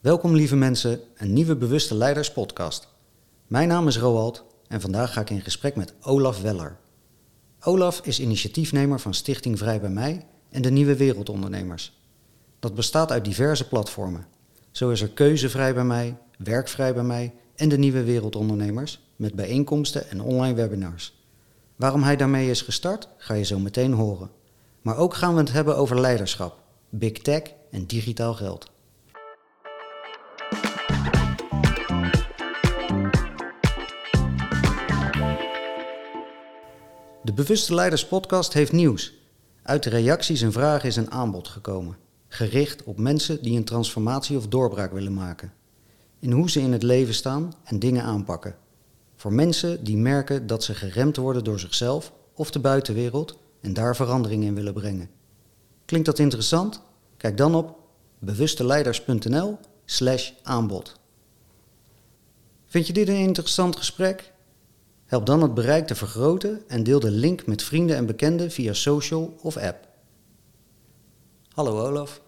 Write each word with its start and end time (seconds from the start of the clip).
Welkom 0.00 0.34
lieve 0.34 0.56
mensen, 0.56 1.00
een 1.16 1.32
nieuwe 1.32 1.56
Bewuste 1.56 1.94
Leiders 1.94 2.32
podcast. 2.32 2.88
Mijn 3.46 3.68
naam 3.68 3.86
is 3.86 3.98
Roald 3.98 4.44
en 4.68 4.80
vandaag 4.80 5.12
ga 5.12 5.20
ik 5.20 5.30
in 5.30 5.40
gesprek 5.40 5.76
met 5.76 5.94
Olaf 6.00 6.40
Weller. 6.40 6.76
Olaf 7.60 8.00
is 8.04 8.20
initiatiefnemer 8.20 9.00
van 9.00 9.14
Stichting 9.14 9.58
Vrij 9.58 9.80
bij 9.80 9.90
Mij 9.90 10.26
en 10.50 10.62
de 10.62 10.70
Nieuwe 10.70 10.96
Wereldondernemers. 10.96 12.00
Dat 12.58 12.74
bestaat 12.74 13.12
uit 13.12 13.24
diverse 13.24 13.68
platformen. 13.68 14.26
Zo 14.70 14.90
is 14.90 15.00
er 15.00 15.08
Keuzevrij 15.08 15.74
bij 15.74 15.84
Mij, 15.84 16.16
Werkvrij 16.36 16.94
bij 16.94 17.04
Mij 17.04 17.34
en 17.54 17.68
de 17.68 17.78
Nieuwe 17.78 18.02
Wereldondernemers 18.04 19.00
met 19.16 19.34
bijeenkomsten 19.34 20.10
en 20.10 20.20
online 20.20 20.54
webinars. 20.54 21.22
Waarom 21.76 22.02
hij 22.02 22.16
daarmee 22.16 22.50
is 22.50 22.62
gestart, 22.62 23.08
ga 23.16 23.34
je 23.34 23.44
zo 23.44 23.58
meteen 23.58 23.92
horen. 23.92 24.30
Maar 24.82 24.96
ook 24.96 25.14
gaan 25.14 25.34
we 25.34 25.40
het 25.40 25.52
hebben 25.52 25.76
over 25.76 26.00
leiderschap, 26.00 26.62
big 26.88 27.12
tech 27.12 27.42
en 27.70 27.86
digitaal 27.86 28.34
geld. 28.34 28.70
De 37.28 37.34
Bewuste 37.34 37.74
Leiders 37.74 38.06
podcast 38.06 38.52
heeft 38.52 38.72
nieuws. 38.72 39.14
Uit 39.62 39.82
de 39.82 39.90
reacties 39.90 40.42
en 40.42 40.52
vragen 40.52 40.88
is 40.88 40.96
een 40.96 41.10
aanbod 41.10 41.48
gekomen, 41.48 41.96
gericht 42.28 42.84
op 42.84 42.98
mensen 42.98 43.42
die 43.42 43.56
een 43.56 43.64
transformatie 43.64 44.36
of 44.36 44.46
doorbraak 44.46 44.92
willen 44.92 45.14
maken. 45.14 45.52
In 46.18 46.32
hoe 46.32 46.50
ze 46.50 46.60
in 46.60 46.72
het 46.72 46.82
leven 46.82 47.14
staan 47.14 47.54
en 47.64 47.78
dingen 47.78 48.02
aanpakken. 48.02 48.56
Voor 49.16 49.32
mensen 49.32 49.84
die 49.84 49.96
merken 49.96 50.46
dat 50.46 50.64
ze 50.64 50.74
geremd 50.74 51.16
worden 51.16 51.44
door 51.44 51.58
zichzelf 51.58 52.12
of 52.34 52.50
de 52.50 52.58
buitenwereld 52.58 53.38
en 53.60 53.72
daar 53.72 53.96
verandering 53.96 54.44
in 54.44 54.54
willen 54.54 54.74
brengen. 54.74 55.10
Klinkt 55.84 56.06
dat 56.06 56.18
interessant? 56.18 56.80
Kijk 57.16 57.36
dan 57.36 57.54
op 57.54 57.78
bewusteleiders.nl 58.18 59.58
slash 59.84 60.30
aanbod. 60.42 60.94
Vind 62.66 62.86
je 62.86 62.92
dit 62.92 63.08
een 63.08 63.16
interessant 63.16 63.76
gesprek? 63.76 64.32
Help 65.08 65.26
dan 65.26 65.42
het 65.42 65.54
bereik 65.54 65.86
te 65.86 65.94
vergroten 65.94 66.62
en 66.66 66.82
deel 66.82 67.00
de 67.00 67.10
link 67.10 67.46
met 67.46 67.62
vrienden 67.62 67.96
en 67.96 68.06
bekenden 68.06 68.50
via 68.50 68.72
social 68.72 69.36
of 69.42 69.56
app. 69.56 69.88
Hallo 71.48 71.86
Olaf. 71.86 72.20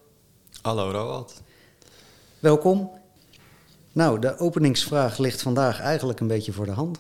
Hallo 0.63 0.91
Roald. 0.91 1.43
Welkom. 2.39 2.91
Nou, 3.93 4.19
de 4.19 4.39
openingsvraag 4.39 5.19
ligt 5.19 5.43
vandaag 5.43 5.81
eigenlijk 5.81 6.21
een 6.21 6.27
beetje 6.27 6.53
voor 6.53 6.65
de 6.65 6.73
hand. 6.73 6.99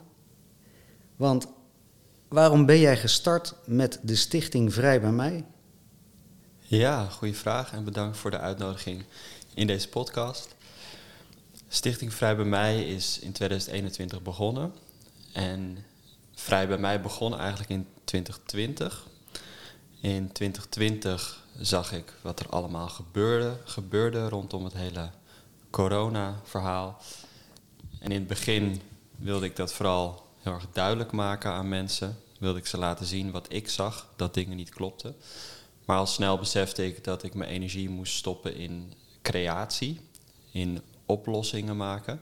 Want 1.16 1.46
waarom 2.28 2.66
ben 2.66 2.78
jij 2.78 2.96
gestart 2.96 3.54
met 3.64 4.00
de 4.02 4.16
stichting 4.16 4.74
Vrij 4.74 5.00
bij 5.00 5.12
mij? 5.12 5.44
Ja, 6.58 7.08
goede 7.08 7.34
vraag 7.34 7.72
en 7.72 7.84
bedankt 7.84 8.16
voor 8.16 8.30
de 8.30 8.38
uitnodiging 8.38 9.04
in 9.54 9.66
deze 9.66 9.88
podcast. 9.88 10.54
Stichting 11.68 12.14
Vrij 12.14 12.36
bij 12.36 12.44
mij 12.44 12.84
is 12.84 13.18
in 13.18 13.32
2021 13.32 14.22
begonnen. 14.22 14.72
En 15.32 15.84
Vrij 16.40 16.68
bij 16.68 16.78
mij 16.78 17.00
begon 17.00 17.38
eigenlijk 17.38 17.70
in 17.70 17.86
2020. 18.04 19.06
In 20.00 20.32
2020 20.32 21.44
zag 21.58 21.92
ik 21.92 22.12
wat 22.22 22.40
er 22.40 22.48
allemaal 22.48 22.88
gebeurde, 22.88 23.56
gebeurde 23.64 24.28
rondom 24.28 24.64
het 24.64 24.72
hele 24.72 25.10
corona-verhaal. 25.70 27.02
En 27.98 28.10
in 28.10 28.18
het 28.18 28.26
begin 28.26 28.80
wilde 29.16 29.46
ik 29.46 29.56
dat 29.56 29.72
vooral 29.72 30.26
heel 30.38 30.52
erg 30.52 30.66
duidelijk 30.72 31.12
maken 31.12 31.50
aan 31.50 31.68
mensen. 31.68 32.18
Wilde 32.38 32.58
ik 32.58 32.66
ze 32.66 32.78
laten 32.78 33.06
zien 33.06 33.30
wat 33.30 33.46
ik 33.52 33.68
zag, 33.68 34.06
dat 34.16 34.34
dingen 34.34 34.56
niet 34.56 34.70
klopten. 34.70 35.16
Maar 35.84 35.98
al 35.98 36.06
snel 36.06 36.38
besefte 36.38 36.86
ik 36.86 37.04
dat 37.04 37.22
ik 37.22 37.34
mijn 37.34 37.50
energie 37.50 37.88
moest 37.88 38.14
stoppen 38.14 38.56
in 38.56 38.92
creatie, 39.22 40.00
in 40.50 40.80
oplossingen 41.06 41.76
maken. 41.76 42.20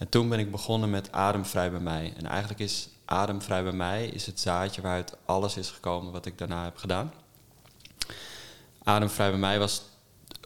En 0.00 0.08
toen 0.08 0.28
ben 0.28 0.38
ik 0.38 0.50
begonnen 0.50 0.90
met 0.90 1.12
Ademvrij 1.12 1.70
bij 1.70 1.80
mij. 1.80 2.12
En 2.16 2.26
eigenlijk 2.26 2.60
is 2.60 2.88
Ademvrij 3.04 3.62
bij 3.62 3.72
mij 3.72 4.06
is 4.06 4.26
het 4.26 4.40
zaadje 4.40 4.80
waaruit 4.80 5.16
alles 5.24 5.56
is 5.56 5.70
gekomen 5.70 6.12
wat 6.12 6.26
ik 6.26 6.38
daarna 6.38 6.64
heb 6.64 6.76
gedaan. 6.76 7.12
Ademvrij 8.82 9.30
bij 9.30 9.38
mij 9.38 9.58
was 9.58 9.82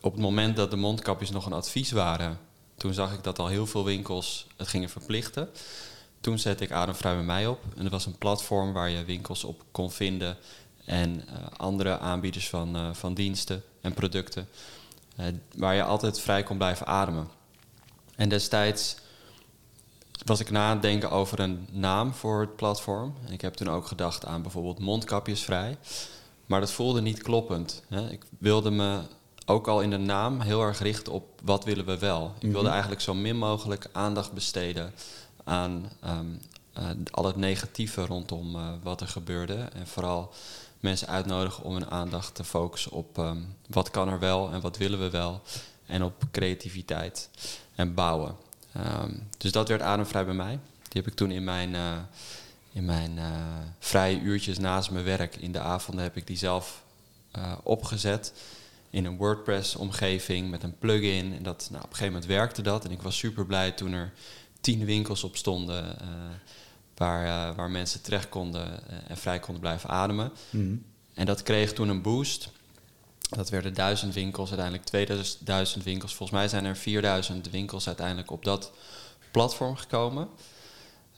op 0.01 0.13
het 0.13 0.21
moment 0.21 0.57
dat 0.57 0.71
de 0.71 0.77
mondkapjes 0.77 1.31
nog 1.31 1.47
een 1.47 1.53
advies 1.53 1.91
waren. 1.91 2.39
Toen 2.77 2.95
zag 2.95 3.13
ik 3.13 3.23
dat 3.23 3.39
al 3.39 3.47
heel 3.47 3.67
veel 3.67 3.85
winkels 3.85 4.47
het 4.57 4.69
gingen 4.69 4.89
verplichten. 4.89 5.49
Toen 6.21 6.39
zette 6.39 6.65
ik 6.65 6.73
Ademvrij 6.73 7.15
bij 7.15 7.25
mij 7.25 7.47
op. 7.47 7.61
En 7.77 7.83
dat 7.83 7.93
was 7.93 8.07
een 8.07 8.19
platform 8.19 8.73
waar 8.73 8.91
je 8.91 9.05
winkels 9.05 9.45
op 9.45 9.65
kon 9.71 9.91
vinden 9.91 10.37
en 10.85 11.15
uh, 11.15 11.47
andere 11.57 11.99
aanbieders 11.99 12.49
van, 12.49 12.77
uh, 12.77 12.95
van 12.95 13.15
diensten 13.15 13.63
en 13.81 13.95
producten. 13.95 14.49
Uh, 15.21 15.27
waar 15.57 15.75
je 15.75 15.83
altijd 15.83 16.21
vrij 16.21 16.43
kon 16.43 16.57
blijven 16.57 16.87
ademen. 16.87 17.29
En 18.17 18.29
destijds 18.29 19.03
was 20.25 20.41
ik 20.41 20.51
na 20.51 20.77
denken 20.77 21.11
over 21.11 21.41
een 21.41 21.69
naam 21.71 22.15
voor 22.15 22.41
het 22.41 22.57
platform. 22.57 23.15
Ik 23.29 23.41
heb 23.41 23.55
toen 23.55 23.71
ook 23.71 23.87
gedacht 23.87 24.27
aan 24.27 24.43
bijvoorbeeld 24.43 24.79
mondkapjesvrij. 24.79 25.77
Maar 26.47 26.61
dat 26.61 26.73
voelde 26.73 27.01
niet 27.01 27.23
kloppend. 27.23 27.83
Hè. 27.89 28.11
Ik 28.11 28.23
wilde 28.39 28.71
me 28.71 29.01
ook 29.47 29.69
al 29.69 29.81
in 29.81 29.91
de 29.91 29.97
naam 29.97 30.41
heel 30.41 30.63
erg 30.63 30.79
richten 30.79 31.13
op 31.13 31.41
wat 31.43 31.65
willen 31.65 31.85
we 31.85 31.99
wel. 31.99 32.35
Ik 32.39 32.53
wilde 32.53 32.69
eigenlijk 32.69 33.01
zo 33.01 33.15
min 33.15 33.37
mogelijk 33.37 33.89
aandacht 33.93 34.33
besteden 34.33 34.93
aan 35.45 35.91
um, 36.05 36.41
uh, 36.79 36.89
al 37.11 37.25
het 37.25 37.37
negatieve 37.37 38.07
rondom 38.07 38.57
uh, 38.57 38.69
wat 38.83 39.01
er 39.01 39.09
gebeurde. 39.09 39.55
En 39.55 39.87
vooral 39.87 40.33
mensen 40.81 41.09
uitnodigen 41.09 41.65
om 41.65 41.73
hun 41.73 41.91
aandacht 41.91 42.35
te 42.35 42.45
focussen 42.45 42.93
op 42.93 43.19
um, 43.19 43.57
wat 43.67 43.91
kan 43.91 44.09
er 44.09 44.19
wel 44.19 44.53
en 44.53 44.61
wat 44.61 44.77
willen 44.77 44.99
we 44.99 45.11
wel. 45.11 45.43
En 45.87 46.03
op 46.03 46.25
creativiteit 46.31 47.31
en 47.75 47.95
bouwen. 47.95 48.37
Um, 48.77 49.29
dus 49.39 49.53
dat 49.53 49.69
werd 49.69 49.83
ademvrij 49.83 50.25
bij 50.25 50.35
mij. 50.35 50.59
Die 50.89 51.03
heb 51.03 51.07
ik 51.07 51.15
toen 51.15 51.31
in 51.31 51.45
mijn, 51.45 51.75
uh, 51.75 51.97
in 52.73 52.85
mijn 52.85 53.17
uh, 53.17 53.25
vrije 53.79 54.21
uurtjes 54.21 54.59
naast 54.59 54.91
mijn 54.91 55.05
werk, 55.05 55.37
in 55.37 55.53
de 55.53 55.61
avonden 55.61 56.05
heb 56.05 56.17
ik 56.17 56.27
die 56.27 56.37
zelf 56.37 56.83
uh, 57.37 57.53
opgezet. 57.63 58.33
In 58.91 59.05
een 59.05 59.17
WordPress-omgeving 59.17 60.51
met 60.51 60.63
een 60.63 60.79
plugin. 60.79 61.35
En 61.37 61.43
dat, 61.43 61.69
nou, 61.71 61.83
op 61.85 61.91
een 61.91 61.97
gegeven 61.97 62.13
moment 62.13 62.31
werkte 62.31 62.63
dat. 62.63 62.85
En 62.85 62.91
ik 62.91 63.03
was 63.03 63.19
super 63.19 63.47
blij 63.47 63.71
toen 63.71 63.93
er 63.93 64.13
tien 64.61 64.85
winkels 64.85 65.25
op 65.25 65.37
stonden. 65.37 65.97
waar, 66.97 67.55
waar 67.55 67.71
mensen 67.71 68.03
terecht 68.03 68.29
konden 68.29 68.89
en 69.09 69.17
vrij 69.17 69.39
konden 69.39 69.61
blijven 69.61 69.89
ademen. 69.89 70.33
Mm. 70.51 70.85
En 71.15 71.27
dat 71.27 71.43
kreeg 71.43 71.73
toen 71.73 71.89
een 71.89 72.03
boost. 72.03 72.51
Dat 73.35 73.51
werden 73.51 73.75
duizend 73.75 74.15
winkels, 74.15 74.49
uiteindelijk 74.49 74.89
2000 74.89 75.85
winkels. 75.85 76.15
Volgens 76.15 76.39
mij 76.39 76.49
zijn 76.49 76.65
er 76.65 76.77
4000 76.77 77.51
winkels 77.51 77.87
uiteindelijk 77.87 78.31
op 78.31 78.45
dat 78.45 78.73
platform 79.31 79.77
gekomen. 79.77 80.29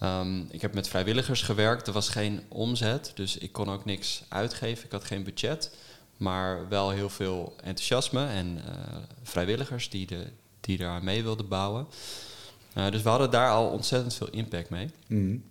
Um, 0.02 0.46
ik 0.50 0.60
heb 0.60 0.74
met 0.74 0.88
vrijwilligers 0.88 1.42
gewerkt, 1.42 1.86
er 1.86 1.92
was 1.92 2.08
geen 2.08 2.42
omzet, 2.48 3.12
dus 3.14 3.38
ik 3.38 3.52
kon 3.52 3.70
ook 3.70 3.84
niks 3.84 4.22
uitgeven. 4.28 4.84
Ik 4.84 4.92
had 4.92 5.04
geen 5.04 5.24
budget, 5.24 5.76
maar 6.16 6.68
wel 6.68 6.90
heel 6.90 7.10
veel 7.10 7.54
enthousiasme 7.56 8.26
en 8.26 8.56
uh, 8.56 8.96
vrijwilligers 9.22 9.90
die, 9.90 10.06
de, 10.06 10.26
die 10.60 10.78
daar 10.78 11.04
mee 11.04 11.22
wilden 11.22 11.48
bouwen. 11.48 11.86
Uh, 12.74 12.90
dus 12.90 13.02
we 13.02 13.08
hadden 13.08 13.30
daar 13.30 13.50
al 13.50 13.68
ontzettend 13.68 14.14
veel 14.14 14.30
impact 14.30 14.70
mee. 14.70 14.90
Mm. 15.06 15.44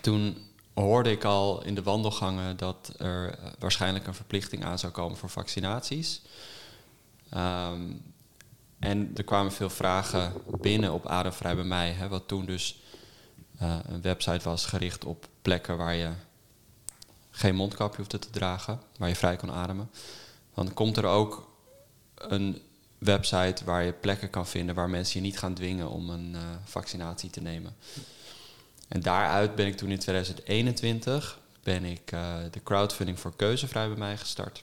Toen 0.00 0.36
hoorde 0.80 1.10
ik 1.10 1.24
al 1.24 1.64
in 1.64 1.74
de 1.74 1.82
wandelgangen 1.82 2.56
dat 2.56 2.92
er 2.98 3.38
waarschijnlijk 3.58 4.06
een 4.06 4.14
verplichting 4.14 4.64
aan 4.64 4.78
zou 4.78 4.92
komen 4.92 5.16
voor 5.16 5.30
vaccinaties. 5.30 6.22
Um, 7.34 8.02
en 8.78 9.10
er 9.14 9.24
kwamen 9.24 9.52
veel 9.52 9.70
vragen 9.70 10.32
binnen 10.60 10.92
op 10.92 11.06
Ademvrij 11.06 11.54
bij 11.54 11.64
mij, 11.64 11.90
hè, 11.90 12.08
wat 12.08 12.28
toen 12.28 12.46
dus 12.46 12.82
uh, 13.62 13.78
een 13.86 14.02
website 14.02 14.48
was 14.48 14.66
gericht 14.66 15.04
op 15.04 15.28
plekken 15.42 15.76
waar 15.76 15.94
je 15.94 16.10
geen 17.30 17.54
mondkapje 17.54 17.96
hoefde 17.96 18.18
te 18.18 18.30
dragen, 18.30 18.80
waar 18.98 19.08
je 19.08 19.16
vrij 19.16 19.36
kon 19.36 19.52
ademen. 19.52 19.90
Dan 20.54 20.74
komt 20.74 20.96
er 20.96 21.04
ook 21.04 21.48
een 22.14 22.62
website 22.98 23.64
waar 23.64 23.84
je 23.84 23.92
plekken 23.92 24.30
kan 24.30 24.46
vinden 24.46 24.74
waar 24.74 24.90
mensen 24.90 25.20
je 25.20 25.26
niet 25.26 25.38
gaan 25.38 25.54
dwingen 25.54 25.88
om 25.88 26.10
een 26.10 26.32
uh, 26.32 26.40
vaccinatie 26.64 27.30
te 27.30 27.40
nemen. 27.40 27.76
En 28.90 29.00
daaruit 29.00 29.54
ben 29.54 29.66
ik 29.66 29.76
toen 29.76 29.90
in 29.90 29.98
2021 29.98 31.38
ben 31.62 31.84
ik 31.84 32.12
uh, 32.12 32.36
de 32.50 32.62
crowdfunding 32.62 33.20
voor 33.20 33.36
keuzevrij 33.36 33.88
bij 33.88 33.96
mij 33.96 34.16
gestart. 34.16 34.62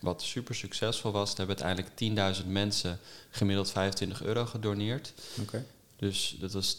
Wat 0.00 0.22
super 0.22 0.54
succesvol 0.54 1.12
was. 1.12 1.30
Er 1.30 1.36
hebben 1.36 1.64
uiteindelijk 1.64 2.38
10.000 2.42 2.46
mensen 2.46 2.98
gemiddeld 3.30 3.70
25 3.70 4.22
euro 4.22 4.46
gedoneerd. 4.46 5.12
Okay. 5.40 5.64
Dus 5.96 6.36
dat 6.40 6.52
was 6.52 6.76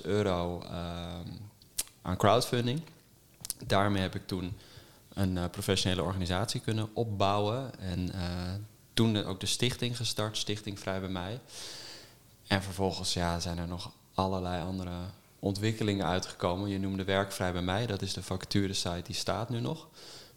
250.000 0.00 0.04
euro 0.04 0.62
uh, 0.62 0.70
aan 2.02 2.16
crowdfunding. 2.16 2.82
Daarmee 3.66 4.02
heb 4.02 4.14
ik 4.14 4.26
toen 4.26 4.56
een 5.14 5.36
uh, 5.36 5.44
professionele 5.50 6.02
organisatie 6.02 6.60
kunnen 6.60 6.88
opbouwen. 6.92 7.78
En 7.78 8.08
uh, 8.14 8.20
toen 8.94 9.24
ook 9.24 9.40
de 9.40 9.46
stichting 9.46 9.96
gestart, 9.96 10.36
Stichting 10.36 10.78
Vrij 10.78 11.00
bij 11.00 11.08
Mij. 11.08 11.40
En 12.46 12.62
vervolgens 12.62 13.12
ja, 13.12 13.40
zijn 13.40 13.58
er 13.58 13.68
nog 13.68 13.92
allerlei 14.14 14.62
andere 14.62 14.92
ontwikkelingen 15.46 16.06
uitgekomen. 16.06 16.68
Je 16.68 16.78
noemde 16.78 17.04
Werkvrij 17.04 17.52
bij 17.52 17.62
mij, 17.62 17.86
dat 17.86 18.02
is 18.02 18.12
de 18.12 18.22
vacaturesite 18.22 19.02
die 19.02 19.14
staat 19.14 19.48
nu 19.48 19.60
nog. 19.60 19.88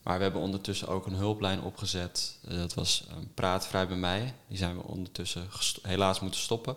Maar 0.04 0.18
we 0.18 0.24
hebben 0.24 0.42
ondertussen 0.42 0.88
ook 0.88 1.06
een 1.06 1.14
hulplijn 1.14 1.62
opgezet. 1.62 2.38
Eh, 2.48 2.58
dat 2.58 2.74
was 2.74 3.06
uh, 3.10 3.18
Praat 3.34 3.68
Vrij 3.68 3.88
bij 3.88 3.98
mij. 3.98 4.34
Die 4.48 4.58
zijn 4.58 4.76
we 4.76 4.84
ondertussen 4.84 5.50
helaas 5.82 6.20
moeten 6.20 6.40
stoppen. 6.40 6.76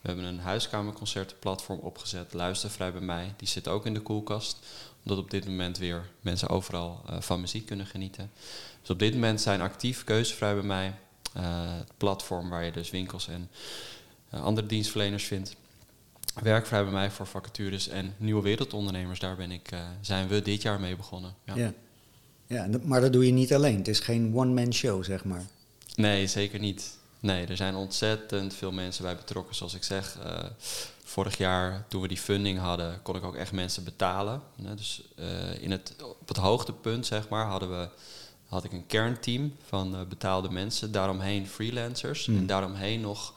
We 0.00 0.12
hebben 0.12 0.24
een 0.24 0.40
huiskamerconcertenplatform 0.40 1.78
opgezet, 1.78 2.32
Luister 2.32 2.70
Vrij 2.70 2.92
bij 2.92 3.00
mij. 3.00 3.34
Die 3.36 3.48
zit 3.48 3.68
ook 3.68 3.86
in 3.86 3.94
de 3.94 4.00
koelkast, 4.00 4.58
omdat 5.02 5.18
op 5.18 5.30
dit 5.30 5.46
moment 5.46 5.78
weer 5.78 6.10
mensen 6.20 6.48
overal 6.48 7.02
uh, 7.10 7.20
van 7.20 7.40
muziek 7.40 7.66
kunnen 7.66 7.86
genieten. 7.86 8.30
Dus 8.80 8.90
op 8.90 8.98
dit 8.98 9.12
moment 9.12 9.40
zijn 9.40 9.60
actief 9.60 10.04
Keuzevrij 10.04 10.54
bij 10.54 10.62
mij. 10.62 10.94
het 11.32 11.92
platform 11.96 12.48
waar 12.48 12.64
je 12.64 12.72
dus 12.72 12.90
winkels 12.90 13.28
en 13.28 13.50
andere 14.30 14.66
dienstverleners 14.66 15.24
vindt. 15.24 15.56
Werkvrij 16.42 16.82
bij 16.82 16.92
mij 16.92 17.10
voor 17.10 17.26
vacatures 17.26 17.88
en 17.88 18.14
nieuwe 18.16 18.42
wereldondernemers. 18.42 19.18
Daar 19.18 19.36
ben 19.36 19.50
ik, 19.50 19.70
zijn 20.00 20.28
we 20.28 20.42
dit 20.42 20.62
jaar 20.62 20.80
mee 20.80 20.96
begonnen. 20.96 21.34
Ja. 21.44 21.54
ja. 21.54 21.72
Ja, 22.46 22.68
maar 22.82 23.00
dat 23.00 23.12
doe 23.12 23.26
je 23.26 23.32
niet 23.32 23.54
alleen. 23.54 23.76
Het 23.76 23.88
is 23.88 24.00
geen 24.00 24.32
one-man 24.34 24.72
show, 24.72 25.04
zeg 25.04 25.24
maar. 25.24 25.44
Nee, 25.94 26.26
zeker 26.26 26.58
niet. 26.58 26.98
Nee, 27.20 27.46
er 27.46 27.56
zijn 27.56 27.74
ontzettend 27.74 28.54
veel 28.54 28.72
mensen 28.72 29.04
bij 29.04 29.16
betrokken. 29.16 29.54
Zoals 29.54 29.74
ik 29.74 29.82
zeg, 29.82 30.16
uh, 30.26 30.44
vorig 31.04 31.36
jaar 31.38 31.84
toen 31.88 32.02
we 32.02 32.08
die 32.08 32.16
funding 32.16 32.58
hadden, 32.58 33.02
kon 33.02 33.16
ik 33.16 33.24
ook 33.24 33.34
echt 33.34 33.52
mensen 33.52 33.84
betalen. 33.84 34.42
Dus 34.76 35.02
uh, 35.18 35.62
in 35.62 35.70
het, 35.70 35.94
op 36.20 36.28
het 36.28 36.36
hoogtepunt, 36.36 37.06
zeg 37.06 37.28
maar, 37.28 37.46
hadden 37.46 37.78
we, 37.78 37.88
had 38.48 38.64
ik 38.64 38.72
een 38.72 38.86
kernteam 38.86 39.54
van 39.66 40.06
betaalde 40.08 40.50
mensen. 40.50 40.92
Daaromheen 40.92 41.46
freelancers 41.46 42.26
Hmm. 42.26 42.36
en 42.36 42.46
daaromheen 42.46 43.00
nog 43.00 43.34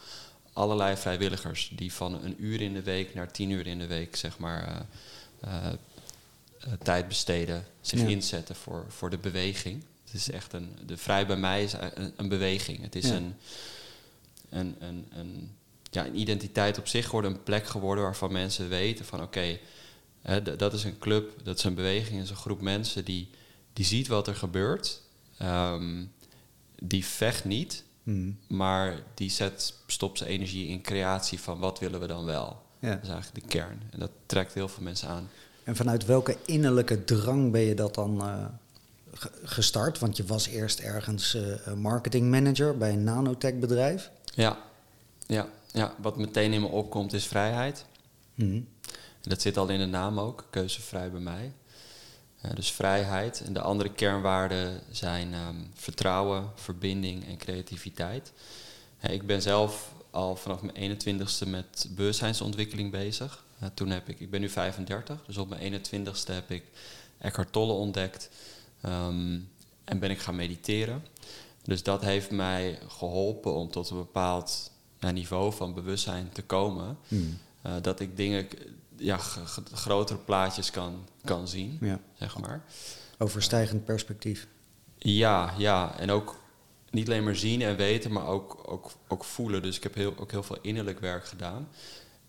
allerlei 0.59 0.97
vrijwilligers. 0.97 1.71
Die 1.75 1.93
van 1.93 2.23
een 2.23 2.35
uur 2.43 2.61
in 2.61 2.73
de 2.73 2.81
week 2.83 3.13
naar 3.13 3.31
tien 3.31 3.49
uur 3.49 3.67
in 3.67 3.79
de 3.79 3.87
week, 3.87 4.15
zeg 4.15 4.37
maar, 4.37 4.85
uh, 5.45 5.67
tijd 6.83 7.07
besteden, 7.07 7.65
zich 7.81 7.99
Ja. 7.99 8.07
inzetten 8.07 8.55
voor, 8.55 8.85
voor 8.87 9.09
de 9.09 9.17
beweging. 9.17 9.83
Het 10.05 10.13
is 10.13 10.31
echt 10.31 10.53
een, 10.53 10.77
de 10.85 10.97
vrij 10.97 11.25
bij 11.25 11.37
mij 11.37 11.63
is 11.63 11.73
een, 11.73 12.13
een 12.15 12.27
beweging. 12.29 12.81
Het 12.81 12.95
is 12.95 13.07
Ja. 13.07 13.15
een, 13.15 13.35
een, 14.49 14.75
een, 14.79 15.05
een, 15.13 15.51
ja, 15.91 16.05
een 16.05 16.19
identiteit 16.19 16.77
op 16.77 16.87
zich 16.87 17.05
geworden, 17.05 17.31
een 17.31 17.43
plek 17.43 17.67
geworden 17.67 18.03
waarvan 18.03 18.31
mensen 18.31 18.69
weten 18.69 19.05
van 19.05 19.21
oké, 19.21 19.59
dat 20.57 20.73
is 20.73 20.83
een 20.83 20.97
club, 20.99 21.31
dat 21.43 21.57
is 21.57 21.63
een 21.63 21.75
beweging, 21.75 22.13
dat 22.15 22.23
is 22.23 22.29
een 22.29 22.35
groep 22.35 22.61
mensen 22.61 23.05
die, 23.05 23.29
die 23.73 23.85
ziet 23.85 24.07
wat 24.07 24.27
er 24.27 24.35
gebeurt. 24.35 25.01
Ehm, 25.37 26.03
die 26.83 27.05
vecht 27.05 27.45
niet, 27.45 27.83
Hmm. 28.09 28.37
maar 28.47 28.99
die 29.13 29.29
zet, 29.29 29.73
stopt 29.87 30.17
zijn 30.17 30.29
energie 30.29 30.67
in 30.67 30.81
creatie 30.81 31.39
van 31.39 31.59
wat 31.59 31.79
willen 31.79 31.99
we 31.99 32.07
dan 32.07 32.25
wel. 32.25 32.61
Ja. 32.79 32.89
Dat 32.93 33.03
is 33.03 33.09
eigenlijk 33.09 33.43
de 33.45 33.51
kern. 33.57 33.81
En 33.91 33.99
dat 33.99 34.11
trekt 34.25 34.53
heel 34.53 34.67
veel 34.67 34.83
mensen 34.83 35.07
aan. 35.09 35.29
En 35.63 35.75
vanuit 35.75 36.05
welke 36.05 36.37
innerlijke 36.45 37.03
drang 37.03 37.51
ben 37.51 37.61
je 37.61 37.73
dat 37.75 37.95
dan 37.95 38.21
eh, 38.21 38.45
ge- 39.13 39.31
gestart? 39.43 39.99
Want 39.99 40.17
je 40.17 40.25
was 40.25 40.47
eerst 40.47 40.79
ergens 40.79 41.33
eh 41.35 41.73
marketingmanager 41.73 42.77
bij 42.77 42.93
een 42.93 43.03
nanotech 43.03 43.59
bedrijf. 43.59 44.11
Ja, 44.33 44.57
ja, 45.27 45.47
ja, 45.71 45.93
wat 46.01 46.17
meteen 46.17 46.53
in 46.53 46.61
me 46.61 46.67
opkomt 46.67 47.13
is 47.13 47.25
vrijheid. 47.25 47.85
Hmm. 48.35 48.67
En 49.23 49.29
dat 49.29 49.41
zit 49.41 49.57
al 49.57 49.67
in 49.69 49.79
de 49.79 49.85
naam 49.85 50.19
ook, 50.19 50.45
keuzevrij 50.49 51.11
bij 51.11 51.21
mij. 51.21 51.51
Eh, 52.41 52.51
dus 52.55 52.71
vrijheid. 52.71 53.41
En 53.45 53.53
de 53.53 53.61
andere 53.61 53.91
kernwaarden 53.91 54.81
zijn 54.91 55.33
ehm, 55.33 55.55
vertrouwen, 55.73 56.51
verbinding 56.55 57.27
en 57.27 57.37
creativiteit. 57.37 58.33
Eh, 58.99 59.13
ik 59.13 59.25
ben 59.25 59.41
zelf 59.41 59.93
al 60.11 60.35
vanaf 60.35 60.61
mijn 60.61 60.75
21ste 60.75 61.47
met 61.47 61.87
bewustzijnsontwikkeling 61.89 62.91
bezig. 62.91 63.43
Eh, 63.59 63.67
toen 63.73 63.89
heb 63.89 64.09
ik, 64.09 64.19
ik 64.19 64.29
ben 64.29 64.41
nu 64.41 64.49
35, 64.49 65.25
dus 65.25 65.37
op 65.37 65.49
mijn 65.49 65.61
21ste 65.61 66.33
heb 66.33 66.51
ik 66.51 66.63
Eckhart 67.17 67.51
Tolle 67.51 67.73
ontdekt. 67.73 68.29
ehm, 68.81 69.39
en 69.83 69.99
ben 69.99 70.09
ik 70.09 70.19
gaan 70.19 70.35
mediteren. 70.35 71.05
Dus 71.63 71.83
dat 71.83 72.01
heeft 72.01 72.31
mij 72.31 72.79
geholpen 72.87 73.55
om 73.55 73.71
tot 73.71 73.89
een 73.89 73.97
bepaald 73.97 74.71
niveau 74.99 75.53
van 75.53 75.73
bewustzijn 75.73 76.29
te 76.33 76.41
komen. 76.41 76.97
Hmm. 77.07 77.37
Dat 77.81 77.99
ik 77.99 78.17
dingen, 78.17 78.47
ja, 78.99 79.17
grotere 79.73 80.19
plaatjes 80.19 80.71
kan, 80.71 81.07
kan 81.23 81.47
zien, 81.47 81.77
Ja. 81.81 81.99
zeg 82.17 82.37
maar. 82.37 82.63
Overstijgend 83.17 83.85
perspectief. 83.85 84.47
Ja, 84.97 85.53
ja. 85.57 85.97
En 85.97 86.11
ook 86.11 86.39
niet 86.89 87.07
alleen 87.07 87.23
maar 87.23 87.35
zien 87.35 87.61
en 87.61 87.75
weten, 87.75 88.11
maar 88.11 88.27
ook, 88.27 88.63
ook, 88.65 88.91
ook 89.07 89.23
voelen. 89.23 89.61
Dus 89.61 89.77
ik 89.77 89.83
heb 89.83 89.95
heel, 89.95 90.13
ook 90.17 90.31
heel 90.31 90.43
veel 90.43 90.57
innerlijk 90.61 90.99
werk 90.99 91.25
gedaan. 91.25 91.67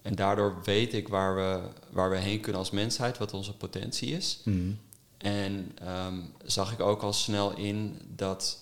En 0.02 0.14
daardoor 0.14 0.60
weet 0.64 0.94
ik 0.94 1.08
waar 1.08 1.34
we, 1.34 1.60
waar 1.90 2.10
we 2.10 2.16
heen 2.16 2.40
kunnen 2.40 2.60
als 2.60 2.70
mensheid, 2.70 3.18
wat 3.18 3.32
onze 3.32 3.56
potentie 3.56 4.16
is. 4.16 4.40
Hmm. 4.42 4.78
En 5.18 5.72
ehm, 5.74 6.18
zag 6.44 6.72
ik 6.72 6.80
ook 6.80 7.02
al 7.02 7.12
snel 7.12 7.56
in 7.56 7.98
dat 8.16 8.58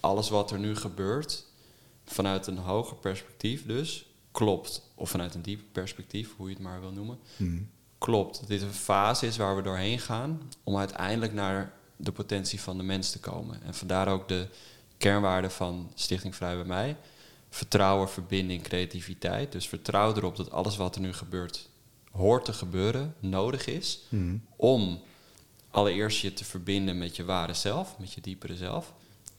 alles 0.00 0.28
wat 0.28 0.50
er 0.50 0.58
nu 0.58 0.76
gebeurt, 0.76 1.44
vanuit 2.04 2.46
een 2.46 2.58
hoger 2.58 2.96
perspectief 2.96 3.66
dus, 3.66 4.06
klopt. 4.38 4.90
Of 4.94 5.10
vanuit 5.10 5.34
een 5.34 5.42
dieper 5.42 5.66
perspectief, 5.72 6.36
hoe 6.36 6.48
je 6.48 6.54
het 6.54 6.62
maar 6.62 6.80
wil 6.80 6.92
noemen. 6.92 7.18
Hmm. 7.36 7.70
Klopt. 7.98 8.40
Dat 8.40 8.48
dit 8.48 8.62
een 8.62 8.72
fase 8.72 9.26
is 9.26 9.36
waar 9.36 9.56
we 9.56 9.62
doorheen 9.62 9.98
gaan 9.98 10.42
om 10.64 10.76
uiteindelijk 10.76 11.32
naar 11.32 11.72
de 11.96 12.12
potentie 12.12 12.60
van 12.60 12.76
de 12.76 12.82
mens 12.82 13.10
te 13.10 13.20
komen. 13.20 13.62
En 13.62 13.74
vandaar 13.74 14.08
ook 14.08 14.28
de 14.28 14.46
kernwaarden 14.98 15.50
van 15.50 15.90
Stichting 15.94 16.36
Vrij 16.36 16.54
bij 16.54 16.64
mij. 16.64 16.96
Vertrouwen, 17.50 18.08
verbinding, 18.08 18.62
creativiteit. 18.62 19.52
Dus 19.52 19.68
vertrouw 19.68 20.14
erop 20.14 20.36
dat 20.36 20.50
alles 20.50 20.76
wat 20.76 20.94
er 20.94 21.00
nu 21.00 21.12
gebeurt, 21.12 21.68
hoort 22.10 22.44
te 22.44 22.52
gebeuren, 22.52 23.14
nodig 23.20 23.66
is 23.66 24.00
Hmm. 24.08 24.42
om 24.56 25.00
allereerst 25.70 26.20
je 26.20 26.32
te 26.32 26.44
verbinden 26.44 26.98
met 26.98 27.16
je 27.16 27.24
ware 27.24 27.54
zelf, 27.54 27.98
met 27.98 28.12
je 28.12 28.20
diepere 28.20 28.56
zelf. 28.56 28.94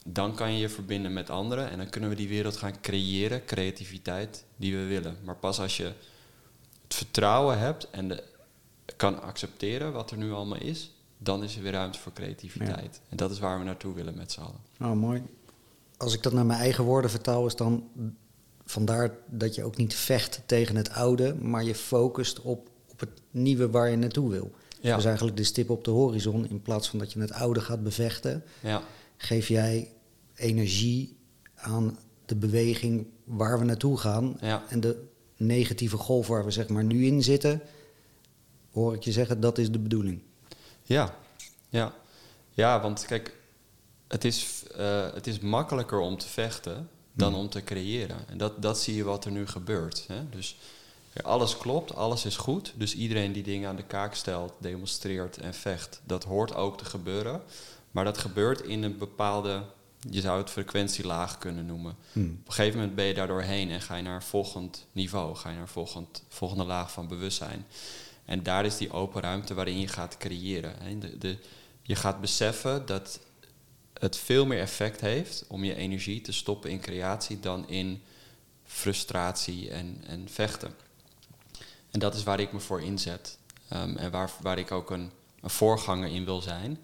Dan 0.06 0.36
kan 0.36 0.54
je 0.54 0.60
je 0.60 0.70
verbinden 0.70 1.14
met 1.14 1.30
anderen 1.30 1.70
en 1.70 1.78
dan 1.78 1.90
kunnen 1.90 2.10
we 2.10 2.16
die 2.16 2.28
wereld 2.28 2.58
gaan 2.58 2.82
creëren, 2.82 3.46
creativiteit 3.46 4.46
die 4.56 4.76
we 4.76 4.84
willen. 4.84 5.18
Maar 5.24 5.36
pas 5.36 5.60
als 5.60 5.78
je 5.78 5.84
het 5.84 6.96
vertrouwen 6.96 7.60
hebt 7.60 7.90
en 7.90 8.08
de, 8.08 8.24
kan 8.96 9.22
accepteren 9.22 9.94
wat 9.94 10.12
er 10.12 10.18
nu 10.18 10.32
allemaal 10.32 10.62
is, 10.62 10.92
dan 11.18 11.44
is 11.44 11.56
er 11.56 11.62
weer 11.62 11.72
ruimte 11.72 12.00
voor 12.00 12.14
creativiteit. 12.14 13.02
En 13.10 13.18
dat 13.18 13.32
is 13.32 13.40
waar 13.40 13.60
we 13.60 13.66
naartoe 13.66 13.94
willen 13.94 14.16
met 14.16 14.32
z'n 14.32 14.40
allen. 14.40 14.92
Oh, 14.92 15.00
mooi. 15.00 15.24
Als 15.98 16.14
ik 16.14 16.24
dat 16.24 16.34
naar 16.34 16.46
mijn 16.46 16.60
eigen 16.60 16.84
woorden 16.84 17.12
vertaal, 17.12 17.46
is 17.46 17.56
dan 17.56 17.90
vandaar 18.66 19.12
dat 19.26 19.56
je 19.56 19.64
ook 19.64 19.78
niet 19.78 19.96
vecht 19.96 20.42
tegen 20.46 20.76
het 20.76 20.90
oude, 20.90 21.36
maar 21.36 21.64
je 21.64 21.76
focust 21.76 22.42
op, 22.42 22.70
op 22.88 23.00
het 23.00 23.10
nieuwe 23.32 23.70
waar 23.70 23.90
je 23.90 23.98
naartoe 23.98 24.30
wil. 24.30 24.52
Ja. 24.82 24.96
Dus 24.96 25.06
eigenlijk 25.06 25.38
de 25.38 25.44
stip 25.44 25.70
op 25.70 25.84
de 25.84 25.92
horizon, 25.92 26.50
in 26.50 26.62
plaats 26.62 26.90
van 26.90 27.00
dat 27.00 27.14
je 27.14 27.20
het 27.20 27.32
oude 27.32 27.62
gaat 27.62 27.84
bevechten, 27.84 28.44
Ja, 28.60 28.82
geef 29.22 29.48
jij 29.48 29.92
energie 30.36 31.18
aan 31.56 32.00
de 32.26 32.36
beweging 32.36 33.08
waar 33.24 33.60
we 33.60 33.66
naartoe 33.66 33.98
gaan. 33.98 34.38
Ja. 34.42 34.64
En 34.70 34.80
de 34.80 35.08
negatieve 35.38 35.98
golf 35.98 36.28
waar 36.28 36.46
we 36.46 36.52
zeg 36.52 36.68
maar 36.68 36.84
nu 36.84 37.06
in 37.06 37.24
zitten, 37.24 37.62
hoor 38.72 38.94
ik 38.94 39.04
je 39.04 39.12
zeggen, 39.12 39.40
dat 39.40 39.58
is 39.58 39.72
de 39.72 39.80
bedoeling. 39.80 40.22
Ja, 40.84 41.16
ja. 41.70 41.94
ja 42.54 42.82
want 42.82 43.06
kijk, 43.06 43.38
het 44.08 44.26
is, 44.26 44.64
eh, 44.76 45.14
het 45.14 45.28
is 45.28 45.40
makkelijker 45.40 46.00
om 46.00 46.18
te 46.18 46.28
vechten 46.28 46.90
dan 47.14 47.36
om 47.36 47.50
te 47.50 47.64
creëren. 47.64 48.18
En 48.28 48.38
dat, 48.38 48.62
dat 48.62 48.80
zie 48.80 48.96
je 48.96 49.04
wat 49.04 49.26
er 49.26 49.32
nu 49.32 49.48
gebeurt. 49.48 50.06
Hè? 50.08 50.30
Dus 50.30 50.58
alles 51.24 51.58
klopt, 51.58 51.96
alles 51.96 52.26
is 52.26 52.38
goed. 52.38 52.74
Dus 52.76 52.96
iedereen 52.96 53.32
die 53.32 53.44
dingen 53.44 53.70
aan 53.70 53.76
de 53.76 53.84
kaak 53.84 54.16
stelt, 54.16 54.54
demonstreert 54.60 55.38
en 55.38 55.54
vecht, 55.54 56.02
dat 56.04 56.24
hoort 56.24 56.56
ook 56.56 56.78
te 56.78 56.86
gebeuren. 56.86 57.42
Maar 57.92 58.04
dat 58.04 58.18
gebeurt 58.18 58.62
in 58.62 58.84
een 58.84 58.98
bepaalde, 58.98 59.64
je 60.10 60.22
zou 60.22 60.38
het 60.38 60.50
frequentielaag 60.50 61.38
kunnen 61.38 61.66
noemen. 61.66 61.96
Hmm. 62.12 62.38
Op 62.42 62.48
een 62.48 62.54
gegeven 62.54 62.80
moment 62.80 62.96
ben 62.96 63.06
je 63.06 63.14
daar 63.14 63.28
doorheen 63.28 63.72
en 63.72 63.82
ga 63.82 63.96
je 63.96 64.04
naar 64.04 64.16
een 64.16 64.22
volgend 64.22 64.86
niveau, 64.92 65.36
ga 65.36 65.50
je 65.50 65.54
naar 65.54 65.64
een 65.64 65.70
volgend, 65.70 66.24
volgende 66.28 66.64
laag 66.64 66.92
van 66.92 67.08
bewustzijn. 67.08 67.66
En 68.26 68.44
daar 68.44 68.66
is 68.66 68.78
die 68.78 68.92
open 68.92 69.22
ruimte 69.22 69.54
waarin 69.54 69.80
je 69.80 69.88
gaat 69.88 70.18
creëren. 70.18 71.00
De, 71.00 71.18
de, 71.18 71.38
je 71.82 71.96
gaat 71.96 72.22
beseffen 72.22 72.86
dat 72.86 73.20
het 74.00 74.18
veel 74.18 74.46
meer 74.46 74.60
effect 74.60 75.02
heeft 75.02 75.46
om 75.48 75.64
je 75.64 75.76
energie 75.76 76.22
te 76.22 76.32
stoppen 76.32 76.70
in 76.70 76.80
creatie 76.80 77.40
dan 77.40 77.70
in 77.70 78.02
frustratie 78.66 79.70
en, 79.70 80.04
en 80.08 80.28
vechten. 80.30 80.74
En 81.92 82.00
dat 82.00 82.16
is 82.16 82.24
waar 82.24 82.40
ik 82.40 82.54
me 82.54 82.60
voor 82.60 82.82
inzet. 82.82 83.38
Ehm, 83.70 83.96
en 83.96 84.12
waar, 84.12 84.32
waar 84.42 84.58
ik 84.58 84.72
ook 84.72 84.92
een, 84.92 85.12
een 85.42 85.50
voorganger 85.50 86.10
in 86.10 86.26
wil 86.26 86.42
zijn. 86.42 86.80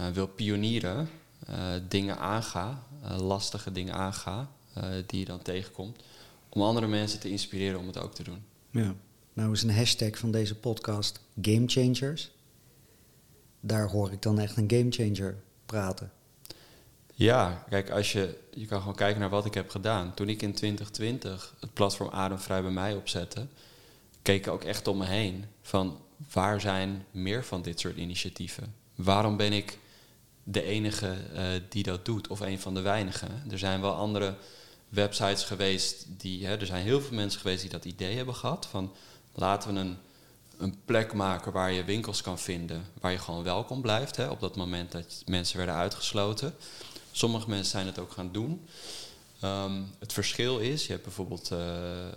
Eh, 0.00 0.08
wil 0.08 0.26
pionieren, 0.26 1.08
eh, 1.46 1.56
dingen 1.88 2.18
aanga, 2.18 2.82
eh, 3.02 3.18
lastige 3.18 3.72
dingen 3.72 3.94
aanga, 3.94 4.50
eh, 4.72 4.84
die 5.06 5.18
je 5.18 5.24
dan 5.24 5.42
tegenkomt. 5.42 6.02
Om 6.48 6.62
andere 6.62 6.86
mensen 6.86 7.20
te 7.20 7.30
inspireren 7.30 7.78
om 7.78 7.86
het 7.86 7.98
ook 7.98 8.14
te 8.14 8.22
doen. 8.22 8.42
Ja. 8.70 8.94
Nou 9.32 9.52
is 9.52 9.62
een 9.62 9.74
hashtag 9.74 10.18
van 10.18 10.30
deze 10.30 10.54
podcast 10.54 11.20
Game 11.42 11.66
Changers. 11.66 12.30
Daar 13.60 13.88
hoor 13.88 14.12
ik 14.12 14.22
dan 14.22 14.38
echt 14.38 14.56
een 14.56 14.70
game 14.70 14.90
changer 14.90 15.36
praten. 15.66 16.12
Ja, 17.14 17.64
kijk, 17.68 17.90
als 17.90 18.12
je, 18.12 18.38
je 18.50 18.66
kan 18.66 18.80
gewoon 18.80 18.94
kijken 18.94 19.20
naar 19.20 19.30
wat 19.30 19.46
ik 19.46 19.54
heb 19.54 19.70
gedaan. 19.70 20.14
Toen 20.14 20.28
ik 20.28 20.42
in 20.42 20.54
2020 20.54 21.54
het 21.60 21.72
platform 21.72 22.10
Ademvrij 22.10 22.62
bij 22.62 22.70
mij 22.70 22.94
opzette, 22.94 23.46
keek 24.22 24.46
ik 24.46 24.52
ook 24.52 24.64
echt 24.64 24.88
om 24.88 24.98
me 24.98 25.06
heen 25.06 25.44
van 25.62 25.98
waar 26.32 26.60
zijn 26.60 27.04
meer 27.10 27.44
van 27.44 27.62
dit 27.62 27.80
soort 27.80 27.96
initiatieven? 27.96 28.74
Waarom 28.94 29.36
ben 29.36 29.52
ik 29.52 29.78
de 30.50 30.62
enige 30.62 31.16
eh, 31.34 31.44
die 31.68 31.82
dat 31.82 32.04
doet, 32.04 32.28
of 32.28 32.40
een 32.40 32.60
van 32.60 32.74
de 32.74 32.80
weinigen. 32.80 33.42
Er 33.50 33.58
zijn 33.58 33.80
wel 33.80 33.94
andere 33.94 34.34
websites 34.88 35.44
geweest 35.44 36.06
die. 36.08 36.46
Hè, 36.46 36.56
er 36.56 36.66
zijn 36.66 36.82
heel 36.82 37.00
veel 37.00 37.16
mensen 37.16 37.40
geweest 37.40 37.60
die 37.60 37.70
dat 37.70 37.84
idee 37.84 38.16
hebben 38.16 38.34
gehad. 38.34 38.66
Van 38.66 38.92
laten 39.34 39.74
we 39.74 39.80
een, 39.80 39.96
een 40.58 40.74
plek 40.84 41.12
maken 41.12 41.52
waar 41.52 41.72
je 41.72 41.84
winkels 41.84 42.22
kan 42.22 42.38
vinden. 42.38 42.84
Waar 43.00 43.12
je 43.12 43.18
gewoon 43.18 43.42
welkom 43.42 43.80
blijft. 43.80 44.16
Hè, 44.16 44.28
op 44.28 44.40
dat 44.40 44.56
moment 44.56 44.92
dat 44.92 45.22
mensen 45.26 45.56
werden 45.56 45.74
uitgesloten. 45.74 46.54
Sommige 47.12 47.48
mensen 47.48 47.70
zijn 47.70 47.86
het 47.86 47.98
ook 47.98 48.12
gaan 48.12 48.32
doen. 48.32 48.66
Ehm, 49.40 49.82
het 49.98 50.12
verschil 50.12 50.58
is, 50.58 50.86
je 50.86 50.92
hebt 50.92 51.04
bijvoorbeeld, 51.04 51.50
eh, 51.50 52.08
eh, 52.08 52.12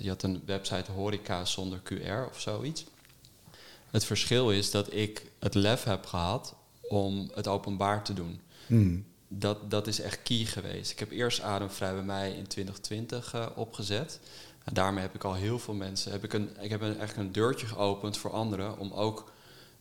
je 0.00 0.08
had 0.08 0.22
een 0.22 0.42
website 0.46 0.92
horeca 0.92 1.44
zonder 1.44 1.80
QR 1.82 2.28
of 2.30 2.40
zoiets. 2.40 2.84
Het 3.90 4.04
verschil 4.04 4.50
is 4.50 4.70
dat 4.70 4.92
ik 4.92 5.26
het 5.38 5.54
lef 5.54 5.84
heb 5.84 6.06
gehad 6.06 6.54
om 6.92 7.30
het 7.34 7.48
openbaar 7.48 8.04
te 8.04 8.14
doen. 8.14 8.40
Hmm. 8.66 9.04
Dat, 9.28 9.70
dat 9.70 9.86
is 9.86 10.00
echt 10.00 10.22
key 10.22 10.44
geweest. 10.44 10.90
Ik 10.90 10.98
heb 10.98 11.10
eerst 11.10 11.40
Ademvrij 11.40 11.92
bij 11.92 12.02
mij 12.02 12.32
in 12.32 12.46
2020 12.46 13.34
uh, 13.34 13.46
opgezet. 13.54 14.20
En 14.64 14.74
daarmee 14.74 15.02
heb 15.02 15.14
ik 15.14 15.24
al 15.24 15.34
heel 15.34 15.58
veel 15.58 15.74
mensen. 15.74 16.12
Heb 16.12 16.24
ik, 16.24 16.32
een, 16.32 16.50
ik 16.60 16.70
heb 16.70 16.80
een, 16.80 16.98
echt 16.98 17.16
een 17.16 17.32
deurtje 17.32 17.66
geopend 17.66 18.16
voor 18.16 18.30
anderen 18.30 18.78
om 18.78 18.92
ook 18.92 19.32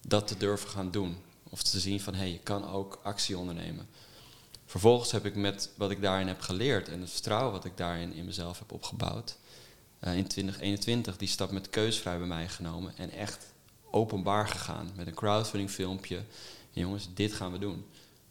dat 0.08 0.28
te 0.28 0.38
durven 0.38 0.70
gaan 0.70 0.92
doen. 0.92 1.18
Of 1.50 1.64
te 1.64 1.80
zien 1.80 2.02
van 2.02 2.14
hé, 2.14 2.20
hey, 2.20 2.32
je 2.32 2.40
kan 2.40 2.70
ook 2.70 3.00
actie 3.04 3.38
ondernemen. 3.38 3.88
Vervolgens 4.66 5.12
heb 5.12 5.26
ik 5.26 5.36
met 5.36 5.70
wat 5.78 5.92
ik 5.92 6.02
daarin 6.02 6.28
heb 6.28 6.42
geleerd 6.42 6.90
en 6.90 7.02
het 7.02 7.12
vertrouwen 7.12 7.52
wat 7.52 7.66
ik 7.66 7.78
daarin 7.78 8.14
in 8.14 8.26
mezelf 8.26 8.60
heb 8.60 8.72
opgebouwd, 8.72 9.38
uh, 10.04 10.16
in 10.18 10.28
2021 10.28 11.18
die 11.18 11.28
stap 11.28 11.52
met 11.52 11.70
keusvrij 11.70 12.18
bij 12.18 12.28
mij 12.28 12.48
genomen 12.48 12.94
en 12.98 13.12
echt 13.12 13.46
openbaar 13.92 14.48
gegaan 14.48 14.92
met 14.96 15.08
een 15.08 15.14
crowdfunding 15.14 15.70
filmpje. 15.70 16.24
En 16.74 16.82
jongens, 16.82 17.10
dit 17.14 17.34
gaan 17.34 17.52
we 17.52 17.60
doen. 17.60 17.86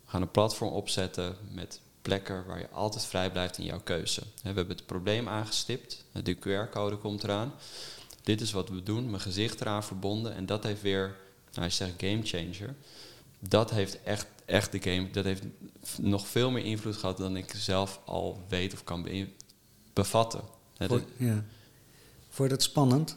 We 0.04 0.10
gaan 0.10 0.22
een 0.22 0.30
platform 0.30 0.70
opzetten 0.70 1.36
met 1.50 1.80
plekken 2.02 2.46
waar 2.46 2.58
je 2.58 2.68
altijd 2.68 3.04
vrij 3.04 3.30
blijft 3.30 3.58
in 3.58 3.64
jouw 3.64 3.80
keuze. 3.80 4.20
We 4.20 4.26
hebben 4.42 4.68
het 4.68 4.86
probleem 4.86 5.28
aangestipt, 5.28 6.04
de 6.22 6.36
QR-code 6.36 6.96
komt 6.96 7.24
eraan. 7.24 7.52
Dit 8.22 8.40
is 8.40 8.52
wat 8.52 8.68
we 8.68 8.82
doen, 8.82 9.10
mijn 9.10 9.22
gezicht 9.22 9.60
eraan 9.60 9.84
verbonden 9.84 10.34
en 10.34 10.46
dat 10.46 10.62
heeft 10.64 10.82
weer, 10.82 11.16
nou 11.52 11.66
je 11.66 11.72
zegt 11.72 11.92
game 11.96 12.20
changer, 12.22 12.74
dat 13.38 13.70
heeft 13.70 14.02
echt, 14.02 14.26
echt 14.44 14.72
de 14.72 14.82
game, 14.82 15.10
dat 15.10 15.24
heeft 15.24 15.42
nog 15.98 16.28
veel 16.28 16.50
meer 16.50 16.64
invloed 16.64 16.96
gehad 16.96 17.16
dan 17.16 17.36
ik 17.36 17.52
zelf 17.56 18.00
al 18.04 18.42
weet 18.48 18.72
of 18.72 18.84
kan 18.84 19.08
bevatten. 19.92 20.40
Voor, 20.78 21.02
ja. 21.16 21.44
Vond 22.28 22.50
je 22.50 22.56
dat 22.56 22.62
spannend? 22.62 23.16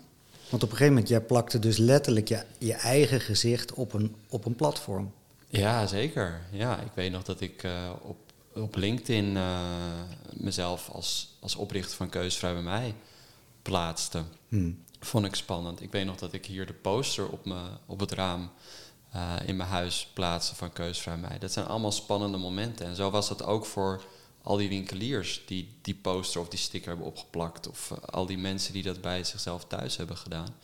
Want 0.53 0.65
op 0.65 0.71
een 0.71 0.77
gegeven 0.77 0.93
moment, 0.93 1.11
jij 1.11 1.21
plakte 1.21 1.59
dus 1.59 1.77
letterlijk 1.77 2.27
je, 2.27 2.43
je 2.57 2.73
eigen 2.73 3.21
gezicht 3.21 3.73
op 3.73 3.93
een, 3.93 4.15
op 4.29 4.45
een 4.45 4.55
platform. 4.55 5.13
Ja, 5.49 5.87
zeker. 5.87 6.41
Ja, 6.51 6.79
ik 6.79 6.91
weet 6.93 7.11
nog 7.11 7.23
dat 7.23 7.41
ik 7.41 7.63
uh, 7.63 7.89
op, 8.01 8.17
op 8.53 8.75
LinkedIn 8.75 9.35
uh, 9.35 9.59
mezelf 10.33 10.89
als, 10.89 11.37
als 11.39 11.55
oprichter 11.55 11.95
van 11.95 12.09
Keusvrij 12.09 12.53
bij 12.53 12.61
mij 12.61 12.95
plaatste. 13.61 14.23
Hmm. 14.47 14.83
Vond 14.99 15.25
ik 15.25 15.35
spannend. 15.35 15.81
Ik 15.81 15.91
weet 15.91 16.05
nog 16.05 16.17
dat 16.17 16.33
ik 16.33 16.45
hier 16.45 16.65
de 16.65 16.73
poster 16.73 17.29
op, 17.29 17.45
me, 17.45 17.61
op 17.85 17.99
het 17.99 18.11
raam 18.11 18.51
uh, 19.15 19.33
in 19.45 19.55
mijn 19.55 19.69
huis 19.69 20.07
plaatste 20.13 20.55
van 20.55 20.73
Keusvrij 20.73 21.17
mij. 21.17 21.39
Dat 21.39 21.51
zijn 21.51 21.65
allemaal 21.65 21.91
spannende 21.91 22.37
momenten. 22.37 22.85
En 22.85 22.95
zo 22.95 23.09
was 23.09 23.27
dat 23.27 23.43
ook 23.43 23.65
voor 23.65 24.03
al 24.43 24.57
die 24.57 24.69
winkeliers 24.69 25.41
die 25.45 25.69
die 25.81 25.95
poster 25.95 26.41
of 26.41 26.47
die 26.47 26.59
sticker 26.59 26.87
hebben 26.87 27.07
opgeplakt. 27.07 27.67
Of 27.67 27.91
uh, 27.91 27.97
al 27.97 28.25
die 28.25 28.37
mensen 28.37 28.73
die 28.73 28.83
dat 28.83 29.01
bij 29.01 29.23
zichzelf 29.23 29.65
thuis 29.65 29.97
hebben 29.97 30.17
gedaan. 30.17 30.55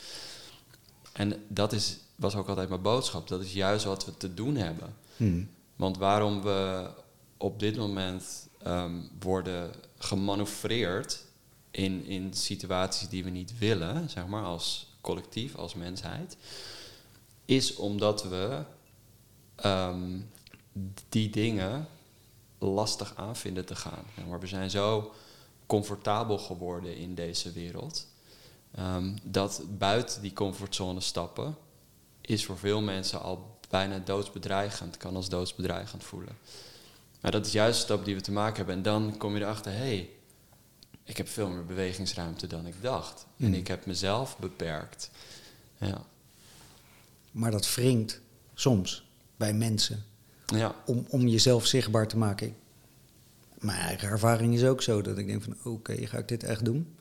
En 1.11 1.45
dat 1.47 1.73
is, 1.73 1.97
was 2.15 2.35
ook 2.35 2.47
altijd 2.47 2.69
mijn 2.69 2.81
boodschap. 2.81 3.27
Dat 3.27 3.41
is 3.41 3.53
juist 3.53 3.85
wat 3.85 4.05
we 4.05 4.17
te 4.17 4.33
doen 4.33 4.55
hebben. 4.55 4.95
Hmm. 5.17 5.49
Want 5.75 5.97
waarom 5.97 6.41
we 6.41 6.89
op 7.37 7.59
dit 7.59 7.77
moment 7.77 8.47
um, 8.67 9.09
worden 9.19 9.71
gemanoeuvreerd 9.97 11.23
in, 11.71 12.05
in 12.05 12.33
situaties 12.33 13.09
die 13.09 13.23
we 13.23 13.29
niet 13.29 13.57
willen, 13.57 14.09
zeg 14.09 14.27
maar, 14.27 14.43
als 14.43 14.87
collectief, 15.01 15.55
als 15.55 15.73
mensheid, 15.73 16.37
is 17.45 17.75
omdat 17.75 18.23
we 18.23 18.63
um, 19.65 20.29
die 21.09 21.29
dingen 21.29 21.87
lastig 22.59 23.13
aan 23.15 23.35
vinden 23.35 23.65
te 23.65 23.75
gaan. 23.75 24.03
Maar 24.27 24.39
we 24.39 24.47
zijn 24.47 24.69
zo 24.69 25.11
comfortabel 25.65 26.37
geworden 26.37 26.97
in 26.97 27.15
deze 27.15 27.51
wereld. 27.51 28.07
Um, 28.79 29.15
dat 29.23 29.61
buiten 29.77 30.21
die 30.21 30.33
comfortzone 30.33 30.99
stappen 30.99 31.57
is 32.21 32.45
voor 32.45 32.57
veel 32.57 32.81
mensen 32.81 33.21
al 33.21 33.57
bijna 33.69 33.99
doodsbedreigend, 33.99 34.97
kan 34.97 35.15
als 35.15 35.29
doodsbedreigend 35.29 36.03
voelen. 36.03 36.37
Maar 37.21 37.31
dat 37.31 37.45
is 37.45 37.51
juist 37.51 37.79
de 37.79 37.85
stap 37.85 38.05
die 38.05 38.15
we 38.15 38.21
te 38.21 38.31
maken 38.31 38.55
hebben. 38.55 38.75
En 38.75 38.81
dan 38.81 39.17
kom 39.17 39.35
je 39.35 39.41
erachter, 39.41 39.71
hé, 39.71 39.77
hey, 39.77 40.09
ik 41.03 41.17
heb 41.17 41.27
veel 41.27 41.49
meer 41.49 41.65
bewegingsruimte 41.65 42.47
dan 42.47 42.65
ik 42.67 42.81
dacht. 42.81 43.25
En 43.37 43.45
hmm. 43.45 43.53
ik 43.53 43.67
heb 43.67 43.85
mezelf 43.85 44.37
beperkt. 44.37 45.09
Ja. 45.77 46.05
Maar 47.31 47.51
dat 47.51 47.75
wringt 47.75 48.19
soms 48.53 49.03
bij 49.37 49.53
mensen. 49.53 50.05
Ja. 50.55 50.75
Om, 50.85 51.05
om 51.09 51.27
jezelf 51.27 51.65
zichtbaar 51.65 52.07
te 52.07 52.17
maken. 52.17 52.55
Mijn 53.59 53.79
eigen 53.79 54.09
ervaring 54.09 54.53
is 54.53 54.63
ook 54.63 54.81
zo 54.81 55.01
dat 55.01 55.17
ik 55.17 55.27
denk 55.27 55.43
van 55.43 55.55
oké, 55.63 56.07
ga 56.07 56.17
ik 56.17 56.27
dit 56.27 56.43
echt 56.43 56.65
doen? 56.65 56.95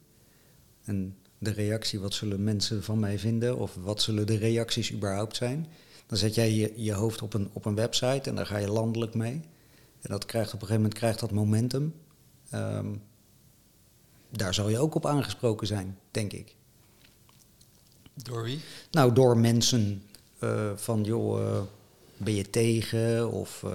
En 0.84 1.16
de 1.38 1.50
reactie, 1.50 2.00
wat 2.00 2.14
zullen 2.14 2.44
mensen 2.44 2.82
van 2.82 2.98
mij 2.98 3.18
vinden? 3.18 3.58
Of 3.58 3.74
wat 3.74 4.02
zullen 4.02 4.26
de 4.26 4.36
reacties 4.36 4.92
überhaupt 4.92 5.36
zijn? 5.36 5.66
Dan 6.06 6.18
zet 6.18 6.34
jij 6.34 6.52
je, 6.52 6.72
je 6.76 6.92
hoofd 6.92 7.22
op 7.22 7.34
een, 7.34 7.50
op 7.52 7.64
een 7.64 7.74
website 7.74 8.30
en 8.30 8.34
daar 8.34 8.46
ga 8.46 8.56
je 8.56 8.70
landelijk 8.70 9.14
mee. 9.14 9.40
En 10.00 10.10
dat 10.10 10.24
krijgt 10.24 10.54
op 10.54 10.60
een 10.60 10.66
gegeven 10.66 10.82
moment 10.82 10.98
krijgt 10.98 11.20
dat 11.20 11.30
momentum. 11.30 11.94
Um, 12.54 13.02
daar 14.30 14.54
zal 14.54 14.68
je 14.68 14.78
ook 14.78 14.94
op 14.94 15.06
aangesproken 15.06 15.66
zijn, 15.66 15.98
denk 16.10 16.32
ik. 16.32 16.54
Door 18.14 18.42
wie? 18.42 18.60
Nou, 18.90 19.12
door 19.12 19.38
mensen 19.38 20.02
uh, 20.42 20.70
van, 20.76 21.04
joh, 21.04 21.40
uh, 21.40 21.60
ben 22.18 22.34
je 22.34 22.50
tegen? 22.50 23.32
Of 23.32 23.62
uh, 23.64 23.70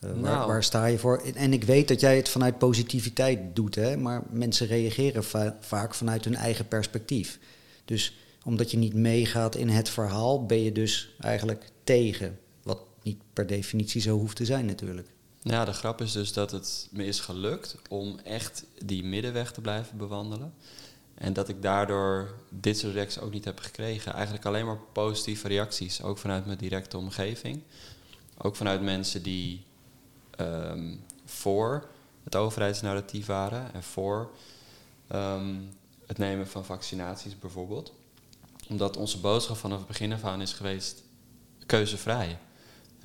nou. 0.00 0.20
waar, 0.20 0.46
waar, 0.46 0.64
sta 0.64 0.86
je 0.86 0.98
voor? 0.98 1.22
En 1.34 1.52
ik 1.52 1.64
weet 1.64 1.88
dat 1.88 2.00
jij 2.00 2.16
het 2.16 2.28
vanuit 2.28 2.58
positiviteit 2.58 3.56
doet, 3.56 3.74
hè? 3.74 3.96
maar 3.96 4.22
mensen 4.30 4.66
reageren 4.66 5.24
va 5.24 5.56
vaak 5.60 5.94
vanuit 5.94 6.24
hun 6.24 6.34
eigen 6.34 6.68
perspectief. 6.68 7.38
Dus 7.84 8.16
omdat 8.44 8.70
je 8.70 8.76
niet 8.76 8.94
meegaat 8.94 9.54
in 9.54 9.68
het 9.68 9.88
verhaal, 9.88 10.46
ben 10.46 10.62
je 10.62 10.72
dus 10.72 11.14
eigenlijk 11.20 11.70
tegen. 11.84 12.38
Wat 12.62 12.80
niet 13.02 13.18
per 13.32 13.46
definitie 13.46 14.00
zo 14.00 14.18
hoeft 14.18 14.36
te 14.36 14.44
zijn 14.44 14.66
natuurlijk. 14.66 15.08
Ja, 15.42 15.64
de 15.64 15.72
grap 15.72 16.00
is 16.00 16.12
dus 16.12 16.32
dat 16.32 16.50
het 16.50 16.88
me 16.90 17.04
is 17.04 17.20
gelukt 17.20 17.76
om 17.88 18.18
echt 18.24 18.64
die 18.84 19.04
middenweg 19.04 19.52
te 19.52 19.60
blijven 19.60 19.96
bewandelen. 19.96 20.54
En 21.18 21.32
dat 21.32 21.48
ik 21.48 21.62
daardoor 21.62 22.34
dit 22.48 22.78
soort 22.78 22.92
reacties 22.92 23.20
ook 23.20 23.32
niet 23.32 23.44
heb 23.44 23.60
gekregen. 23.60 24.12
Eigenlijk 24.12 24.44
alleen 24.44 24.66
maar 24.66 24.78
positieve 24.92 25.48
reacties, 25.48 26.02
ook 26.02 26.18
vanuit 26.18 26.46
mijn 26.46 26.58
directe 26.58 26.96
omgeving. 26.96 27.62
Ook 28.38 28.56
vanuit 28.56 28.82
mensen 28.82 29.22
die 29.22 29.64
um, 30.40 31.04
voor 31.24 31.88
het 32.24 32.36
overheidsnarratief 32.36 33.26
waren 33.26 33.74
en 33.74 33.82
voor 33.82 34.30
um, 35.12 35.68
het 36.06 36.18
nemen 36.18 36.48
van 36.48 36.64
vaccinaties 36.64 37.38
bijvoorbeeld. 37.38 37.92
Omdat 38.68 38.96
onze 38.96 39.20
boodschap 39.20 39.56
vanaf 39.56 39.78
het 39.78 39.86
begin 39.86 40.12
af 40.12 40.24
aan 40.24 40.40
is 40.40 40.52
geweest 40.52 41.02
keuzevrij. 41.66 42.38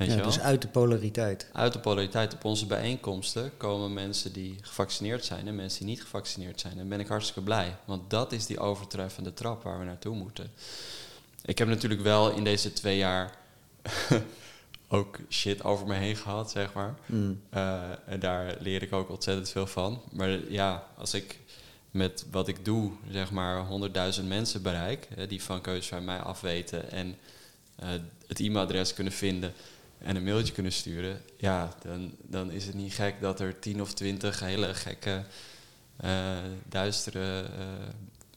Weet 0.08 0.18
ja, 0.18 0.24
dus 0.24 0.40
uit 0.40 0.62
de 0.62 0.68
polariteit. 0.68 1.50
Uit 1.54 1.74
de 1.74 1.80
polariteit. 1.80 2.34
Op 2.34 2.46
onze 2.46 2.66
bijeenkomsten 2.66 3.52
komen 3.58 3.94
mensen 3.94 4.34
die 4.34 4.56
gevaccineerd 4.62 5.26
zijn 5.26 5.48
en 5.48 5.56
mensen 5.56 5.80
die 5.80 5.88
niet 5.88 6.02
gevaccineerd 6.02 6.60
zijn. 6.60 6.80
En 6.80 6.90
ben 6.90 7.00
ik 7.00 7.08
hartstikke 7.08 7.42
blij. 7.42 7.76
Want 7.86 8.10
dat 8.10 8.32
is 8.32 8.46
die 8.46 8.60
overtreffende 8.60 9.34
trap 9.34 9.64
waar 9.64 9.80
we 9.80 9.86
naartoe 9.86 10.16
moeten. 10.16 10.52
Ik 11.46 11.58
heb 11.58 11.68
natuurlijk 11.68 12.02
wel 12.02 12.32
in 12.32 12.44
deze 12.44 12.74
twee 12.74 12.98
jaar 12.98 13.36
ook 14.88 15.18
shit 15.30 15.64
over 15.64 15.88
me 15.88 15.96
heen 15.96 16.16
gehad, 16.16 16.52
zeg 16.52 16.74
maar. 16.74 16.96
Mm. 17.06 17.42
Uh, 17.54 17.82
en 18.06 18.20
daar 18.20 18.56
leer 18.60 18.82
ik 18.82 18.94
ook 18.94 19.10
ontzettend 19.10 19.50
veel 19.50 19.68
van. 19.68 20.02
Maar 20.12 20.52
ja, 20.52 20.88
als 20.98 21.14
ik 21.14 21.40
met 21.92 22.26
wat 22.32 22.48
ik 22.48 22.66
doe, 22.66 22.92
zeg 23.10 23.32
maar, 23.32 23.66
100.000 24.20 24.24
mensen 24.28 24.62
bereik, 24.62 25.08
die 25.28 25.44
van 25.44 25.62
keuze 25.62 25.88
van 25.88 26.04
mij 26.04 26.20
afweten 26.20 26.92
en 26.92 27.16
uh, 27.84 27.90
het 28.28 28.40
e-mailadres 28.40 28.94
kunnen 28.94 29.14
vinden 29.14 29.54
en 30.02 30.16
een 30.16 30.24
mailtje 30.24 30.54
kunnen 30.54 30.72
sturen, 30.72 31.22
ja, 31.38 31.74
dan, 31.84 32.12
dan 32.22 32.52
is 32.52 32.66
het 32.66 32.76
niet 32.76 32.94
gek 32.94 33.16
dat 33.22 33.40
er 33.40 33.60
tien 33.60 33.82
of 33.82 33.94
twintig 33.94 34.40
hele 34.40 34.74
gekke, 34.74 35.24
uh, 36.04 36.38
duistere 36.70 37.44
uh, 37.44 37.50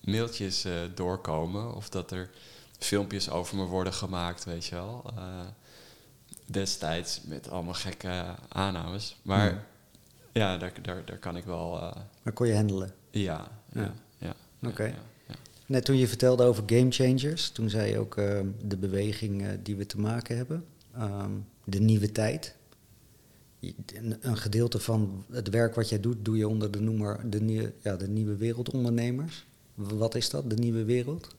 mailtjes 0.01 0.67
uh, 0.67 0.73
doorkomen. 0.95 1.75
Of 1.75 1.89
dat 1.89 2.11
er 2.11 2.31
filmpjes 2.79 3.31
over 3.31 3.57
me 3.57 3.65
worden 3.65 3.93
gemaakt, 3.93 4.45
weet 4.45 4.67
je 4.67 4.75
wel. 4.75 5.05
destijds 6.47 7.21
met 7.25 7.51
allemaal 7.51 7.75
gekke 7.75 8.25
aannames. 8.49 9.17
Maar 9.23 9.51
ja, 9.51 9.65
ja 10.33 10.57
daar, 10.57 10.73
daar, 10.83 11.05
daar 11.05 11.19
kan 11.19 11.37
ik 11.37 11.45
wel... 11.45 11.95
maar 12.23 12.33
kon 12.33 12.47
je 12.47 12.55
handelen? 12.55 12.95
Ja, 13.11 13.49
ja, 13.73 13.95
ja. 14.19 14.35
Oké. 14.63 14.95
Net 15.67 15.85
toen 15.85 15.97
je 15.97 16.09
vertelde 16.09 16.45
over 16.45 16.63
game 16.67 16.91
changers, 16.91 17.51
toen 17.51 17.71
zei 17.71 17.91
je 17.91 17.99
ook 17.99 18.15
de 18.63 18.77
beweging 18.79 19.63
die 19.63 19.77
we 19.77 19.87
te 19.87 20.01
maken 20.01 20.37
hebben. 20.37 20.65
ehm, 20.95 21.33
de 21.65 21.81
nieuwe 21.81 22.13
tijd. 22.13 22.55
Een, 24.21 24.37
gedeelte 24.37 24.79
van 24.79 25.25
het 25.31 25.49
werk 25.49 25.75
wat 25.75 25.89
jij 25.89 26.01
doet, 26.01 26.25
doe 26.25 26.37
je 26.37 26.49
onder 26.49 26.71
de 26.71 26.81
noemer 26.81 27.31
de, 27.31 27.41
nieuwe, 27.41 27.73
ja, 27.83 27.97
de 27.97 28.09
nieuwe 28.09 28.37
wereldondernemers. 28.37 29.45
Wat 29.75 30.15
is 30.15 30.31
dat, 30.31 30.51
de 30.51 30.57
nieuwe 30.57 30.85
wereld? 30.85 31.35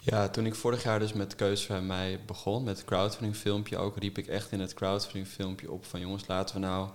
Ja, 0.00 0.28
toen 0.28 0.46
ik 0.46 0.54
vorig 0.54 0.82
jaar 0.82 0.98
dus 0.98 1.12
met 1.12 1.34
Keus 1.34 1.66
van 1.66 1.86
mij 1.86 2.20
begon, 2.26 2.64
met 2.64 2.76
het 2.76 2.86
crowdfunding 2.86 3.36
filmpje 3.36 3.76
ook, 3.76 3.98
riep 3.98 4.18
ik 4.18 4.26
echt 4.26 4.52
in 4.52 4.60
het 4.60 4.74
crowdfunding 4.74 5.26
filmpje 5.26 5.70
op 5.70 5.84
van 5.84 6.00
jongens, 6.00 6.26
laten 6.26 6.54
we 6.54 6.60
nou 6.60 6.88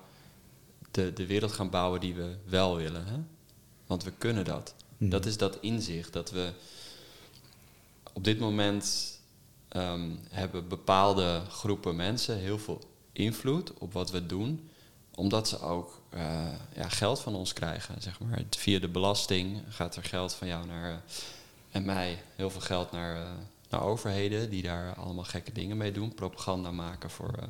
de, 0.91 1.13
de 1.13 1.25
wereld 1.25 1.51
gaan 1.51 1.69
bouwen 1.69 1.99
die 1.99 2.13
we 2.13 2.35
wel 2.45 2.75
willen. 2.75 3.05
Hè? 3.05 3.17
Want 3.87 4.03
we 4.03 4.11
kunnen 4.17 4.45
dat. 4.45 4.75
Mhm. 4.97 5.09
Dat 5.09 5.25
is 5.25 5.37
dat 5.37 5.57
inzicht 5.61 6.13
dat 6.13 6.31
we 6.31 6.51
op 8.13 8.23
dit 8.23 8.39
moment 8.39 9.13
ehm, 9.73 10.09
hebben 10.29 10.67
bepaalde 10.67 11.41
groepen 11.49 11.95
mensen 11.95 12.37
heel 12.37 12.59
veel 12.59 12.81
invloed 13.11 13.73
op 13.73 13.93
wat 13.93 14.11
we 14.11 14.25
doen, 14.25 14.69
omdat 15.15 15.47
ze 15.47 15.59
ook 15.59 16.01
eh, 16.09 16.47
ja, 16.75 16.89
geld 16.89 17.19
van 17.19 17.35
ons 17.35 17.53
krijgen. 17.53 18.01
Zeg 18.01 18.19
maar. 18.19 18.41
Via 18.49 18.79
de 18.79 18.87
belasting 18.87 19.61
gaat 19.69 19.95
er 19.95 20.03
geld 20.03 20.33
van 20.33 20.47
jou 20.47 20.65
naar, 20.65 20.91
eh, 20.91 20.97
en 21.71 21.85
mij, 21.85 22.21
heel 22.35 22.49
veel 22.49 22.61
geld 22.61 22.91
naar, 22.91 23.15
eh, 23.15 23.31
naar 23.69 23.81
overheden 23.81 24.49
die 24.49 24.61
daar 24.61 24.95
allemaal 24.95 25.23
gekke 25.23 25.51
dingen 25.51 25.77
mee 25.77 25.91
doen. 25.91 26.13
Propaganda 26.13 26.71
maken 26.71 27.09
voor, 27.09 27.49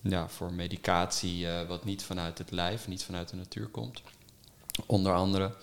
ja, 0.00 0.28
voor 0.28 0.52
medicatie 0.52 1.46
wat 1.68 1.84
niet 1.84 2.02
vanuit 2.02 2.38
het 2.38 2.50
lijf, 2.50 2.88
niet 2.88 3.04
vanuit 3.04 3.28
de 3.28 3.36
natuur 3.36 3.66
komt. 3.66 4.02
Onder 4.86 5.14
andere. 5.14 5.54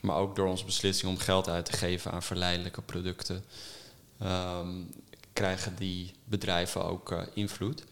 Maar 0.00 0.16
ook 0.16 0.36
door 0.36 0.46
onze 0.46 0.64
beslissing 0.64 1.10
om 1.10 1.18
geld 1.18 1.48
uit 1.48 1.64
te 1.64 1.72
geven 1.72 2.12
aan 2.12 2.22
verleidelijke 2.22 2.82
producten, 2.82 3.44
ehm, 4.22 4.82
krijgen 5.32 5.76
die 5.76 6.12
bedrijven 6.24 6.84
ook 6.84 7.12
eh, 7.12 7.22
invloed. 7.34 7.84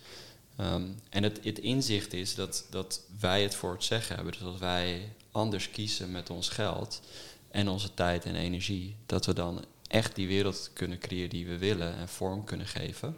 Ehm, 0.56 0.82
en 1.08 1.22
het, 1.22 1.40
het 1.42 1.58
inzicht 1.58 2.12
is 2.12 2.34
dat, 2.34 2.66
dat 2.70 3.02
wij 3.20 3.42
het 3.42 3.54
voor 3.54 3.72
het 3.72 3.84
zeggen 3.84 4.14
hebben. 4.14 4.32
Dus 4.32 4.42
als 4.42 4.58
wij 4.58 5.12
anders 5.30 5.70
kiezen 5.70 6.10
met 6.10 6.30
ons 6.30 6.48
geld 6.48 7.00
en 7.50 7.68
onze 7.68 7.94
tijd 7.94 8.24
en 8.24 8.34
energie, 8.34 8.96
dat 9.06 9.26
we 9.26 9.32
dan 9.32 9.64
echt 9.86 10.14
die 10.14 10.26
wereld 10.26 10.70
kunnen 10.72 10.98
creëren 10.98 11.30
die 11.30 11.46
we 11.46 11.58
willen 11.58 11.96
en 11.96 12.08
vorm 12.08 12.44
kunnen 12.44 12.66
geven. 12.66 13.16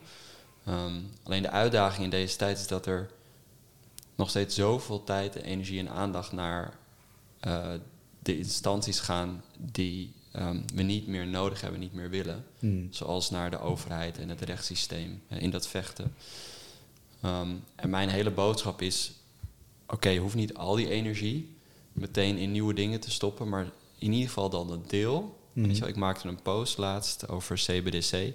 Ehm, 0.64 1.00
alleen 1.22 1.42
de 1.42 1.50
uitdaging 1.50 2.04
in 2.04 2.10
deze 2.10 2.36
tijd 2.36 2.58
is 2.58 2.66
dat 2.66 2.86
er 2.86 3.10
nog 4.14 4.28
steeds 4.28 4.54
zoveel 4.54 5.04
tijd, 5.04 5.34
energie 5.34 5.78
en 5.78 5.90
aandacht 5.90 6.32
naar 6.32 6.74
eh, 7.40 7.72
de 8.18 8.38
instanties 8.38 9.00
gaan 9.00 9.44
die 9.58 10.12
ehm, 10.32 10.60
we 10.74 10.82
niet 10.82 11.06
meer 11.06 11.26
nodig 11.26 11.60
hebben, 11.60 11.80
niet 11.80 11.92
meer 11.92 12.10
willen. 12.10 12.44
Hmm. 12.58 12.88
Zoals 12.90 13.30
naar 13.30 13.50
de 13.50 13.60
overheid 13.60 14.18
en 14.18 14.28
het 14.28 14.40
rechtssysteem 14.40 15.22
in 15.28 15.50
dat 15.50 15.68
vechten. 15.68 16.14
Ehm, 17.20 17.50
en 17.74 17.90
mijn 17.90 18.08
hele 18.08 18.30
boodschap 18.30 18.82
is: 18.82 19.12
oké, 19.86 20.08
je 20.08 20.20
hoeft 20.20 20.34
niet 20.34 20.54
al 20.54 20.74
die 20.74 20.88
energie 20.88 21.56
meteen 21.92 22.36
in 22.36 22.52
nieuwe 22.52 22.74
dingen 22.74 23.00
te 23.00 23.10
stoppen, 23.10 23.48
maar 23.48 23.70
in 23.98 24.12
ieder 24.12 24.28
geval 24.28 24.50
dan 24.50 24.70
een 24.70 24.84
deel. 24.86 25.38
Mhm. 25.52 25.66
Weet 25.66 25.74
je 25.74 25.80
wel, 25.80 25.90
ik 25.90 25.96
maakte 25.96 26.28
een 26.28 26.42
post 26.42 26.78
laatst 26.78 27.28
over 27.28 27.56
CBDC. 27.56 28.32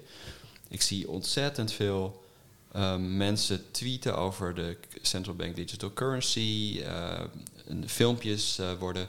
Ik 0.70 0.82
zie 0.82 1.10
ontzettend 1.10 1.72
veel 1.72 2.26
ehm, 2.72 3.18
mensen 3.18 3.72
tweeten 3.72 4.18
over 4.18 4.56
de 4.56 4.78
central 5.02 5.36
bank 5.36 5.56
digital 5.56 5.94
currency. 5.94 6.82
filmpjes 7.86 8.60
eh, 8.60 8.74
worden 8.80 9.08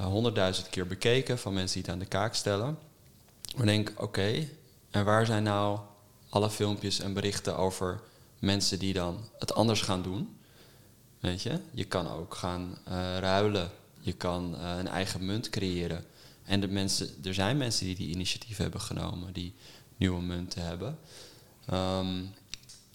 honderdduizend 0.00 0.68
keer 0.68 0.86
bekeken 0.86 1.38
van 1.38 1.52
mensen 1.52 1.74
die 1.74 1.82
het 1.82 1.92
aan 1.92 1.98
de 1.98 2.16
kaak 2.16 2.34
stellen. 2.34 2.78
Maar 3.56 3.66
denk, 3.66 3.92
oké, 3.96 4.48
en 4.90 5.04
waar 5.04 5.26
zijn 5.26 5.42
nou 5.42 5.78
alle 6.28 6.50
filmpjes 6.50 7.00
en 7.00 7.12
berichten 7.12 7.56
over 7.56 8.00
mensen 8.38 8.78
die 8.78 8.92
dan 8.92 9.18
het 9.38 9.54
anders 9.54 9.80
gaan 9.80 10.02
doen? 10.02 10.36
Weet 11.20 11.42
je, 11.42 11.60
je 11.70 11.84
kan 11.84 12.08
ook 12.08 12.34
gaan 12.34 12.78
eh, 12.84 13.18
ruilen. 13.18 13.70
Je 14.00 14.12
kan 14.12 14.56
eh, 14.56 14.76
een 14.78 14.88
eigen 14.88 15.24
munt 15.26 15.50
creëren. 15.50 16.04
En 16.44 16.60
de 16.60 16.68
mensen, 16.68 17.08
er 17.24 17.34
zijn 17.34 17.56
mensen 17.56 17.86
die 17.86 17.94
die 17.94 18.08
initiatief 18.08 18.56
hebben 18.56 18.80
genomen, 18.80 19.32
die 19.32 19.54
nieuwe 19.96 20.22
munten 20.22 20.62
hebben. 20.62 20.98
Ehm, 21.66 22.24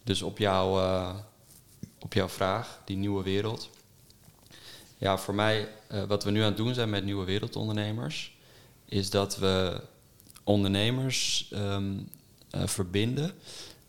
dus 0.03 0.21
op, 0.21 0.38
jouw 0.38 0.79
eh, 0.79 1.15
op 1.99 2.13
jouw 2.13 2.29
vraag, 2.29 2.81
die 2.86 2.97
nieuwe 2.97 3.23
wereld. 3.23 3.69
Ja, 4.97 5.17
voor 5.17 5.36
mij, 5.36 5.69
eh, 5.88 6.03
wat 6.03 6.23
we 6.23 6.31
nu 6.31 6.39
aan 6.39 6.47
het 6.47 6.57
doen 6.57 6.73
zijn 6.73 6.89
met 6.89 7.03
nieuwe 7.03 7.25
wereldondernemers, 7.25 8.38
is 8.86 9.10
dat 9.10 9.38
we 9.38 9.81
ondernemers 10.43 11.47
ehm, 11.51 11.93
eh, 12.49 12.67
verbinden 12.67 13.33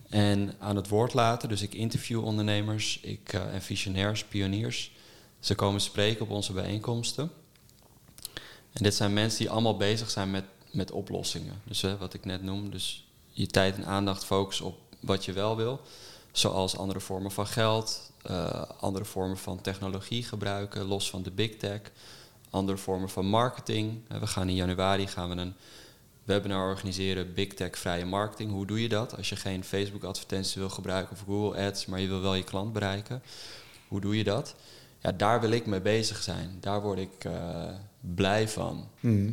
en 0.08 0.54
aan 0.58 0.76
het 0.76 0.88
woord 0.88 1.14
laten. 1.14 1.48
Dus 1.48 1.62
ik 1.62 1.74
interview 1.74 2.24
ondernemers 2.24 3.00
ik, 3.00 3.32
eh, 3.32 3.54
en 3.54 3.62
visionairs, 3.62 4.24
pioniers. 4.24 4.92
Ze 5.40 5.54
komen 5.54 5.80
spreken 5.80 6.24
op 6.24 6.30
onze 6.30 6.52
bijeenkomsten. 6.52 7.30
En 8.72 8.82
dit 8.82 8.94
zijn 8.94 9.12
mensen 9.12 9.38
die 9.38 9.50
allemaal 9.50 9.76
bezig 9.76 10.10
zijn 10.10 10.30
met, 10.30 10.44
met 10.70 10.90
oplossingen. 10.90 11.60
Dus 11.64 11.82
eh, 11.82 11.94
wat 11.98 12.14
ik 12.14 12.24
net 12.24 12.42
noem, 12.42 12.70
dus 12.70 13.08
je 13.30 13.46
tijd 13.46 13.76
en 13.76 13.86
aandacht 13.86 14.24
focussen 14.24 14.66
op 14.66 14.78
wat 15.00 15.24
je 15.24 15.32
wel 15.32 15.56
wil. 15.56 15.80
Zoals 16.32 16.76
andere 16.76 17.00
vormen 17.00 17.30
van 17.30 17.46
geld, 17.46 18.07
eh, 18.28 18.62
andere 18.80 19.04
vormen 19.04 19.38
van 19.38 19.60
technologie 19.60 20.22
gebruiken, 20.22 20.84
los 20.84 21.10
van 21.10 21.22
de 21.22 21.30
big 21.30 21.56
tech. 21.56 21.80
Andere 22.50 22.78
vormen 22.78 23.08
van 23.08 23.26
marketing. 23.26 24.00
Eh, 24.08 24.20
we 24.20 24.26
gaan 24.26 24.48
in 24.48 24.54
januari 24.54 25.06
gaan 25.06 25.28
we 25.28 25.36
een 25.36 25.54
webinar 26.24 26.68
organiseren, 26.68 27.34
Big 27.34 27.54
Tech 27.54 27.78
vrije 27.78 28.04
marketing. 28.04 28.50
Hoe 28.50 28.66
doe 28.66 28.82
je 28.82 28.88
dat 28.88 29.16
als 29.16 29.28
je 29.28 29.36
geen 29.36 29.64
Facebook 29.64 30.04
advertenties 30.04 30.54
wil 30.54 30.68
gebruiken 30.68 31.16
of 31.16 31.22
Google 31.26 31.66
Ads, 31.66 31.86
maar 31.86 32.00
je 32.00 32.08
wil 32.08 32.20
wel 32.20 32.34
je 32.34 32.44
klant 32.44 32.72
bereiken? 32.72 33.22
Hoe 33.88 34.00
doe 34.00 34.16
je 34.16 34.24
dat? 34.24 34.54
Ja, 34.98 35.12
daar 35.12 35.40
wil 35.40 35.50
ik 35.50 35.66
mee 35.66 35.80
bezig 35.80 36.22
zijn. 36.22 36.56
Daar 36.60 36.80
word 36.80 36.98
ik 36.98 37.24
eh, 37.24 37.74
blij 38.00 38.48
van. 38.48 38.88
Mhm. 39.00 39.32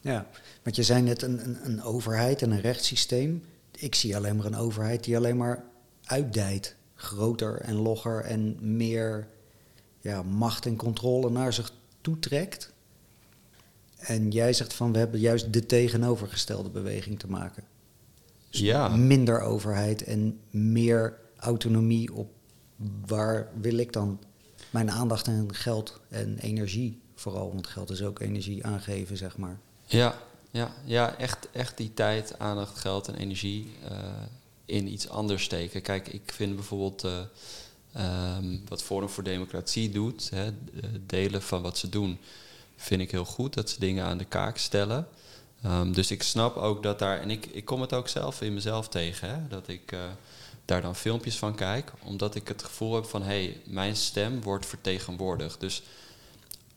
Ja, 0.00 0.26
want 0.62 0.76
je 0.76 0.82
zei 0.82 1.02
net 1.02 1.22
een, 1.22 1.44
een, 1.44 1.58
een 1.64 1.82
overheid 1.82 2.42
en 2.42 2.50
een 2.50 2.60
rechtssysteem. 2.60 3.44
Ik 3.70 3.94
zie 3.94 4.16
alleen 4.16 4.36
maar 4.36 4.46
een 4.46 4.56
overheid 4.56 5.04
die 5.04 5.16
alleen 5.16 5.36
maar 5.36 5.64
uitdijt. 6.04 6.76
Groter 7.04 7.60
en 7.60 7.74
logger 7.74 8.20
en 8.20 8.56
meer 8.76 9.28
ja, 10.00 10.22
macht 10.22 10.66
en 10.66 10.76
controle 10.76 11.30
naar 11.30 11.52
zich 11.52 11.72
toetrekt. 12.00 12.72
En 13.96 14.30
jij 14.30 14.52
zegt 14.52 14.74
van 14.74 14.92
we 14.92 14.98
hebben 14.98 15.20
juist 15.20 15.52
de 15.52 15.66
tegenovergestelde 15.66 16.70
beweging 16.70 17.18
te 17.18 17.30
maken. 17.30 17.64
Dus 18.50 18.60
Ja. 18.60 18.88
Minder 18.88 19.40
overheid 19.40 20.02
en 20.02 20.40
meer 20.50 21.18
autonomie 21.36 22.14
op 22.14 22.32
waar 23.06 23.48
wil 23.60 23.78
ik 23.78 23.92
dan 23.92 24.18
mijn 24.70 24.90
aandacht 24.90 25.26
en 25.26 25.54
geld 25.54 26.00
en 26.08 26.38
energie 26.38 27.00
vooral, 27.14 27.52
want 27.52 27.66
geld 27.66 27.90
is 27.90 28.02
ook 28.02 28.20
energie 28.20 28.66
aangeven, 28.66 29.16
zeg 29.16 29.36
maar. 29.36 29.58
Ja, 29.86 30.18
ja, 30.50 30.74
ja 30.84 31.16
echt, 31.16 31.48
echt 31.52 31.76
die 31.76 31.94
tijd, 31.94 32.38
aandacht, 32.38 32.78
geld 32.78 33.08
en 33.08 33.14
energie 33.14 33.76
eh, 33.88 33.98
in 34.64 34.92
iets 34.92 35.08
anders 35.08 35.42
steken. 35.42 35.82
Kijk, 35.82 36.08
ik 36.08 36.32
vind 36.34 36.54
bijvoorbeeld 36.54 37.04
eh, 37.04 37.18
ehm, 37.92 38.58
wat 38.68 38.82
Forum 38.82 39.08
voor 39.08 39.22
Democratie 39.22 39.90
doet, 39.90 40.30
hè, 40.30 40.50
de- 40.64 41.06
delen 41.06 41.42
van 41.42 41.62
wat 41.62 41.78
ze 41.78 41.88
doen, 41.88 42.18
vind 42.76 43.00
ik 43.00 43.10
heel 43.10 43.24
goed. 43.24 43.54
Dat 43.54 43.70
ze 43.70 43.80
dingen 43.80 44.04
aan 44.04 44.18
de 44.18 44.24
kaak 44.24 44.58
stellen. 44.58 45.08
Ehm, 45.62 45.92
dus 45.92 46.10
ik 46.10 46.22
snap 46.22 46.56
ook 46.56 46.82
dat 46.82 46.98
daar, 46.98 47.20
en 47.20 47.30
ik, 47.30 47.46
ik 47.46 47.64
kom 47.64 47.80
het 47.80 47.92
ook 47.92 48.08
zelf 48.08 48.40
in 48.40 48.54
mezelf 48.54 48.88
tegen, 48.88 49.28
hè, 49.28 49.48
dat 49.48 49.68
ik 49.68 49.92
eh, 49.92 50.00
daar 50.64 50.82
dan 50.82 50.96
filmpjes 50.96 51.38
van 51.38 51.54
kijk, 51.54 51.92
omdat 52.02 52.34
ik 52.34 52.48
het 52.48 52.62
gevoel 52.62 52.94
heb 52.94 53.04
van 53.04 53.22
hé, 53.22 53.44
hey, 53.44 53.60
mijn 53.66 53.96
stem 53.96 54.42
wordt 54.42 54.66
vertegenwoordigd. 54.66 55.60
Dus 55.60 55.82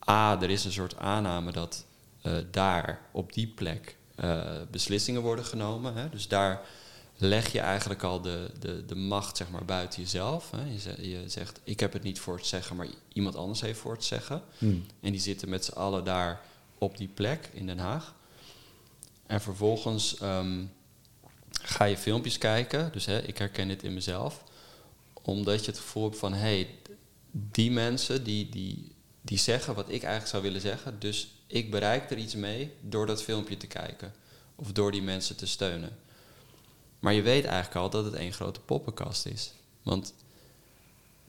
A, 0.10 0.42
er 0.42 0.50
is 0.50 0.66
een 0.66 0.72
soort 0.72 0.98
aanname 0.98 1.52
dat 1.52 1.86
eh, 2.22 2.34
daar 2.52 3.02
op 3.12 3.34
die 3.34 3.48
plek 3.48 3.96
eh, 4.16 4.42
beslissingen 4.72 5.22
worden 5.22 5.46
genomen. 5.46 5.94
Hè? 5.96 6.10
Dus 6.10 6.28
daar 6.28 6.62
leg 7.18 7.52
je 7.52 7.60
eigenlijk 7.60 8.04
al 8.04 8.22
de, 8.22 8.52
de, 8.60 8.86
de 8.86 8.96
macht 8.96 9.38
zeg 9.38 9.50
maar, 9.50 9.66
buiten 9.66 10.02
jezelf. 10.02 10.52
Hè? 10.52 10.64
Je, 10.72 10.80
ze- 10.80 11.10
je 11.10 11.24
zegt, 11.30 11.60
ik 11.64 11.80
heb 11.80 11.94
het 11.94 12.04
niet 12.04 12.20
voor 12.20 12.36
het 12.36 12.46
zeggen, 12.46 12.76
maar 12.76 12.88
iemand 13.14 13.36
anders 13.36 13.62
heeft 13.62 13.80
voor 13.80 13.92
het 13.94 14.04
zeggen. 14.04 14.42
Hmm. 14.58 14.86
En 15.00 15.12
die 15.12 15.22
zitten 15.22 15.50
met 15.50 15.66
z'n 15.66 15.72
allen 15.78 16.04
daar 16.04 16.42
op 16.78 16.98
die 16.98 17.08
plek 17.08 17.50
in 17.54 17.66
Den 17.66 17.80
Haag. 17.80 18.16
En 19.26 19.42
vervolgens 19.42 20.18
ehm, 20.18 20.64
ga 21.62 21.84
je 21.86 21.98
filmpjes 21.98 22.38
kijken. 22.38 22.92
Dus 22.92 23.06
hè, 23.06 23.20
ik 23.22 23.38
herken 23.38 23.68
dit 23.68 23.84
in 23.84 23.94
mezelf. 23.94 24.44
Omdat 25.22 25.66
je 25.66 25.72
het 25.72 25.80
gevoel 25.80 26.04
hebt 26.04 26.18
van... 26.18 26.34
hé, 26.34 26.40
hey, 26.40 26.76
die 27.32 27.72
mensen 27.72 28.24
die, 28.24 28.50
die, 28.50 28.92
die 29.22 29.38
zeggen 29.38 29.76
wat 29.76 29.86
ik 29.86 30.02
eigenlijk 30.02 30.28
zou 30.28 30.44
willen 30.44 30.62
zeggen. 30.62 31.00
Dus 31.00 31.28
ik 31.48 31.72
bereik 31.72 32.12
er 32.12 32.18
iets 32.18 32.36
mee 32.36 32.74
door 32.82 33.06
dat 33.06 33.24
filmpje 33.24 33.58
te 33.58 33.68
kijken. 33.68 34.14
Of 34.56 34.72
door 34.72 34.92
die 34.92 35.02
mensen 35.02 35.36
te 35.36 35.46
steunen. 35.48 35.98
Maar 37.00 37.14
je 37.14 37.22
weet 37.22 37.46
eigenlijk 37.46 37.76
al 37.76 37.90
dat 37.90 38.06
het 38.06 38.14
één 38.14 38.34
grote 38.34 38.60
poppenkast 38.60 39.26
is. 39.26 39.54
Want 39.84 40.14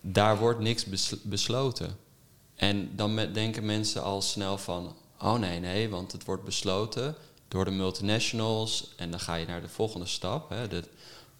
daar 0.01 0.39
wordt 0.39 0.61
niks 0.61 0.85
besl- 0.85 1.17
besloten. 1.23 1.97
En 2.55 2.97
dan 2.97 3.17
denken 3.33 3.67
mensen 3.67 4.03
al 4.03 4.23
snel 4.23 4.59
van... 4.59 4.97
oh 5.21 5.35
nee, 5.35 5.61
nee, 5.61 5.89
want 5.89 6.13
het 6.13 6.25
wordt 6.25 6.45
besloten 6.45 7.15
door 7.49 7.65
de 7.65 7.71
multinationals... 7.71 8.93
en 8.97 9.11
dan 9.11 9.21
ga 9.21 9.35
je 9.35 9.47
naar 9.47 9.61
de 9.61 9.69
volgende 9.69 10.07
stap. 10.07 10.49
Hè, 10.49 10.69
de 10.69 10.83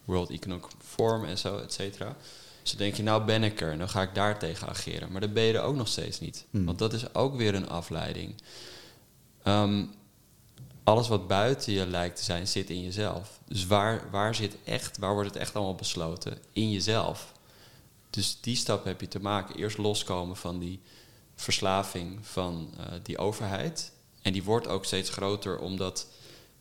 World 0.05 0.29
Economic 0.29 0.65
Forum 0.83 1.25
en 1.25 1.37
zo, 1.37 1.57
et 1.57 1.73
cetera. 1.73 2.15
Dus 2.61 2.69
dan 2.71 2.79
denk 2.79 2.95
je, 2.95 3.03
nou 3.03 3.23
ben 3.23 3.43
ik 3.43 3.61
er, 3.61 3.77
dan 3.77 3.89
ga 3.89 4.01
ik 4.01 4.15
daar 4.15 4.39
tegen 4.39 4.67
ageren. 4.67 5.11
Maar 5.11 5.21
dat 5.21 5.33
ben 5.33 5.43
je 5.43 5.53
er 5.53 5.61
ook 5.61 5.75
nog 5.75 5.87
steeds 5.87 6.19
niet. 6.19 6.45
Hmm. 6.49 6.65
Want 6.65 6.79
dat 6.79 6.93
is 6.93 7.13
ook 7.13 7.35
weer 7.35 7.55
een 7.55 7.69
afleiding. 7.69 8.35
Ehm, 9.43 9.83
alles 10.89 11.07
wat 11.07 11.27
buiten 11.27 11.73
je 11.73 11.87
lijkt 11.87 12.15
te 12.17 12.23
zijn, 12.23 12.47
zit 12.47 12.69
in 12.69 12.83
jezelf. 12.83 13.39
Dus 13.47 13.67
waar, 13.67 14.09
waar 14.11 14.35
zit 14.35 14.55
echt, 14.63 14.97
waar 14.97 15.13
wordt 15.13 15.29
het 15.29 15.39
echt 15.39 15.55
allemaal 15.55 15.75
besloten? 15.75 16.37
In 16.51 16.71
jezelf. 16.71 17.33
Dus 18.09 18.37
die 18.41 18.55
stap 18.55 18.83
heb 18.83 19.01
je 19.01 19.07
te 19.07 19.19
maken. 19.19 19.55
Eerst 19.55 19.77
loskomen 19.77 20.37
van 20.37 20.59
die 20.59 20.81
verslaving 21.35 22.19
van 22.21 22.73
eh, 22.77 22.85
die 23.03 23.17
overheid. 23.17 23.91
En 24.21 24.33
die 24.33 24.43
wordt 24.43 24.67
ook 24.67 24.85
steeds 24.85 25.09
groter 25.09 25.59
omdat 25.59 26.07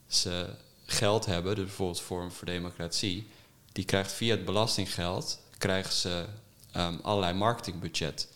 ze 0.06 0.54
geld 0.86 1.26
hebben, 1.26 1.54
dus 1.54 1.64
bijvoorbeeld 1.64 2.00
Forum 2.00 2.32
voor 2.32 2.46
Democratie. 2.46 3.28
Die 3.72 3.84
krijgt 3.84 4.12
via 4.12 4.34
het 4.34 4.44
belastinggeld 4.44 5.40
krijgen 5.58 5.92
ze 5.92 6.26
ehm, 6.72 6.96
allerlei 7.02 7.34
marketingbudget. 7.34 8.28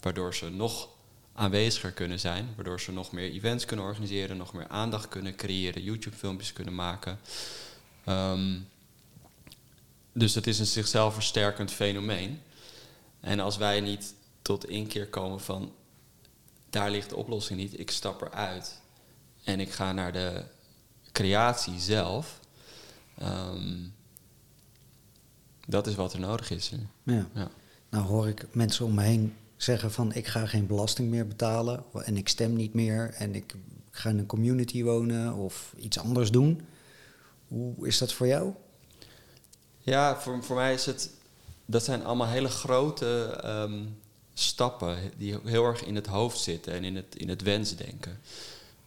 Waardoor 0.00 0.34
ze 0.34 0.50
nog 0.50 0.88
aanweziger 1.40 1.92
kunnen 1.92 2.20
zijn. 2.20 2.48
Waardoor 2.54 2.80
ze 2.80 2.92
nog 2.92 3.12
meer 3.12 3.30
events 3.30 3.64
kunnen 3.64 3.84
organiseren, 3.84 4.36
nog 4.36 4.52
meer 4.52 4.68
aandacht 4.68 5.08
kunnen 5.08 5.36
creëren, 5.36 5.82
YouTube-filmpjes 5.82 6.52
kunnen 6.52 6.74
maken. 6.74 7.18
Ehm, 8.04 8.58
dus 10.12 10.34
het 10.34 10.46
is 10.46 10.58
een 10.58 10.66
zichzelf 10.66 11.14
versterkend 11.14 11.70
fenomeen. 11.70 12.40
En 13.20 13.40
als 13.40 13.56
wij 13.56 13.80
niet 13.80 14.14
tot 14.42 14.68
inkeer 14.68 15.08
komen 15.08 15.40
van 15.40 15.72
daar 16.70 16.90
ligt 16.90 17.08
de 17.08 17.16
oplossing 17.16 17.58
niet, 17.58 17.78
ik 17.78 17.90
stap 17.90 18.22
eruit 18.22 18.80
en 19.44 19.60
ik 19.60 19.70
ga 19.70 19.92
naar 19.92 20.12
de 20.12 20.44
creatie 21.12 21.80
zelf. 21.80 22.38
ehm, 23.18 23.78
dat 25.66 25.86
is 25.86 25.94
wat 25.94 26.12
er 26.12 26.20
nodig 26.20 26.50
is. 26.50 26.72
Ja. 27.02 27.26
Ja. 27.34 27.50
Nou 27.90 28.06
hoor 28.06 28.28
ik 28.28 28.46
mensen 28.52 28.84
om 28.84 28.94
me 28.94 29.02
heen 29.02 29.36
zeggen 29.62 29.92
van 29.92 30.14
ik 30.14 30.26
ga 30.26 30.46
geen 30.46 30.66
belasting 30.66 31.10
meer 31.10 31.26
betalen 31.26 31.84
en 31.92 32.16
ik 32.16 32.28
stem 32.28 32.52
niet 32.52 32.74
meer 32.74 33.14
en 33.14 33.34
ik 33.34 33.54
ga 33.90 34.08
in 34.08 34.18
een 34.18 34.26
community 34.26 34.82
wonen 34.82 35.34
of 35.34 35.72
iets 35.76 35.98
anders 35.98 36.30
doen. 36.30 36.60
Hoe 37.48 37.86
is 37.86 37.98
dat 37.98 38.12
voor 38.12 38.26
jou? 38.26 38.52
Ja, 39.78 40.20
voor, 40.20 40.44
voor 40.44 40.56
mij 40.56 40.74
is 40.74 40.86
het. 40.86 41.10
Dat 41.66 41.84
zijn 41.84 42.04
allemaal 42.04 42.28
hele 42.28 42.48
grote 42.48 43.38
ehm, 43.42 43.84
stappen 44.34 44.98
die 45.16 45.38
heel 45.44 45.64
erg 45.64 45.84
in 45.84 45.94
het 45.94 46.06
hoofd 46.06 46.38
zitten 46.38 46.72
en 46.72 46.84
in 46.84 46.96
het, 46.96 47.16
in 47.16 47.28
het 47.28 47.42
wensdenken. 47.42 48.20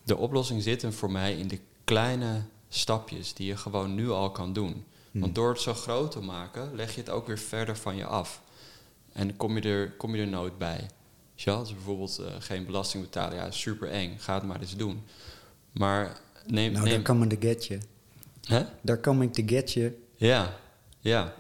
De 0.03 0.17
oplossing 0.17 0.63
zit 0.63 0.81
hem 0.81 0.93
voor 0.93 1.11
mij 1.11 1.37
in 1.37 1.47
de 1.47 1.59
kleine 1.83 2.41
stapjes 2.69 3.33
die 3.33 3.47
je 3.47 3.57
gewoon 3.57 3.95
nu 3.95 4.09
al 4.09 4.31
kan 4.31 4.53
doen. 4.53 4.85
Want 5.11 5.35
door 5.35 5.49
het 5.49 5.61
zo 5.61 5.73
groot 5.73 6.11
te 6.11 6.19
maken, 6.19 6.75
leg 6.75 6.95
je 6.95 7.01
het 7.01 7.09
ook 7.09 7.27
weer 7.27 7.39
verder 7.39 7.77
van 7.77 7.95
je 7.95 8.05
af. 8.05 8.41
En 9.13 9.37
kom 9.37 9.57
je 9.57 9.69
er, 9.69 9.91
kom 9.91 10.15
je 10.15 10.21
er 10.21 10.27
nooit 10.27 10.57
bij. 10.57 10.89
Wel? 11.43 11.59
Dus 11.59 11.73
bijvoorbeeld 11.73 12.17
eh, 12.17 12.25
geen 12.39 12.65
belasting 12.65 13.03
betalen, 13.03 13.37
ja, 13.37 13.51
super 13.51 13.89
eng, 13.89 14.17
ga 14.19 14.33
het 14.33 14.43
maar 14.43 14.61
eens 14.61 14.75
doen. 14.75 15.03
Maar 15.71 16.19
neem. 16.45 16.71
Nou, 16.71 16.83
neem 16.83 16.93
daar 16.93 17.03
kan 17.03 17.23
ik 17.23 17.29
to 17.29 17.47
get 17.47 17.65
je. 17.65 17.77
Hè? 18.43 18.63
Daar 18.81 18.97
kan 18.97 19.21
ik 19.21 19.33
to 19.33 19.43
get 19.45 19.71
je. 19.71 19.97
Ja, 20.15 20.57
ja. 20.99 21.33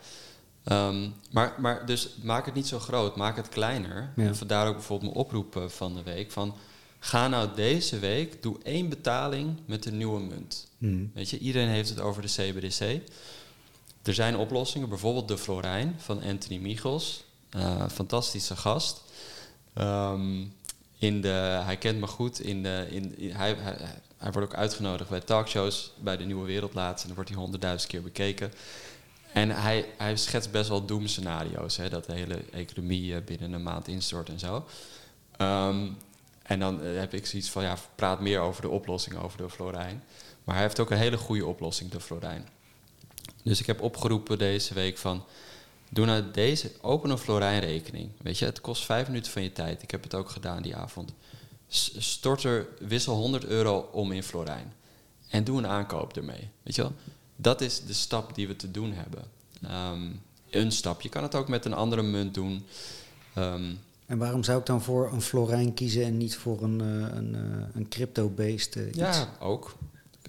Ehm, 0.63 1.09
maar, 1.31 1.55
maar 1.59 1.85
dus 1.85 2.15
maak 2.21 2.45
het 2.45 2.53
niet 2.53 2.67
zo 2.67 2.79
groot, 2.79 3.15
maak 3.15 3.35
het 3.35 3.49
kleiner. 3.49 4.11
Ja. 4.15 4.23
En 4.23 4.35
vandaar 4.35 4.67
ook 4.67 4.73
bijvoorbeeld 4.73 5.13
mijn 5.13 5.25
oproep 5.25 5.55
eh, 5.55 5.67
van 5.67 5.95
de 5.95 6.03
week 6.03 6.31
van... 6.31 6.55
ga 6.99 7.27
nou 7.27 7.49
deze 7.55 7.99
week, 7.99 8.41
doe 8.41 8.57
één 8.63 8.89
betaling 8.89 9.59
met 9.65 9.83
de 9.83 9.91
nieuwe 9.91 10.19
munt. 10.19 10.67
Hmm. 10.77 11.11
Weet 11.13 11.29
je, 11.29 11.37
iedereen 11.37 11.67
heeft 11.67 11.89
het 11.89 11.99
over 11.99 12.21
de 12.21 12.27
CBDC. 12.27 13.01
Er 14.03 14.13
zijn 14.13 14.37
oplossingen, 14.37 14.89
bijvoorbeeld 14.89 15.27
de 15.27 15.37
Florijn 15.37 15.95
van 15.97 16.21
Anthony 16.23 16.57
Michels. 16.57 17.23
Eh, 17.53 17.87
fantastische 17.89 18.55
gast. 18.55 19.01
Ehm, 19.73 20.45
in 20.97 21.21
de, 21.21 21.61
hij 21.63 21.77
kent 21.77 21.99
me 21.99 22.07
goed. 22.07 22.39
In 22.39 22.63
de, 22.63 22.87
in, 22.89 23.31
hij, 23.31 23.55
hij 24.17 24.31
wordt 24.31 24.47
ook 24.47 24.59
uitgenodigd 24.59 25.09
bij 25.09 25.19
talkshows 25.19 25.91
bij 25.99 26.17
de 26.17 26.23
Nieuwe 26.23 26.45
Wereld 26.45 26.73
laatst. 26.73 27.01
En 27.01 27.07
dan 27.07 27.15
wordt 27.15 27.29
hij 27.29 27.39
honderdduizend 27.39 27.91
keer 27.91 28.01
bekeken. 28.01 28.53
En 29.33 29.49
hij, 29.49 29.85
hij 29.97 30.17
schetst 30.17 30.51
best 30.51 30.69
wel 30.69 30.85
doemscenario's. 30.85 31.77
Hè, 31.77 31.89
dat 31.89 32.05
de 32.05 32.13
hele 32.13 32.41
economie 32.51 33.15
eh, 33.15 33.23
binnen 33.23 33.53
een 33.53 33.63
maand 33.63 33.87
instort 33.87 34.29
en 34.29 34.39
zo. 34.39 34.65
Ehm, 35.37 35.87
en 36.43 36.59
dan 36.59 36.83
eh, 36.83 36.99
heb 36.99 37.13
ik 37.13 37.25
zoiets 37.25 37.49
van, 37.49 37.63
ja, 37.63 37.77
praat 37.95 38.19
meer 38.19 38.39
over 38.39 38.61
de 38.61 38.69
oplossing, 38.69 39.17
over 39.17 39.37
de 39.37 39.49
Florijn. 39.49 40.03
Maar 40.43 40.55
hij 40.55 40.63
heeft 40.63 40.79
ook 40.79 40.91
een 40.91 40.97
hele 40.97 41.17
goede 41.17 41.45
oplossing, 41.45 41.91
de 41.91 41.99
Florijn. 41.99 42.47
Dus 43.43 43.59
ik 43.59 43.65
heb 43.65 43.81
opgeroepen 43.81 44.37
deze 44.37 44.73
week 44.73 44.97
van... 44.97 45.23
Doe 45.93 46.05
nou 46.05 46.23
deze, 46.31 46.71
open 46.81 47.09
een 47.09 47.17
Florijn-rekening. 47.17 48.09
Weet 48.21 48.37
je, 48.37 48.45
het 48.45 48.61
kost 48.61 48.85
vijf 48.85 49.07
minuten 49.07 49.31
van 49.31 49.43
je 49.43 49.51
tijd. 49.51 49.83
Ik 49.83 49.91
heb 49.91 50.03
het 50.03 50.15
ook 50.15 50.29
gedaan 50.29 50.61
die 50.61 50.75
avond. 50.75 51.13
Stort 51.97 52.43
er, 52.43 52.67
wissel 52.79 53.15
100 53.15 53.45
euro 53.45 53.89
om 53.91 54.11
in 54.11 54.23
Florijn. 54.23 54.73
En 55.29 55.43
doe 55.43 55.57
een 55.57 55.67
aankoop 55.67 56.17
ermee. 56.17 56.49
Weet 56.63 56.75
je 56.75 56.81
wel? 56.81 56.93
Dat 57.35 57.61
is 57.61 57.85
de 57.85 57.93
stap 57.93 58.35
die 58.35 58.47
we 58.47 58.55
te 58.55 58.71
doen 58.71 58.93
hebben. 58.93 59.23
Ehm, 59.61 60.09
een 60.49 60.71
stap. 60.71 61.01
Je 61.01 61.09
kan 61.09 61.23
het 61.23 61.35
ook 61.35 61.47
met 61.47 61.65
een 61.65 61.73
andere 61.73 62.01
munt 62.01 62.33
doen. 62.33 62.65
Ehm, 63.33 63.71
En 64.05 64.17
waarom 64.17 64.43
zou 64.43 64.59
ik 64.59 64.65
dan 64.65 64.81
voor 64.81 65.11
een 65.11 65.21
florijn 65.21 65.73
kiezen 65.73 66.03
en 66.03 66.17
niet 66.17 66.37
voor 66.37 66.63
een, 66.63 66.81
eh, 66.81 67.15
een, 67.17 67.35
eh, 67.35 67.75
een 67.75 67.87
crypto-based 67.87 68.75
eh, 68.75 68.87
iets? 68.87 68.97
Ja, 68.97 69.29
ook. 69.39 69.75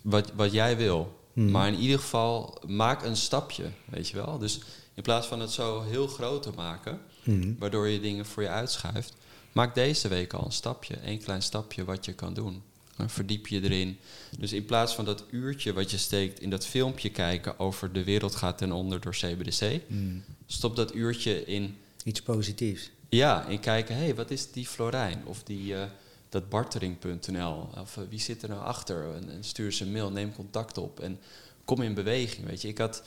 Wat, 0.03 0.33
wat 0.35 0.53
jij 0.53 0.77
wil. 0.77 1.22
Hmm. 1.33 1.50
Maar 1.50 1.68
in 1.68 1.79
ieder 1.79 1.98
geval, 1.98 2.59
maak 2.66 3.03
een 3.03 3.16
stapje, 3.16 3.64
weet 3.85 4.09
je 4.09 4.16
wel. 4.16 4.38
Dus 4.38 4.61
in 4.94 5.02
plaats 5.02 5.26
van 5.26 5.40
het 5.40 5.50
zo 5.50 5.83
heel 5.83 6.07
groot 6.07 6.42
te 6.42 6.50
maken, 6.57 7.00
Hmm. 7.22 7.57
waardoor 7.59 7.88
je 7.88 8.00
dingen 8.00 8.26
voor 8.26 8.42
je 8.42 8.48
uitschuift, 8.48 9.14
maak 9.52 9.74
deze 9.74 10.09
week 10.09 10.33
al 10.33 10.44
een 10.44 10.52
stapje. 10.52 10.94
Een 11.04 11.22
klein 11.22 11.42
stapje 11.42 11.85
wat 11.85 12.04
je 12.04 12.12
kan 12.12 12.35
doen. 12.35 12.62
Dan 12.96 13.11
verdiep 13.11 13.46
je 13.46 13.62
erin. 13.62 13.98
Dus 14.38 14.52
in 14.52 14.64
plaats 14.64 14.94
van 14.94 15.04
dat 15.04 15.24
uurtje 15.30 15.72
wat 15.72 15.90
je 15.90 15.98
steekt 15.98 16.40
in 16.40 16.50
dat 16.50 16.66
filmpje 16.66 17.11
kijken 17.11 17.59
over 17.59 17.92
de 17.92 18.04
wereld 18.04 18.35
gaat 18.35 18.59
ten 18.59 18.72
onder 18.72 19.00
door 19.00 19.12
CBDC, 19.12 19.80
Hmm. 19.88 20.24
stop 20.46 20.76
dat 20.76 20.94
uurtje 20.94 21.44
in 21.44 21.76
Iets 22.04 22.22
positiefs. 22.22 22.90
ja, 23.09 23.48
en 23.48 23.61
kijken, 23.61 23.96
hé, 23.96 24.02
hey, 24.04 24.14
wat 24.14 24.30
is 24.30 24.50
die 24.52 24.66
Florijn? 24.66 25.22
Of 25.26 25.42
die, 25.42 25.74
eh, 25.76 25.83
dat 26.28 26.48
bartering.nl? 26.48 27.68
Of 27.80 27.96
eh, 27.96 28.02
wie 28.09 28.20
zit 28.20 28.42
er 28.42 28.48
nou 28.48 28.62
achter? 28.62 29.14
En, 29.14 29.30
en 29.30 29.44
stuur 29.44 29.72
ze 29.72 29.85
een 29.85 29.92
mail, 29.92 30.11
neem 30.11 30.35
contact 30.35 30.78
op 30.78 31.00
en 31.00 31.18
kom 31.64 31.83
in 31.83 31.94
beweging. 31.94 32.46
Weet 32.46 32.62
je, 32.62 32.68
ik 32.68 32.78
had 32.78 33.02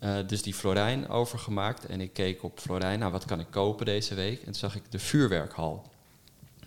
eh, 0.00 0.16
dus 0.26 0.42
die 0.42 0.54
Florijn 0.54 1.08
overgemaakt 1.08 1.86
en 1.86 2.00
ik 2.00 2.12
keek 2.12 2.42
op 2.42 2.60
Florijn, 2.60 2.98
nou, 2.98 3.12
wat 3.12 3.24
kan 3.24 3.40
ik 3.40 3.46
kopen 3.50 3.86
deze 3.86 4.14
week? 4.14 4.38
En 4.38 4.44
toen 4.44 4.54
zag 4.54 4.74
ik 4.74 4.82
de 4.90 4.98
vuurwerkhal. 4.98 5.90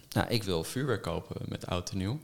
Nou, 0.09 0.27
ik 0.29 0.43
wil 0.43 0.63
vuurwerk 0.63 1.01
kopen 1.01 1.35
met 1.47 1.67
oud 1.67 1.89
en 1.91 1.97
nieuw. 1.97 2.19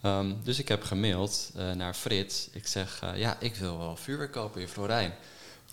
Ehm, 0.00 0.32
dus 0.42 0.58
ik 0.58 0.68
heb 0.68 0.82
gemaild 0.82 1.50
eh, 1.56 1.70
naar 1.72 1.94
Frits. 1.94 2.48
Ik 2.52 2.66
zeg, 2.66 3.00
eh, 3.02 3.18
ja, 3.18 3.36
ik 3.40 3.54
wil 3.54 3.78
wel 3.78 3.96
vuurwerk 3.96 4.32
kopen 4.32 4.60
in 4.60 4.68
Florijn. 4.68 5.14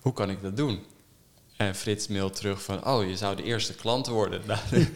Hoe 0.00 0.12
kan 0.12 0.30
ik 0.30 0.42
dat 0.42 0.56
doen? 0.56 0.84
En 1.56 1.74
Frits 1.74 2.08
mailt 2.08 2.36
terug 2.36 2.62
van, 2.62 2.86
oh, 2.86 3.08
je 3.08 3.16
zou 3.16 3.36
de 3.36 3.42
eerste 3.42 3.74
klant 3.74 4.06
worden. 4.06 4.42
Nou, 4.46 4.86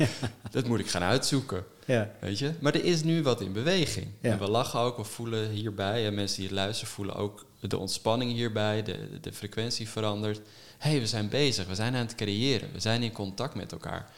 dat 0.50 0.66
moet 0.66 0.78
ik 0.80 0.88
gaan 0.90 1.02
uitzoeken, 1.02 1.64
Ja. 1.86 2.10
weet 2.20 2.38
je. 2.38 2.52
Maar 2.60 2.74
er 2.74 2.84
is 2.84 3.02
nu 3.02 3.22
wat 3.22 3.40
in 3.40 3.52
beweging. 3.52 4.06
Ja. 4.20 4.30
En 4.30 4.38
we 4.38 4.48
lachen 4.50 4.80
ook, 4.80 4.96
we 4.96 5.04
voelen 5.04 5.50
hierbij. 5.50 6.06
En 6.06 6.14
mensen 6.14 6.36
die 6.36 6.46
het 6.46 6.54
luisteren 6.54 6.92
voelen 6.92 7.14
ook 7.14 7.44
de 7.70 7.78
ontspanning 7.78 8.32
hierbij. 8.32 8.82
De, 8.82 9.20
de 9.20 9.32
frequentie 9.32 9.88
verandert. 9.88 10.40
Hé, 10.78 10.90
hey, 10.90 11.00
we 11.00 11.06
zijn 11.06 11.28
bezig, 11.28 11.66
we 11.66 11.74
zijn 11.74 11.94
aan 11.94 12.06
het 12.06 12.14
creëren. 12.14 12.72
We 12.72 12.80
zijn 12.80 13.02
in 13.02 13.12
contact 13.12 13.54
met 13.54 13.72
elkaar. 13.72 14.10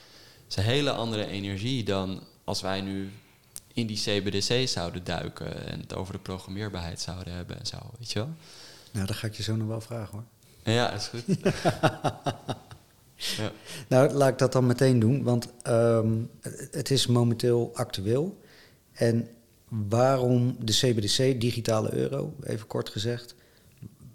Het 0.44 0.48
is 0.48 0.56
een 0.56 0.62
hele 0.62 0.90
andere 0.90 1.26
energie 1.26 1.84
dan 1.84 2.22
als 2.44 2.60
wij 2.60 2.80
nu 2.80 3.10
in 3.72 3.86
die 3.86 3.96
CBDC 3.96 4.68
zouden 4.68 5.04
duiken... 5.04 5.66
en 5.66 5.80
het 5.80 5.94
over 5.94 6.12
de 6.12 6.18
programmeerbaarheid 6.18 7.00
zouden 7.00 7.32
hebben 7.34 7.58
en 7.58 7.66
zo, 7.66 7.76
weet 7.98 8.12
je 8.12 8.18
wel. 8.18 8.30
Nou, 8.90 9.06
dat 9.06 9.16
ga 9.16 9.26
ik 9.26 9.34
je 9.34 9.42
zo 9.42 9.56
nog 9.56 9.68
wel 9.68 9.80
vragen 9.80 10.12
hoor. 10.12 10.24
Ja, 10.74 10.92
is 10.92 11.06
goed. 11.06 11.24
ja. 13.36 13.50
Nou, 13.88 14.12
laat 14.12 14.28
ik 14.28 14.38
dat 14.38 14.52
dan 14.52 14.66
meteen 14.66 14.98
doen, 14.98 15.22
want 15.22 15.48
ehm, 15.62 16.12
het 16.70 16.90
is 16.90 17.06
momenteel 17.06 17.70
actueel. 17.74 18.40
En 18.92 19.28
waarom 19.68 20.56
de 20.60 20.72
CBDC, 20.72 21.40
digitale 21.40 21.94
euro, 21.94 22.34
even 22.42 22.66
kort 22.66 22.88
gezegd, 22.88 23.34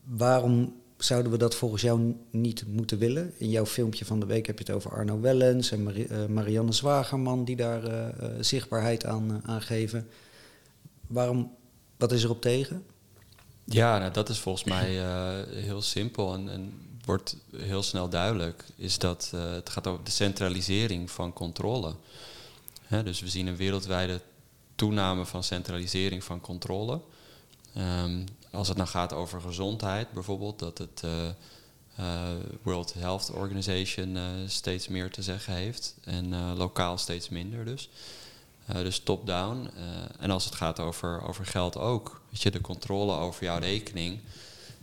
waarom 0.04 0.82
zouden 0.98 1.32
we 1.32 1.38
dat 1.38 1.56
volgens 1.56 1.82
jou 1.82 2.16
niet 2.30 2.68
moeten 2.68 2.98
willen? 2.98 3.34
In 3.38 3.50
jouw 3.50 3.66
filmpje 3.66 4.06
van 4.06 4.20
de 4.20 4.26
week 4.26 4.46
heb 4.46 4.58
je 4.58 4.64
het 4.66 4.74
over 4.74 4.92
Arno 4.92 5.20
Wellens 5.20 5.72
en 5.72 6.10
eh, 6.10 6.26
Marianne 6.26 6.72
Zwagerman 6.72 7.46
die 7.46 7.56
daar 7.56 7.84
eh, 7.84 8.08
eh, 8.08 8.32
zichtbaarheid 8.40 9.06
aan, 9.06 9.42
eh, 9.44 9.50
aan 9.50 9.62
geven. 9.62 10.08
Waarom, 11.08 11.56
wat 11.98 12.12
is 12.12 12.24
erop 12.24 12.42
tegen? 12.42 12.86
Ja, 13.66 13.98
nou, 13.98 14.12
dat 14.12 14.30
is 14.30 14.40
volgens 14.40 14.64
mij 14.64 14.90
heel 15.50 15.82
simpel 15.82 16.34
en, 16.34 16.50
en 16.50 16.74
wordt 17.06 17.38
heel 17.56 17.84
snel 17.84 18.10
duidelijk. 18.10 18.66
Is 18.76 18.98
dat 18.98 19.32
het 19.36 19.70
gaat 19.70 19.88
over 19.88 20.04
de 20.04 20.12
centralisering 20.12 21.12
van 21.12 21.34
controle. 21.34 21.96
Dus 23.04 23.20
we 23.20 23.30
zien 23.30 23.48
een 23.48 23.56
wereldwijde 23.56 24.22
toename 24.82 25.26
van 25.26 25.44
centralisering 25.44 26.24
van 26.24 26.42
controle. 26.42 27.00
Ehm, 27.74 28.20
als 28.52 28.68
het 28.68 28.78
nou 28.78 28.90
gaat 28.90 29.14
over 29.14 29.42
gezondheid 29.42 30.12
bijvoorbeeld, 30.12 30.60
dat 30.60 30.78
het 30.78 31.02
uh, 31.06 32.30
World 32.62 32.94
Health 32.94 33.32
Organization 33.32 34.18
steeds 34.48 34.88
meer 34.88 35.12
te 35.12 35.22
zeggen 35.22 35.54
heeft 35.54 35.96
en 36.04 36.56
lokaal 36.56 36.98
steeds 36.98 37.30
minder 37.30 37.66
dus. 37.66 37.90
dus 38.66 39.00
top-down. 39.00 39.70
en 40.20 40.32
als 40.32 40.46
het 40.46 40.56
gaat 40.56 40.80
over, 40.80 41.22
over 41.28 41.46
geld 41.46 41.78
ook. 41.78 42.22
Weet 42.30 42.42
je, 42.42 42.52
de 42.52 42.62
controle 42.62 43.14
over 43.14 43.44
jouw 43.44 43.60
rekening 43.60 44.20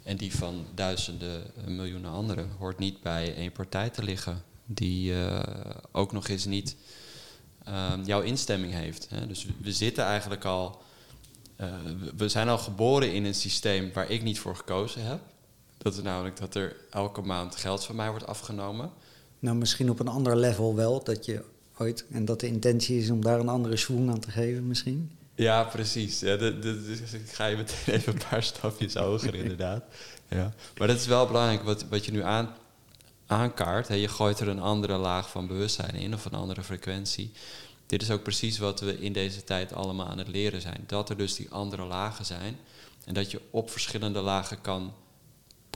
en 0.03 0.17
die 0.17 0.37
van 0.37 0.67
duizenden, 0.75 1.51
miljoenen 1.67 2.11
anderen 2.11 2.51
hoort 2.59 2.79
niet 2.79 3.03
bij 3.03 3.35
één 3.35 3.53
partij 3.53 3.91
te 3.91 4.03
liggen. 4.03 4.43
Die 4.67 5.15
ook 5.93 6.13
nog 6.13 6.29
eens 6.29 6.45
niet 6.45 6.77
Ehm, 7.69 8.03
jouw 8.03 8.21
instemming 8.21 8.73
heeft. 8.73 9.07
Hè? 9.11 9.27
Dus 9.27 9.47
we 9.61 9.73
zitten 9.73 10.05
eigenlijk 10.05 10.45
al. 10.45 10.83
Uh, 11.61 11.67
we 12.17 12.29
zijn 12.29 12.49
al 12.49 12.59
geboren 12.59 13.13
in 13.13 13.25
een 13.25 13.35
systeem 13.35 13.91
waar 13.93 14.11
ik 14.11 14.23
niet 14.23 14.39
voor 14.39 14.57
gekozen 14.57 15.03
heb. 15.03 15.21
Dat 15.79 15.95
is 15.95 16.03
namelijk 16.03 16.37
dat 16.37 16.55
er 16.55 16.77
elke 16.91 17.21
maand 17.21 17.57
geld 17.57 17.85
van 17.85 17.97
mij 17.97 18.11
wordt 18.11 18.27
afgenomen. 18.27 18.91
Nou, 19.39 19.57
misschien 19.57 19.91
op 19.91 20.01
een 20.01 20.09
ander 20.09 20.37
level 20.37 20.75
wel, 20.75 21.05
dat 21.05 21.25
je 21.25 21.45
ooit. 21.79 22.05
En 22.11 22.25
dat 22.25 22.41
de 22.41 22.47
intentie 22.47 22.99
is 22.99 23.11
om 23.11 23.23
daar 23.23 23.41
een 23.41 23.49
andere 23.49 23.77
swoon 23.77 24.11
aan 24.11 24.21
te 24.21 24.31
geven, 24.31 24.67
misschien. 24.67 25.11
Ja, 25.35 25.65
precies. 25.65 26.21
Ja, 26.21 26.37
de, 26.37 26.59
de, 26.59 26.85
dus 26.85 27.13
ik 27.13 27.31
ga 27.31 27.47
je 27.47 27.57
meteen 27.57 27.95
even 27.95 28.13
een 28.13 28.23
paar 28.31 28.43
stapjes 28.43 28.95
hoger, 28.95 29.35
inderdaad. 29.45 29.85
Ja. 30.29 30.53
Maar 30.79 30.89
dat 30.89 30.97
is 30.97 31.07
wel 31.07 31.27
belangrijk 31.27 31.63
wat, 31.63 31.85
wat 31.89 32.05
je 32.05 32.13
nu 32.13 32.23
aan, 32.23 32.55
aankaart. 33.29 33.89
Hè, 33.89 33.95
je 33.95 34.09
gooit 34.09 34.41
er 34.41 34.49
een 34.49 34.61
andere 34.61 34.97
laag 34.97 35.31
van 35.31 35.47
bewustzijn 35.47 35.95
in 35.95 36.15
of 36.15 36.25
een 36.25 36.33
andere 36.33 36.63
frequentie. 36.63 37.33
Dit 37.87 38.03
is 38.03 38.11
ook 38.11 38.23
precies 38.23 38.59
wat 38.59 38.81
we 38.81 39.01
in 39.01 39.13
deze 39.13 39.45
tijd 39.45 39.73
allemaal 39.73 40.07
aan 40.07 40.19
het 40.19 40.29
leren 40.29 40.61
zijn. 40.61 40.85
Dat 40.87 41.11
er 41.11 41.17
dus 41.17 41.35
die 41.35 41.51
andere 41.51 41.85
lagen 41.85 42.25
zijn 42.25 42.59
en 43.05 43.15
dat 43.15 43.31
je 43.31 43.41
op 43.51 43.71
verschillende 43.71 44.21
lagen 44.21 44.61
kan 44.61 44.95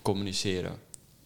communiceren. 0.03 0.79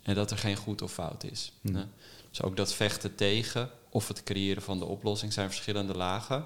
En 0.03 0.15
dat 0.15 0.31
er 0.31 0.39
geen 0.39 0.57
goed 0.57 0.83
of 0.83 0.93
fout 0.93 1.25
is. 1.25 1.53
Hmm. 1.61 1.91
Dus 2.31 2.43
ook 2.43 2.57
dat 2.57 2.75
vechten 2.75 3.15
tegen 3.15 3.71
of 3.89 4.09
het 4.09 4.23
creëren 4.23 4.63
van 4.63 4.79
de 4.79 4.85
oplossing 4.85 5.33
zijn 5.33 5.49
verschillende 5.49 5.95
lagen. 5.95 6.45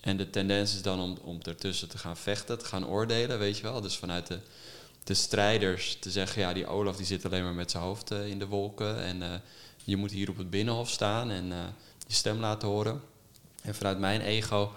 En 0.00 0.16
de 0.16 0.30
tendens 0.30 0.74
is 0.74 0.82
dan 0.82 1.00
om, 1.00 1.18
om 1.22 1.38
ertussen 1.42 1.88
te 1.88 1.98
gaan 1.98 2.16
vechten, 2.16 2.58
te 2.58 2.64
gaan 2.64 2.86
oordelen, 2.86 3.38
weet 3.38 3.56
je 3.56 3.62
wel. 3.62 3.80
Dus 3.80 3.96
vanuit 3.96 4.26
de 4.26 4.40
de 5.10 5.16
strijders 5.16 5.96
te 6.00 6.10
zeggen, 6.10 6.42
ja, 6.42 6.52
die 6.52 6.66
Olaf 6.66 6.96
die 6.96 7.06
zit 7.06 7.24
alleen 7.24 7.42
maar 7.42 7.54
met 7.54 7.70
zijn 7.70 7.82
hoofd 7.82 8.12
uh, 8.12 8.26
in 8.26 8.38
de 8.38 8.46
wolken 8.46 9.02
en 9.02 9.22
uh, 9.22 9.34
je 9.84 9.96
moet 9.96 10.10
hier 10.10 10.28
op 10.28 10.36
het 10.36 10.50
binnenhof 10.50 10.90
staan 10.90 11.30
en 11.30 11.46
uh, 11.46 11.56
je 12.06 12.14
stem 12.14 12.38
laten 12.38 12.68
horen. 12.68 13.00
En 13.62 13.74
vanuit 13.74 13.98
mijn 13.98 14.20
ego 14.20 14.72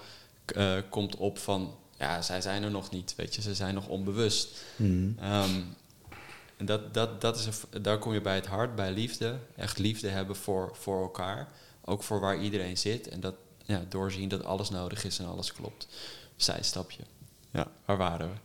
komt 0.90 1.16
op 1.16 1.38
van, 1.38 1.76
ja, 1.98 2.22
zij 2.22 2.40
zijn 2.40 2.62
er 2.62 2.70
nog 2.70 2.90
niet, 2.90 3.14
weet 3.16 3.34
je, 3.34 3.42
ze 3.42 3.54
zijn 3.54 3.74
nog 3.74 3.86
onbewust. 3.86 4.62
Mm. 4.76 5.16
Um, 5.22 5.76
en 6.56 6.66
dat, 6.66 6.94
dat, 6.94 7.20
dat 7.20 7.38
is 7.38 7.46
een, 7.46 7.82
daar 7.82 7.98
kom 7.98 8.12
je 8.12 8.20
bij 8.20 8.34
het 8.34 8.46
hart, 8.46 8.74
bij 8.74 8.92
liefde, 8.92 9.38
echt 9.56 9.78
liefde 9.78 10.08
hebben 10.08 10.36
voor, 10.36 10.76
voor 10.80 11.02
elkaar, 11.02 11.48
ook 11.84 12.02
voor 12.02 12.20
waar 12.20 12.38
iedereen 12.38 12.78
zit 12.78 13.08
en 13.08 13.20
dat 13.20 13.34
ja, 13.64 13.84
doorzien 13.88 14.28
dat 14.28 14.44
alles 14.44 14.70
nodig 14.70 15.04
is 15.04 15.18
en 15.18 15.26
alles 15.26 15.52
klopt. 15.52 15.86
Zijstapje. 16.36 17.02
Ja, 17.50 17.70
waar 17.84 17.96
waren 17.96 18.30
we? 18.30 18.36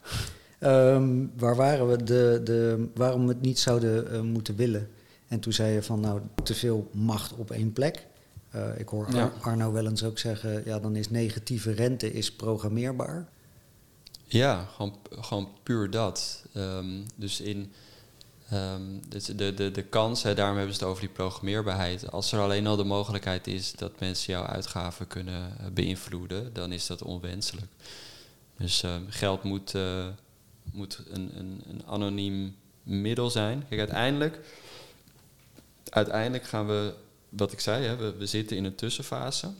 Ehm, 0.59 1.25
waar 1.37 1.55
waren 1.55 1.89
we? 1.89 2.03
De, 2.03 2.41
de, 2.43 2.89
waarom 2.95 3.27
we 3.27 3.33
het 3.33 3.41
niet 3.41 3.59
zouden 3.59 4.13
uh, 4.13 4.21
moeten 4.21 4.55
willen. 4.55 4.89
En 5.27 5.39
toen 5.39 5.53
zei 5.53 5.73
je 5.73 5.83
van 5.83 5.99
nou 5.99 6.21
te 6.43 6.53
veel 6.53 6.89
macht 6.93 7.33
op 7.33 7.51
één 7.51 7.73
plek. 7.73 8.07
Uh, 8.55 8.79
ik 8.79 8.89
hoor 8.89 9.31
Arno 9.41 9.71
wel 9.71 9.87
eens 9.87 10.03
ook 10.03 10.19
zeggen, 10.19 10.61
ja 10.65 10.79
dan 10.79 10.95
is 10.95 11.09
negatieve 11.09 11.71
rente 11.71 12.13
is 12.13 12.31
programmeerbaar. 12.31 13.27
Ja, 14.25 14.65
gewoon, 14.75 14.95
gewoon 15.09 15.49
puur 15.63 15.89
dat. 15.89 16.43
Um, 16.55 17.05
dus 17.15 17.41
in 17.41 17.71
um, 18.53 19.01
de, 19.09 19.35
de, 19.35 19.53
de, 19.53 19.71
de 19.71 19.83
kans, 19.83 20.23
hè, 20.23 20.33
daarom 20.33 20.57
hebben 20.57 20.75
ze 20.75 20.79
het 20.79 20.89
over 20.89 21.01
die 21.01 21.13
programmeerbaarheid. 21.13 22.11
Als 22.11 22.31
er 22.31 22.39
alleen 22.39 22.67
al 22.67 22.75
de 22.75 22.83
mogelijkheid 22.83 23.47
is 23.47 23.71
dat 23.71 23.99
mensen 23.99 24.33
jouw 24.33 24.45
uitgaven 24.45 25.07
kunnen 25.07 25.57
eh, 25.59 25.65
beïnvloeden, 25.73 26.53
dan 26.53 26.71
is 26.71 26.87
dat 26.87 27.03
onwenselijk. 27.03 27.71
Dus 28.57 28.83
geld 29.09 29.43
moet 29.43 29.73
moet 30.71 30.99
een, 31.09 31.31
een, 31.37 31.63
een 31.67 31.83
anoniem 31.85 32.55
middel 32.83 33.29
zijn. 33.29 33.65
Kijk, 33.69 33.79
uiteindelijk, 33.79 34.39
uiteindelijk 35.89 36.43
gaan 36.43 36.67
we, 36.67 36.93
wat 37.29 37.51
ik 37.51 37.59
zei, 37.59 37.85
hè, 37.85 38.17
we, 38.17 38.25
zitten 38.25 38.57
in 38.57 38.65
een 38.65 38.75
tussenfase. 38.75 39.51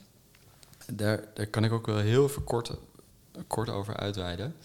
Daar, 0.94 1.24
daar 1.34 1.48
kan 1.48 1.64
ik 1.64 1.72
ook 1.72 1.86
wel 1.86 1.98
heel 1.98 2.26
even 2.26 2.44
kort, 2.44 2.72
kort 3.48 3.70
over 3.70 3.98
uitweiden. 3.98 4.56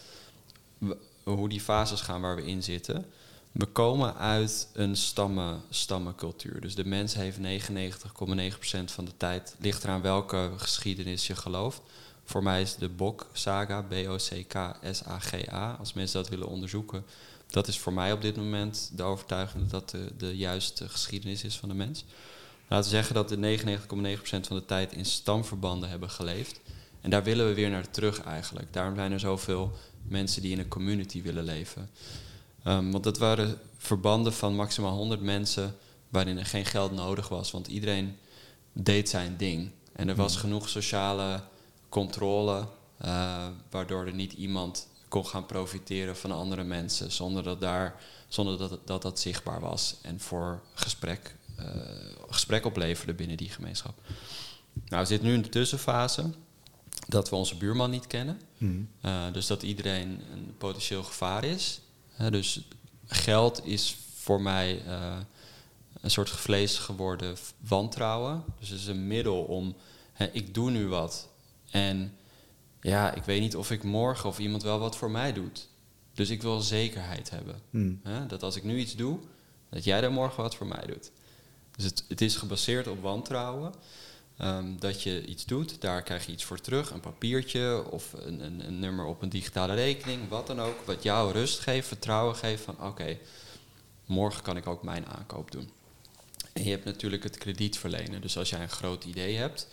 hoe 1.23 1.49
die 1.49 1.61
fases 1.61 2.01
gaan 2.01 2.21
waar 2.21 2.37
we 2.37 2.45
in 2.47 2.63
zitten. 2.63 3.07
We 3.53 3.67
komen 3.67 4.17
uit 4.17 4.69
een 4.73 4.97
stammen, 4.97 5.63
stammencultuur. 5.71 6.61
Dus 6.61 6.75
de 6.75 6.85
mens 6.85 7.15
heeft 7.15 7.39
99,9% 7.39 8.85
van 8.85 9.05
de 9.05 9.17
tijd, 9.17 9.55
ligt 9.59 9.85
eraan 9.85 10.03
welke 10.03 10.51
geschiedenis 10.57 11.27
je 11.27 11.37
gelooft, 11.37 11.81
voor 12.25 12.43
mij 12.43 12.63
is 12.63 12.77
de 12.77 12.89
Bok-saga, 12.89 13.83
B-O-C-K-S-A-G-A, 13.83 15.77
als 15.79 15.93
mensen 15.93 16.21
dat 16.23 16.31
willen 16.31 16.49
onderzoeken, 16.49 17.05
dat 17.47 17.69
is 17.69 17.79
voor 17.79 17.93
mij 17.93 18.13
op 18.13 18.23
dit 18.23 18.37
moment 18.37 18.91
de 18.93 19.03
overtuiging 19.03 19.63
dat 19.63 19.71
dat 19.71 19.91
de, 19.91 20.17
de 20.17 20.37
juiste 20.37 20.89
geschiedenis 20.89 21.45
is 21.45 21.57
van 21.57 21.69
de 21.69 21.75
mens. 21.75 22.05
Laten 22.69 22.91
we 22.91 22.97
zeggen 22.97 23.15
dat 23.15 23.29
de 23.29 23.59
99,9% 23.59 24.21
van 24.23 24.57
de 24.57 24.65
tijd 24.65 24.93
in 24.93 25.05
stamverbanden 25.05 25.89
hebben 25.89 26.11
geleefd. 26.11 26.61
En 27.01 27.11
daar 27.11 27.23
willen 27.23 27.47
we 27.47 27.55
weer 27.55 27.71
naar 27.71 27.91
terug 27.91 28.21
eigenlijk. 28.21 28.73
Daarom 28.73 28.95
zijn 28.95 29.13
er 29.13 29.21
zoveel 29.21 29.73
mensen 30.03 30.43
die 30.43 30.53
in 30.53 30.59
een 30.59 30.69
community 30.69 31.23
willen 31.23 31.45
leven. 31.45 31.91
Um, 32.67 32.93
want 32.93 33.05
dat 33.05 33.19
waren 33.19 33.59
verbanden 33.77 34.33
van 34.33 34.55
maximaal 34.55 34.97
100 34.97 35.21
mensen 35.21 35.77
waarin 36.09 36.39
er 36.39 36.47
geen 36.47 36.65
geld 36.65 36.93
nodig 36.93 37.29
was. 37.29 37.51
Want 37.51 37.67
iedereen 37.67 38.17
deed 38.73 39.09
zijn 39.09 39.37
ding. 39.37 39.71
En 39.93 40.09
er 40.09 40.15
was 40.15 40.33
hmm. 40.33 40.41
genoeg 40.41 40.69
sociale 40.69 41.41
controle, 41.95 42.67
uh, 43.05 43.47
waardoor 43.71 44.07
er 44.07 44.15
niet 44.15 44.33
iemand 44.33 44.89
kon 45.09 45.27
gaan 45.27 45.47
profiteren 45.47 46.17
van 46.17 46.33
andere 46.33 46.65
mensen 46.65 47.13
zonder 47.13 47.43
dat 47.43 47.61
daar, 47.61 48.01
zonder 48.29 48.59
dat, 48.59 48.79
dat, 48.85 49.03
dat 49.03 49.21
zichtbaar 49.21 49.61
was 49.61 49.97
en 50.03 50.21
voor 50.21 50.63
gesprek, 50.75 51.37
uh, 51.59 51.67
gesprek 52.29 52.65
opleverde 52.65 53.15
binnen 53.15 53.37
die 53.37 53.49
gemeenschap. 53.49 54.01
Nou, 54.73 55.03
we 55.03 55.09
zitten 55.09 55.29
nu 55.29 55.35
in 55.35 55.43
de 55.43 55.49
tussenfase 55.49 56.31
dat 57.07 57.31
we 57.31 57.37
onze 57.37 57.57
buurman 57.57 57.91
niet 57.91 58.07
kennen. 58.07 58.41
Hmm. 58.59 58.89
Uh, 59.03 59.33
dus 59.33 59.47
dat 59.47 59.63
iedereen 59.63 60.21
een 60.33 60.55
potentieel 60.59 61.03
gevaar 61.03 61.45
is. 61.45 61.81
dus 62.31 62.61
geld 63.07 63.67
is 63.67 63.97
voor 64.15 64.41
mij 64.41 64.83
een 66.01 66.11
soort 66.11 66.31
gevlees 66.31 66.79
geworden 66.79 67.37
wantrouwen. 67.59 68.45
Dus 68.59 68.69
het 68.69 68.79
is 68.79 68.87
een 68.87 69.07
middel 69.07 69.43
om, 69.43 69.77
ik 70.33 70.55
doe 70.55 70.71
nu 70.71 70.89
wat 70.89 71.33
en 71.75 72.17
ja, 72.81 73.15
ik 73.15 73.23
weet 73.23 73.41
niet 73.41 73.57
of 73.57 73.71
ik 73.71 73.83
morgen 73.83 74.29
of 74.29 74.39
iemand 74.39 74.63
wel 74.63 74.79
wat 74.79 74.97
voor 74.97 75.11
mij 75.11 75.33
doet. 75.33 75.69
Dus 76.13 76.31
ik 76.31 76.43
wil 76.43 76.61
zekerheid 76.61 77.31
hebben. 77.31 77.61
Hmm. 77.71 78.01
Hè? 78.03 78.27
Dat 78.27 78.43
als 78.43 78.57
ik 78.57 78.65
nu 78.65 78.79
iets 78.79 78.97
doe, 78.97 79.19
dat 79.71 79.85
jij 79.85 80.01
dan 80.01 80.13
morgen 80.13 80.43
wat 80.43 80.55
voor 80.55 80.67
mij 80.67 80.87
doet. 80.87 81.11
Dus 81.77 81.85
het, 81.85 82.05
het 82.09 82.21
is 82.21 82.37
gebaseerd 82.37 82.87
op 82.87 83.03
wantrouwen. 83.03 83.75
Um, 84.41 84.81
dat 84.81 85.03
je 85.03 85.27
iets 85.27 85.45
doet, 85.45 85.81
daar 85.81 86.03
krijg 86.03 86.27
je 86.27 86.33
iets 86.33 86.45
voor 86.45 86.61
terug. 86.61 86.91
Een 86.91 87.01
papiertje 87.01 87.85
of 87.91 88.13
een, 88.13 88.45
een, 88.45 88.67
een, 88.67 88.79
nummer 88.79 89.05
op 89.05 89.23
een 89.23 89.29
digitale 89.29 89.75
rekening, 89.75 90.29
wat 90.29 90.47
dan 90.47 90.61
ook. 90.61 90.81
Wat 90.85 91.03
jou 91.03 91.33
rust 91.33 91.59
geeft, 91.59 91.89
vertrouwen 91.89 92.37
geeft 92.37 92.63
van 92.63 92.81
oké, 92.81 93.19
morgen 94.07 94.43
kan 94.43 94.57
ik 94.57 94.67
ook 94.67 94.83
mijn 94.83 95.07
aankoop 95.07 95.51
doen. 95.51 95.71
En 96.53 96.65
je 96.65 96.71
hebt 96.71 96.85
natuurlijk 96.85 97.23
het 97.23 97.39
krediet 97.39 97.79
verlenen. 97.79 98.21
Dus 98.21 98.39
als 98.39 98.51
jij 98.51 98.63
een 98.63 98.69
groot 98.69 99.05
idee 99.05 99.37
hebt, 99.37 99.69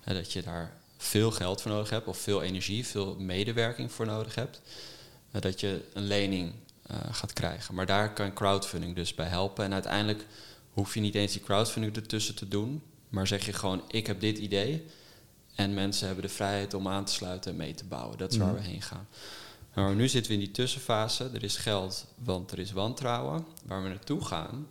hè, 0.00 0.14
dat 0.14 0.32
je 0.32 0.42
daar 0.42 0.79
veel 1.02 1.30
geld 1.30 1.62
voor 1.62 1.70
nodig 1.70 1.90
hebt, 1.90 2.06
of 2.06 2.18
veel 2.18 2.42
energie, 2.42 2.86
veel 2.86 3.16
medewerking 3.18 3.92
voor 3.92 4.06
nodig 4.06 4.34
hebt, 4.34 4.60
uh, 5.32 5.40
dat 5.40 5.60
je 5.60 5.84
een 5.92 6.06
lening 6.06 6.52
uh, 6.90 6.96
gaat 7.10 7.32
krijgen. 7.32 7.74
Maar 7.74 7.86
daar 7.86 8.12
kan 8.12 8.32
crowdfunding 8.32 8.94
dus 8.94 9.14
bij 9.14 9.26
helpen. 9.26 9.64
En 9.64 9.72
uiteindelijk 9.72 10.26
hoef 10.70 10.94
je 10.94 11.00
niet 11.00 11.14
eens 11.14 11.32
die 11.32 11.42
crowdfunding 11.42 11.96
ertussen 11.96 12.34
te 12.34 12.48
doen, 12.48 12.82
maar 13.08 13.26
zeg 13.26 13.46
je 13.46 13.52
gewoon: 13.52 13.82
ik 13.88 14.06
heb 14.06 14.20
dit 14.20 14.38
idee. 14.38 14.86
En 15.54 15.74
mensen 15.74 16.06
hebben 16.06 16.24
de 16.24 16.30
vrijheid 16.30 16.74
om 16.74 16.88
aan 16.88 17.04
te 17.04 17.12
sluiten 17.12 17.50
en 17.50 17.56
mee 17.56 17.74
te 17.74 17.84
bouwen. 17.84 18.18
Dat 18.18 18.32
is 18.32 18.38
waar 18.38 18.52
mhm. 18.52 18.62
we 18.62 18.68
heen 18.68 18.82
gaan. 18.82 19.08
Nou, 19.74 19.94
nu 19.94 20.08
zitten 20.08 20.32
we 20.32 20.38
in 20.38 20.44
die 20.44 20.54
tussenfase. 20.54 21.30
Er 21.34 21.42
is 21.42 21.56
geld, 21.56 22.06
want 22.14 22.50
er 22.52 22.58
is 22.58 22.72
wantrouwen. 22.72 23.46
Waar 23.64 23.82
we 23.82 23.88
naartoe 23.88 24.24
gaan, 24.24 24.66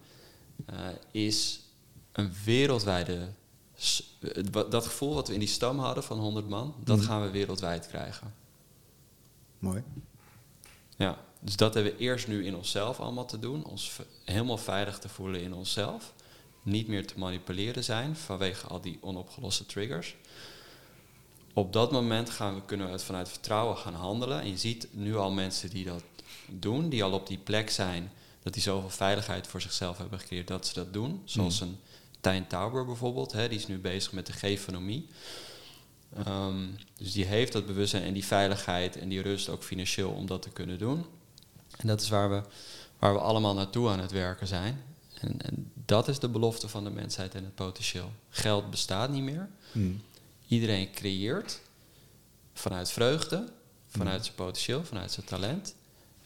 uh, 0.69 0.75
is 1.11 1.59
een 2.11 2.33
wereldwijde 2.45 3.27
dat 4.69 4.85
gevoel 4.85 5.13
wat 5.13 5.27
we 5.27 5.33
in 5.33 5.39
die 5.39 5.47
stam 5.47 5.79
hadden 5.79 6.03
van 6.03 6.19
100 6.19 6.49
man, 6.49 6.75
dat 6.83 6.97
mhm. 6.97 7.05
gaan 7.05 7.21
we 7.21 7.29
wereldwijd 7.29 7.87
krijgen. 7.87 8.33
Mooi. 9.59 9.83
Ja, 10.97 11.17
dus 11.39 11.55
dat 11.55 11.73
hebben 11.73 11.91
we 11.91 11.97
eerst 11.97 12.27
nu 12.27 12.45
in 12.45 12.55
onszelf 12.55 12.99
allemaal 12.99 13.25
te 13.25 13.39
doen. 13.39 13.65
Ons 13.65 13.91
helemaal 14.25 14.57
veilig 14.57 14.99
te 14.99 15.09
voelen 15.09 15.41
in 15.41 15.53
onszelf. 15.53 16.13
Niet 16.63 16.87
meer 16.87 17.07
te 17.07 17.19
manipuleren 17.19 17.83
zijn 17.83 18.15
vanwege 18.15 18.67
al 18.67 18.81
die 18.81 18.97
onopgeloste 19.01 19.65
triggers. 19.65 20.15
op 21.53 21.73
dat 21.73 21.91
moment 21.91 22.29
gaan 22.29 22.55
we, 22.55 22.61
kunnen 22.65 22.85
we 22.85 22.91
het 22.91 23.03
vanuit 23.03 23.29
vertrouwen 23.29 23.77
gaan 23.77 23.93
handelen. 23.93 24.41
En 24.41 24.49
je 24.49 24.57
ziet 24.57 24.87
nu 24.91 25.15
al 25.15 25.31
mensen 25.31 25.69
die 25.69 25.85
dat 25.85 26.03
doen, 26.47 26.89
die 26.89 27.03
al 27.03 27.11
op 27.11 27.27
die 27.27 27.37
plek 27.37 27.69
zijn, 27.69 28.11
dat 28.43 28.53
die 28.53 28.61
zoveel 28.61 28.89
veiligheid 28.89 29.47
voor 29.47 29.61
zichzelf 29.61 29.97
hebben 29.97 30.19
gecreëerd 30.19 30.47
dat 30.47 30.67
ze 30.67 30.73
dat 30.73 30.93
doen. 30.93 31.21
Zoals 31.25 31.61
een 31.61 31.77
Tijn 32.19 32.47
Tauber 32.47 32.85
bijvoorbeeld, 32.85 33.31
hè, 33.31 33.47
die 33.49 33.57
is 33.57 33.67
nu 33.67 33.79
bezig 33.79 34.11
met 34.11 34.25
de 34.25 34.33
gefonomie. 34.33 35.07
Ehm, 36.15 36.67
dus 36.97 37.11
die 37.11 37.25
heeft 37.25 37.51
dat 37.51 37.65
bewustzijn 37.65 38.03
en 38.03 38.13
die 38.13 38.25
veiligheid 38.25 38.97
en 38.97 39.09
die 39.09 39.21
rust 39.21 39.49
ook 39.49 39.63
financieel 39.63 40.11
om 40.11 40.25
dat 40.25 40.41
te 40.41 40.49
kunnen 40.49 40.77
doen. 40.77 41.05
En 41.77 41.87
dat 41.87 42.01
is 42.01 42.09
waar 42.09 42.29
we, 42.29 42.41
waar 42.99 43.13
we 43.13 43.19
allemaal 43.19 43.53
naartoe 43.53 43.89
aan 43.89 43.99
het 43.99 44.11
werken 44.11 44.47
zijn. 44.47 44.83
En, 45.13 45.41
en 45.41 45.71
dat 45.85 46.07
is 46.07 46.19
de 46.19 46.29
belofte 46.29 46.67
van 46.67 46.83
de 46.83 46.89
mensheid 46.89 47.35
en 47.35 47.43
het 47.43 47.55
potentieel. 47.55 48.11
Geld 48.29 48.69
bestaat 48.69 49.09
niet 49.09 49.23
meer. 49.23 49.49
Hmm. 49.71 50.01
Iedereen 50.47 50.91
creëert 50.91 51.61
vanuit 52.53 52.91
vreugde, 52.91 53.51
vanuit 53.87 54.23
zijn 54.23 54.35
potentieel, 54.35 54.85
vanuit 54.85 55.11
zijn 55.11 55.25
talent. 55.25 55.75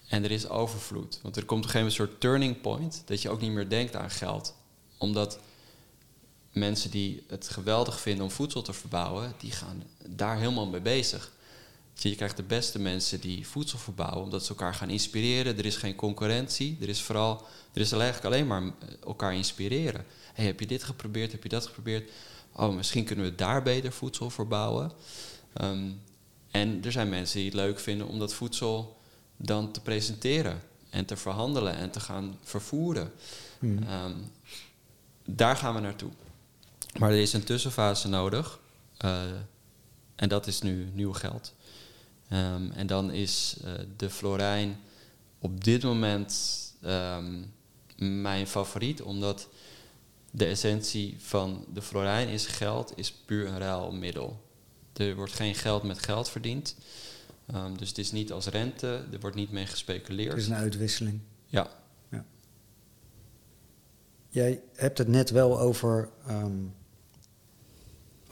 En 0.08 0.24
er 0.24 0.32
is 0.32 0.48
overvloed. 0.48 1.20
Want 1.22 1.36
er 1.36 1.46
komt 1.46 1.66
op 1.66 1.66
een 1.66 1.72
gegeven 1.72 1.80
moment 1.80 2.00
een 2.00 2.08
soort 2.08 2.22
turning 2.22 2.62
point 2.62 3.04
dat 3.06 3.22
je 3.22 3.30
ook 3.30 3.42
niet 3.42 3.52
meer 3.52 3.70
denkt 3.70 3.96
aan 3.96 4.10
geld. 4.10 4.56
Omdat 4.98 5.40
mensen 6.54 6.92
die 6.92 7.24
het 7.28 7.50
geweldig 7.50 8.00
vinden 8.00 8.24
om 8.24 8.32
voedsel 8.32 8.62
te 8.62 8.74
verbouwen, 8.74 9.34
die 9.38 9.52
gaan 9.52 9.84
daar 10.08 10.38
helemaal 10.38 10.68
mee 10.68 10.82
bezig. 10.82 11.32
Je 11.94 12.16
krijgt 12.16 12.38
de 12.38 12.44
beste 12.44 12.80
mensen 12.80 13.20
die 13.20 13.48
voedsel 13.48 13.78
verbouwen, 13.78 14.24
omdat 14.24 14.44
ze 14.44 14.50
elkaar 14.50 14.74
gaan 14.74 14.90
inspireren. 14.90 15.58
Er 15.58 15.66
is 15.66 15.76
geen 15.76 15.96
concurrentie. 15.96 16.78
Er 16.82 16.90
is 16.90 17.02
vooral, 17.02 17.46
er 17.74 17.82
is 17.82 17.92
eigenlijk 17.92 18.26
alleen 18.26 18.48
maar 18.48 18.64
elkaar 19.04 19.36
inspireren. 19.36 20.06
Hey, 20.34 20.46
heb 20.46 20.60
je 20.60 20.68
dit 20.68 20.84
geprobeerd? 20.84 21.32
Heb 21.32 21.44
je 21.44 21.50
dat 21.50 21.66
geprobeerd? 21.66 22.12
Oh, 22.52 22.76
misschien 22.76 23.04
kunnen 23.04 23.26
we 23.26 23.36
daar 23.36 23.64
beter 23.64 23.92
voedsel 23.92 24.30
verbouwen. 24.30 24.92
Ehm, 25.54 25.90
en 26.52 26.84
er 26.84 26.92
zijn 26.92 27.10
mensen 27.10 27.38
die 27.38 27.46
het 27.46 27.56
leuk 27.56 27.80
vinden 27.80 28.08
om 28.08 28.20
dat 28.20 28.34
voedsel 28.34 28.98
dan 29.38 29.72
te 29.72 29.82
presenteren 29.82 30.62
en 30.90 31.06
te 31.06 31.18
verhandelen 31.18 31.76
en 31.76 31.92
te 31.92 32.00
gaan 32.00 32.38
vervoeren. 32.44 33.12
Hmm. 33.60 33.84
Ehm, 33.84 34.16
daar 35.26 35.56
gaan 35.56 35.74
we 35.74 35.80
naartoe. 35.80 36.12
Maar 37.00 37.12
er 37.12 37.22
is 37.22 37.34
een 37.34 37.44
tussenfase 37.44 38.08
nodig. 38.08 38.60
eh, 38.98 39.22
en 40.16 40.30
dat 40.30 40.48
is 40.48 40.62
nu 40.62 40.90
nieuw 40.94 41.14
geld. 41.14 41.54
Ehm, 42.30 42.72
en 42.72 42.88
dan 42.88 43.12
is 43.12 43.58
eh, 43.64 43.72
de 43.98 44.10
Florijn 44.10 44.80
op 45.40 45.64
dit 45.64 45.84
moment 45.84 46.34
ehm, 46.82 47.44
mijn 47.98 48.48
favoriet, 48.48 49.02
omdat 49.02 49.48
de 50.32 50.46
essentie 50.46 51.16
van 51.20 51.66
de 51.74 51.82
Florijn 51.82 52.28
is 52.28 52.46
geld, 52.46 52.98
is 52.98 53.12
puur 53.12 53.48
een 53.48 53.58
ruilmiddel. 53.58 54.42
Er 54.94 55.16
wordt 55.16 55.34
geen 55.34 55.56
geld 55.56 55.84
met 55.84 56.00
geld 56.00 56.30
verdiend. 56.30 56.76
Ehm, 57.46 57.76
dus 57.76 57.88
het 57.88 57.98
is 57.98 58.12
niet 58.12 58.32
als 58.32 58.46
rente, 58.46 59.06
er 59.12 59.20
wordt 59.20 59.36
niet 59.36 59.52
mee 59.52 59.66
gespeculeerd. 59.66 60.32
Het 60.32 60.42
is 60.42 60.48
een 60.48 60.56
uitwisseling. 60.56 61.20
Ja, 61.46 61.70
Jij 64.30 64.62
hebt 64.74 64.98
het 64.98 65.08
net 65.08 65.30
wel 65.30 65.60
over, 65.60 66.10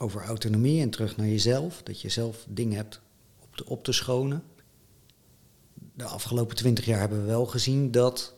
over 0.02 0.24
autonomie 0.24 0.80
en 0.80 0.90
terug 0.90 1.16
naar 1.16 1.26
jezelf. 1.26 1.82
Dat 1.82 2.00
je 2.00 2.08
zelf 2.08 2.46
dingen 2.48 2.76
hebt 2.76 3.00
op 3.64 3.84
te, 3.84 3.92
schonen. 3.92 4.42
De 5.94 6.04
afgelopen 6.04 6.56
twintig 6.56 6.84
jaar 6.84 7.00
hebben 7.00 7.20
we 7.20 7.26
wel 7.26 7.46
gezien 7.46 7.90
dat 7.90 8.34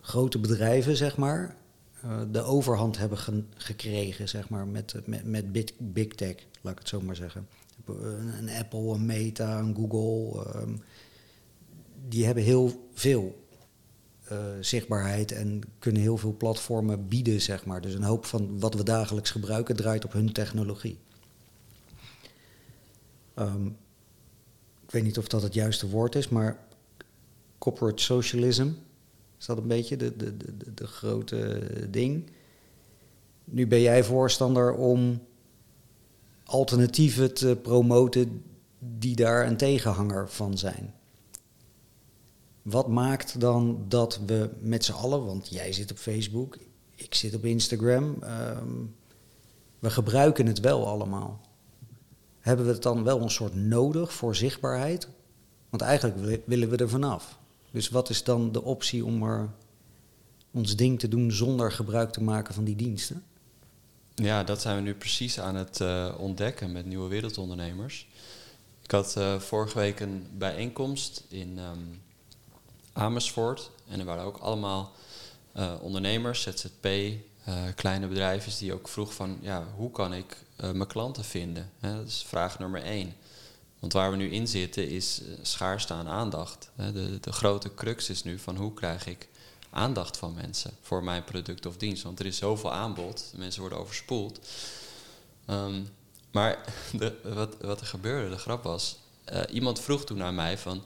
grote 0.00 0.38
bedrijven, 0.38 0.96
zeg 0.96 1.16
maar, 1.16 1.56
eh, 2.02 2.20
de 2.30 2.42
overhand 2.42 2.98
hebben 2.98 3.18
ge- 3.18 3.44
gekregen, 3.56 4.28
zeg 4.28 4.48
maar, 4.48 4.66
met, 4.66 4.94
met, 5.06 5.24
met 5.24 5.52
big, 5.78 6.08
tech, 6.08 6.34
laat 6.60 6.72
ik 6.72 6.78
het 6.78 6.88
zo 6.88 7.00
maar 7.00 7.16
zeggen. 7.16 7.48
Een, 7.86 8.38
een 8.38 8.48
Apple, 8.50 8.94
een 8.94 9.06
Meta, 9.06 9.58
een 9.58 9.74
Google, 9.74 10.44
ehm, 10.44 10.76
die 12.08 12.24
hebben 12.24 12.44
heel 12.44 12.88
veel 12.94 13.48
eh, 14.30 14.38
zichtbaarheid 14.60 15.32
en 15.32 15.60
kunnen 15.78 16.02
heel 16.02 16.16
veel 16.16 16.36
platformen 16.36 17.08
bieden, 17.08 17.40
zeg 17.40 17.64
maar. 17.64 17.80
Dus 17.80 17.94
een 17.94 18.02
hoop 18.02 18.24
van 18.24 18.60
wat 18.60 18.74
we 18.74 18.82
dagelijks 18.82 19.30
gebruiken 19.30 19.76
draait 19.76 20.04
op 20.04 20.12
hun 20.12 20.32
technologie. 20.32 20.98
Ehm, 23.34 23.66
ik 24.84 24.90
weet 24.90 25.02
niet 25.02 25.18
of 25.18 25.28
dat 25.28 25.42
het 25.42 25.54
juiste 25.54 25.88
woord 25.88 26.14
is, 26.14 26.28
maar 26.28 26.58
corporate 27.58 28.02
socialism 28.02 28.68
is 29.38 29.46
dat 29.46 29.58
een 29.58 29.66
beetje 29.68 29.96
de, 29.96 30.16
de, 30.16 30.36
de, 30.36 30.56
de, 30.56 30.74
de 30.74 30.86
grote 30.86 31.60
ding. 31.90 32.30
Nu 33.44 33.66
ben 33.66 33.80
jij 33.80 34.04
voorstander 34.04 34.74
om 34.74 35.22
alternatieven 36.44 37.34
te 37.34 37.58
promoten 37.62 38.42
die 38.78 39.16
daar 39.16 39.46
een 39.46 39.56
tegenhanger 39.56 40.28
van 40.28 40.58
zijn. 40.58 40.94
Wat 42.62 42.88
maakt 42.88 43.40
dan 43.40 43.84
dat 43.88 44.20
we 44.26 44.50
met 44.60 44.84
z'n 44.84 44.92
allen, 44.92 45.24
want 45.24 45.48
jij 45.48 45.72
zit 45.72 45.90
op 45.90 45.96
Facebook, 45.96 46.58
ik 46.94 47.14
zit 47.14 47.34
op 47.34 47.44
Instagram, 47.44 48.16
ehm, 48.22 48.68
we 49.78 49.90
gebruiken 49.90 50.46
het 50.46 50.60
wel 50.60 50.86
allemaal. 50.86 51.40
Hebben 52.40 52.66
we 52.66 52.72
het 52.72 52.82
dan 52.82 53.04
wel 53.04 53.20
een 53.22 53.30
soort 53.30 53.54
nodig 53.54 54.12
voor 54.12 54.36
zichtbaarheid? 54.36 55.08
Want 55.70 55.82
eigenlijk 55.82 56.18
wi- 56.20 56.42
willen 56.46 56.68
we 56.68 56.76
er 56.76 56.88
vanaf. 56.88 57.38
Dus 57.70 57.88
wat 57.88 58.08
is 58.10 58.24
dan 58.24 58.52
de 58.52 58.62
optie 58.62 59.04
om 59.04 59.22
er 59.22 59.50
ons 60.50 60.76
ding 60.76 60.98
te 60.98 61.08
doen 61.08 61.32
zonder 61.32 61.72
gebruik 61.72 62.10
te 62.12 62.22
maken 62.22 62.54
van 62.54 62.64
die 62.64 62.76
diensten? 62.76 63.22
Ja, 64.14 64.44
dat 64.44 64.60
zijn 64.60 64.76
we 64.76 64.82
nu 64.82 64.94
precies 64.94 65.40
aan 65.40 65.54
het 65.54 65.80
eh, 65.80 66.14
ontdekken 66.18 66.72
met 66.72 66.86
nieuwe 66.86 67.08
wereldondernemers. 67.08 68.08
Ik 68.82 68.90
had 68.90 69.16
eh, 69.16 69.38
vorige 69.38 69.78
week 69.78 70.00
een 70.00 70.26
bijeenkomst 70.38 71.24
in 71.28 71.58
ehm, 71.58 71.78
Amersfoort. 72.92 73.70
En 73.88 73.98
er 73.98 74.04
waren 74.04 74.24
ook 74.24 74.36
allemaal 74.36 74.92
eh, 75.52 75.72
ondernemers, 75.80 76.42
ZZP, 76.42 76.84
eh, 76.84 77.62
kleine 77.74 78.06
bedrijven 78.06 78.52
die 78.58 78.72
ook 78.72 78.88
vroeg 78.88 79.14
van... 79.14 79.38
ja, 79.40 79.66
hoe 79.76 79.90
kan 79.90 80.12
ik 80.12 80.36
eh, 80.56 80.70
mijn 80.70 80.88
klanten 80.88 81.24
vinden? 81.24 81.70
Dat 81.80 82.06
is 82.06 82.24
vraag 82.26 82.58
nummer 82.58 82.82
één. 82.82 83.14
Want 83.78 83.92
waar 83.92 84.10
we 84.10 84.16
nu 84.16 84.30
in 84.30 84.48
zitten 84.48 84.88
is 84.88 85.20
schaarste 85.42 85.92
aan 85.92 86.08
aandacht. 86.08 86.70
De, 86.76 87.18
de 87.20 87.32
grote 87.32 87.74
crux 87.74 88.10
is 88.10 88.22
nu 88.22 88.38
van 88.38 88.56
hoe 88.56 88.74
krijg 88.74 89.06
ik 89.06 89.28
aandacht 89.70 90.16
van 90.16 90.34
mensen 90.34 90.70
voor 90.82 91.04
mijn 91.04 91.24
product 91.24 91.66
of 91.66 91.76
dienst. 91.76 92.02
Want 92.02 92.18
er 92.18 92.26
is 92.26 92.36
zoveel 92.36 92.72
aanbod, 92.72 93.32
mensen 93.36 93.60
worden 93.60 93.78
overspoeld. 93.78 94.40
Ehm, 95.46 95.82
maar 96.30 96.58
de, 96.92 97.16
wat, 97.34 97.56
wat 97.60 97.80
er 97.80 97.86
gebeurde, 97.86 98.30
de 98.30 98.38
grap 98.40 98.62
was, 98.62 98.96
iemand 99.50 99.80
vroeg 99.80 100.04
toen 100.04 100.22
aan 100.22 100.34
mij 100.34 100.58
van, 100.58 100.82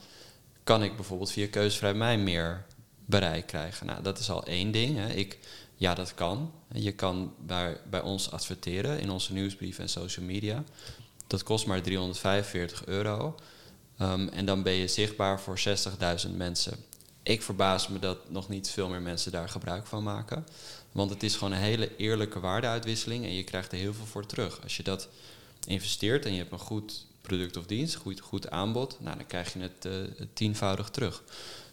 kan 0.65 0.83
ik 0.83 0.97
bijvoorbeeld 0.97 1.31
via 1.31 1.49
Keuzevrij 1.49 1.95
Mij 1.95 2.19
meer 2.19 2.65
bereik 3.05 3.47
krijgen? 3.47 3.87
Nou, 3.87 4.03
dat 4.03 4.19
is 4.19 4.31
al 4.31 4.45
één 4.45 4.71
ding. 4.71 4.97
Hè. 4.97 5.13
Ik, 5.13 5.39
ja, 5.77 5.95
dat 5.95 6.15
kan. 6.15 6.53
Je 6.73 6.93
kan 6.93 7.35
bij, 7.39 7.77
bij 7.91 8.01
ons 8.01 8.31
adverteren 8.31 9.01
in 9.01 9.11
onze 9.11 9.33
nieuwsbrief 9.33 9.79
en 9.79 9.89
social 9.89 10.27
media. 10.27 10.65
Dat 11.27 11.43
kost 11.43 11.67
maar 11.67 11.83
345 11.83 12.87
euro. 12.87 13.35
Ehm, 13.99 14.29
en 14.29 14.47
dan 14.47 14.63
ben 14.63 14.73
je 14.73 14.89
zichtbaar 14.89 15.41
voor 15.41 15.59
60.000 15.59 16.37
mensen. 16.37 16.77
Ik 17.23 17.43
verbaas 17.43 17.89
me 17.89 17.99
dat 17.99 18.31
nog 18.31 18.49
niet 18.49 18.71
veel 18.71 18.89
meer 18.89 19.03
mensen 19.03 19.33
daar 19.33 19.49
gebruik 19.49 19.87
van 19.87 20.03
maken. 20.03 20.47
Want 20.93 21.11
het 21.11 21.23
is 21.23 21.35
gewoon 21.37 21.53
een 21.53 21.59
hele 21.59 21.97
eerlijke 21.97 22.41
waardeuitwisseling 22.41 23.25
en 23.25 23.35
je 23.35 23.45
krijgt 23.45 23.73
er 23.73 23.79
heel 23.79 23.95
veel 23.95 24.07
voor 24.07 24.27
terug. 24.27 24.63
Als 24.63 24.77
je 24.77 24.83
dat 24.83 25.09
investeert 25.67 26.25
en 26.25 26.33
je 26.33 26.39
hebt 26.39 26.53
een 26.53 26.59
goed 26.59 27.07
product 27.27 27.57
of 27.57 27.67
dienst, 27.67 27.95
goed, 27.95 28.21
goed 28.21 28.51
aanbod, 28.51 28.97
nou, 29.01 29.17
dan 29.17 29.27
krijg 29.27 29.53
je 29.53 29.59
het, 29.61 29.85
eh, 29.85 29.93
tienvoudig 30.33 30.89
terug. 30.91 31.23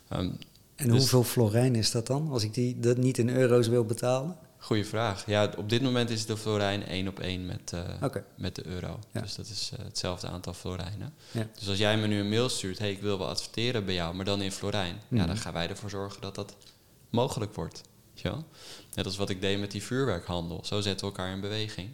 Ehm, 0.09 0.29
En 0.75 0.87
Dus- 0.87 0.97
hoeveel 0.97 1.23
florijn 1.23 1.75
is 1.75 1.91
dat 1.91 2.07
dan, 2.07 2.29
als 2.31 2.43
ik 2.43 2.53
die, 2.53 2.79
dat 2.79 2.97
niet 2.97 3.17
in 3.17 3.29
euro's 3.29 3.67
wil 3.67 3.85
betalen? 3.85 4.37
goeie 4.57 4.85
vraag. 4.85 5.25
Ja, 5.25 5.53
op 5.57 5.69
dit 5.69 5.81
moment 5.81 6.09
is 6.09 6.25
de 6.25 6.37
florijn 6.37 6.85
één 6.85 7.07
op 7.07 7.19
één 7.19 7.45
met, 7.45 7.73
eh, 7.73 8.15
met 8.35 8.55
de 8.55 8.65
euro. 8.67 8.99
Ja. 9.13 9.21
Dus 9.21 9.35
dat 9.35 9.47
is 9.47 9.71
eh, 9.77 9.85
hetzelfde 9.85 10.27
aantal 10.27 10.53
florijnen. 10.53 11.13
Ja. 11.31 11.47
Dus 11.59 11.67
als 11.69 11.77
jij 11.77 11.97
me 11.97 12.07
nu 12.07 12.19
een 12.19 12.29
mail 12.29 12.49
stuurt, 12.49 12.79
hey, 12.79 12.91
ik 12.91 13.01
wil 13.01 13.17
wel 13.17 13.27
adverteren 13.27 13.85
bij 13.85 13.93
jou, 13.93 14.15
maar 14.15 14.25
dan 14.25 14.41
in 14.41 14.51
florijn, 14.51 14.95
ja, 14.95 15.01
Mhm. 15.17 15.27
dan 15.27 15.37
gaan 15.37 15.53
wij 15.53 15.69
ervoor 15.69 15.89
zorgen 15.89 16.21
dat 16.21 16.35
dat 16.35 16.55
mogelijk 17.09 17.53
wordt. 17.55 17.81
Wel? 18.21 18.45
Net 18.95 19.05
als 19.05 19.17
wat 19.17 19.29
ik 19.29 19.41
deed 19.41 19.59
met 19.59 19.71
die 19.71 19.83
vuurwerkhandel. 19.83 20.61
Zo 20.65 20.81
zetten 20.81 21.07
we 21.07 21.13
elkaar 21.13 21.33
in 21.33 21.41
beweging. 21.41 21.89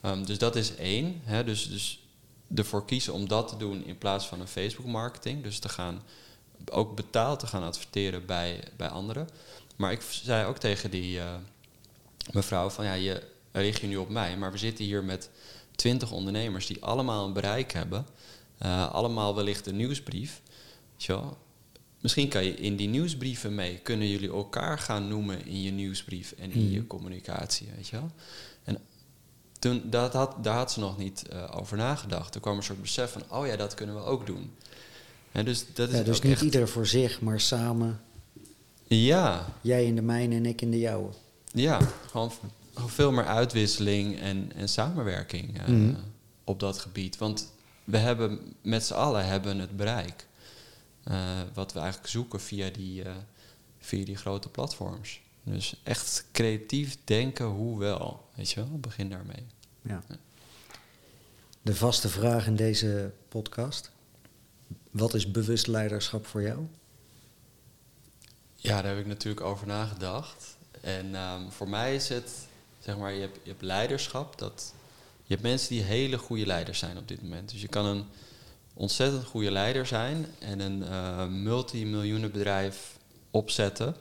Ehm, 0.00 0.24
dus 0.24 0.38
dat 0.38 0.56
is 0.56 0.74
één. 0.74 1.20
Hè? 1.24 1.44
Dus, 1.44 1.68
dus 1.68 2.01
ervoor 2.54 2.84
kiezen 2.84 3.12
om 3.12 3.28
dat 3.28 3.48
te 3.48 3.56
doen 3.56 3.84
in 3.84 3.98
plaats 3.98 4.26
van 4.26 4.40
een 4.40 4.46
Facebook 4.48 4.86
marketing. 4.86 5.42
Dus 5.42 5.58
te 5.58 5.68
gaan 5.68 6.02
ook 6.70 6.96
betaald 6.96 7.38
te 7.38 7.46
gaan 7.46 7.62
adverteren 7.62 8.26
bij, 8.26 8.64
bij 8.76 8.88
anderen. 8.88 9.28
Maar 9.76 9.92
ik 9.92 10.00
zei 10.02 10.46
ook 10.46 10.58
tegen 10.58 10.90
die 10.90 11.18
eh, 11.18 11.34
mevrouw 12.32 12.70
van 12.70 12.84
ja, 12.84 12.92
je 12.92 13.22
richt 13.52 13.80
je 13.80 13.86
nu 13.86 13.96
op 13.96 14.08
mij, 14.08 14.36
maar 14.36 14.52
we 14.52 14.58
zitten 14.58 14.84
hier 14.84 15.04
met 15.04 15.30
twintig 15.76 16.12
ondernemers 16.12 16.66
die 16.66 16.82
allemaal 16.84 17.26
een 17.26 17.32
bereik 17.32 17.72
hebben. 17.72 18.06
eh, 18.58 18.92
allemaal 18.92 19.34
wellicht 19.34 19.66
een 19.66 19.76
nieuwsbrief. 19.76 20.40
Misschien 22.00 22.28
kan 22.28 22.44
je 22.44 22.54
in 22.54 22.76
die 22.76 22.88
nieuwsbrieven 22.88 23.54
mee, 23.54 23.78
kunnen 23.78 24.08
jullie 24.08 24.30
elkaar 24.30 24.78
gaan 24.78 25.08
noemen 25.08 25.46
in 25.46 25.62
je 25.62 25.70
nieuwsbrief 25.70 26.32
en 26.38 26.50
in 26.52 26.70
je 26.70 26.78
Mhm. 26.78 26.86
communicatie, 26.86 27.68
weet 27.76 27.88
je 27.88 27.96
wel? 27.96 28.10
En 29.62 29.70
toen, 29.80 29.90
dat 29.90 30.12
had, 30.12 30.44
daar 30.44 30.56
had 30.56 30.72
ze 30.72 30.80
nog 30.80 30.98
niet 30.98 31.28
eh, 31.28 31.44
over 31.54 31.76
nagedacht. 31.76 32.32
Toen 32.32 32.40
kwam 32.40 32.56
een 32.56 32.62
soort 32.62 32.80
besef 32.80 33.12
van, 33.12 33.22
oh 33.28 33.46
ja, 33.46 33.56
dat 33.56 33.74
kunnen 33.74 33.94
we 33.94 34.02
ook 34.02 34.26
doen. 34.26 34.54
En 35.32 35.44
dus 35.44 35.64
dat 35.74 35.88
is 35.88 35.94
Ja, 35.98 36.02
dus 36.02 36.20
niet 36.20 36.32
echt- 36.32 36.42
ieder 36.42 36.68
voor 36.68 36.86
zich, 36.86 37.20
maar 37.20 37.40
samen. 37.40 38.00
Ja, 38.86 39.46
Jij 39.60 39.84
in 39.84 39.94
de 39.94 40.02
mijne 40.02 40.34
en 40.36 40.46
ik 40.46 40.62
in 40.62 40.70
de 40.70 40.78
jouwe. 40.78 41.08
ja, 41.52 41.78
gewoon 42.10 42.32
veel 42.74 43.12
meer 43.12 43.26
uitwisseling 43.26 44.18
en, 44.20 44.52
en 44.56 44.68
samenwerking 44.68 45.60
eh, 45.60 45.66
Mhm. 45.68 45.94
op 46.44 46.60
dat 46.60 46.78
gebied. 46.78 47.18
Want 47.18 47.52
we 47.84 47.96
hebben 47.96 48.54
met 48.62 48.84
z'n 48.84 48.94
allen 48.94 49.26
hebben 49.26 49.58
het 49.58 49.76
bereik. 49.76 50.26
eh, 51.04 51.16
wat 51.54 51.72
we 51.72 51.78
eigenlijk 51.78 52.10
zoeken 52.10 52.40
via 52.40 52.70
die, 52.70 53.02
via 53.78 54.04
die 54.04 54.16
grote 54.16 54.48
platforms. 54.48 55.20
Dus 55.42 55.74
echt 55.82 56.24
creatief 56.32 56.96
denken, 57.04 57.44
hoe 57.44 57.78
wel. 57.78 58.28
Weet 58.34 58.50
je 58.50 58.60
wel, 58.60 58.78
begin 58.78 59.10
daarmee. 59.10 59.46
Ja. 59.82 60.02
De 61.62 61.74
vaste 61.74 62.08
vraag 62.08 62.46
in 62.46 62.56
deze 62.56 63.12
podcast. 63.28 63.90
Wat 64.90 65.14
is 65.14 65.30
bewust 65.30 65.66
leiderschap 65.66 66.26
voor 66.26 66.42
jou? 66.42 66.66
Ja, 68.54 68.82
daar 68.82 68.90
heb 68.90 69.00
ik 69.00 69.06
natuurlijk 69.06 69.46
over 69.46 69.66
nagedacht. 69.66 70.56
En 70.80 71.14
ehm, 71.14 71.50
voor 71.50 71.68
mij 71.68 71.94
is 71.94 72.08
het, 72.08 72.30
zeg 72.78 72.96
maar, 72.96 73.12
je 73.12 73.20
hebt, 73.20 73.38
je 73.42 73.50
hebt 73.50 73.62
leiderschap. 73.62 74.38
Dat, 74.38 74.74
je 75.22 75.32
hebt 75.32 75.42
mensen 75.42 75.68
die 75.68 75.82
hele 75.82 76.18
goede 76.18 76.46
leiders 76.46 76.78
zijn 76.78 76.98
op 76.98 77.08
dit 77.08 77.22
moment. 77.22 77.50
Dus 77.50 77.60
je 77.60 77.68
kan 77.68 77.84
een 77.84 78.04
ontzettend 78.74 79.24
goede 79.24 79.50
leider 79.50 79.86
zijn 79.86 80.26
en 80.38 80.60
een 80.60 80.82
eh 80.82 81.26
multimiljoenenbedrijf 81.26 82.96
opzetten. 83.30 83.96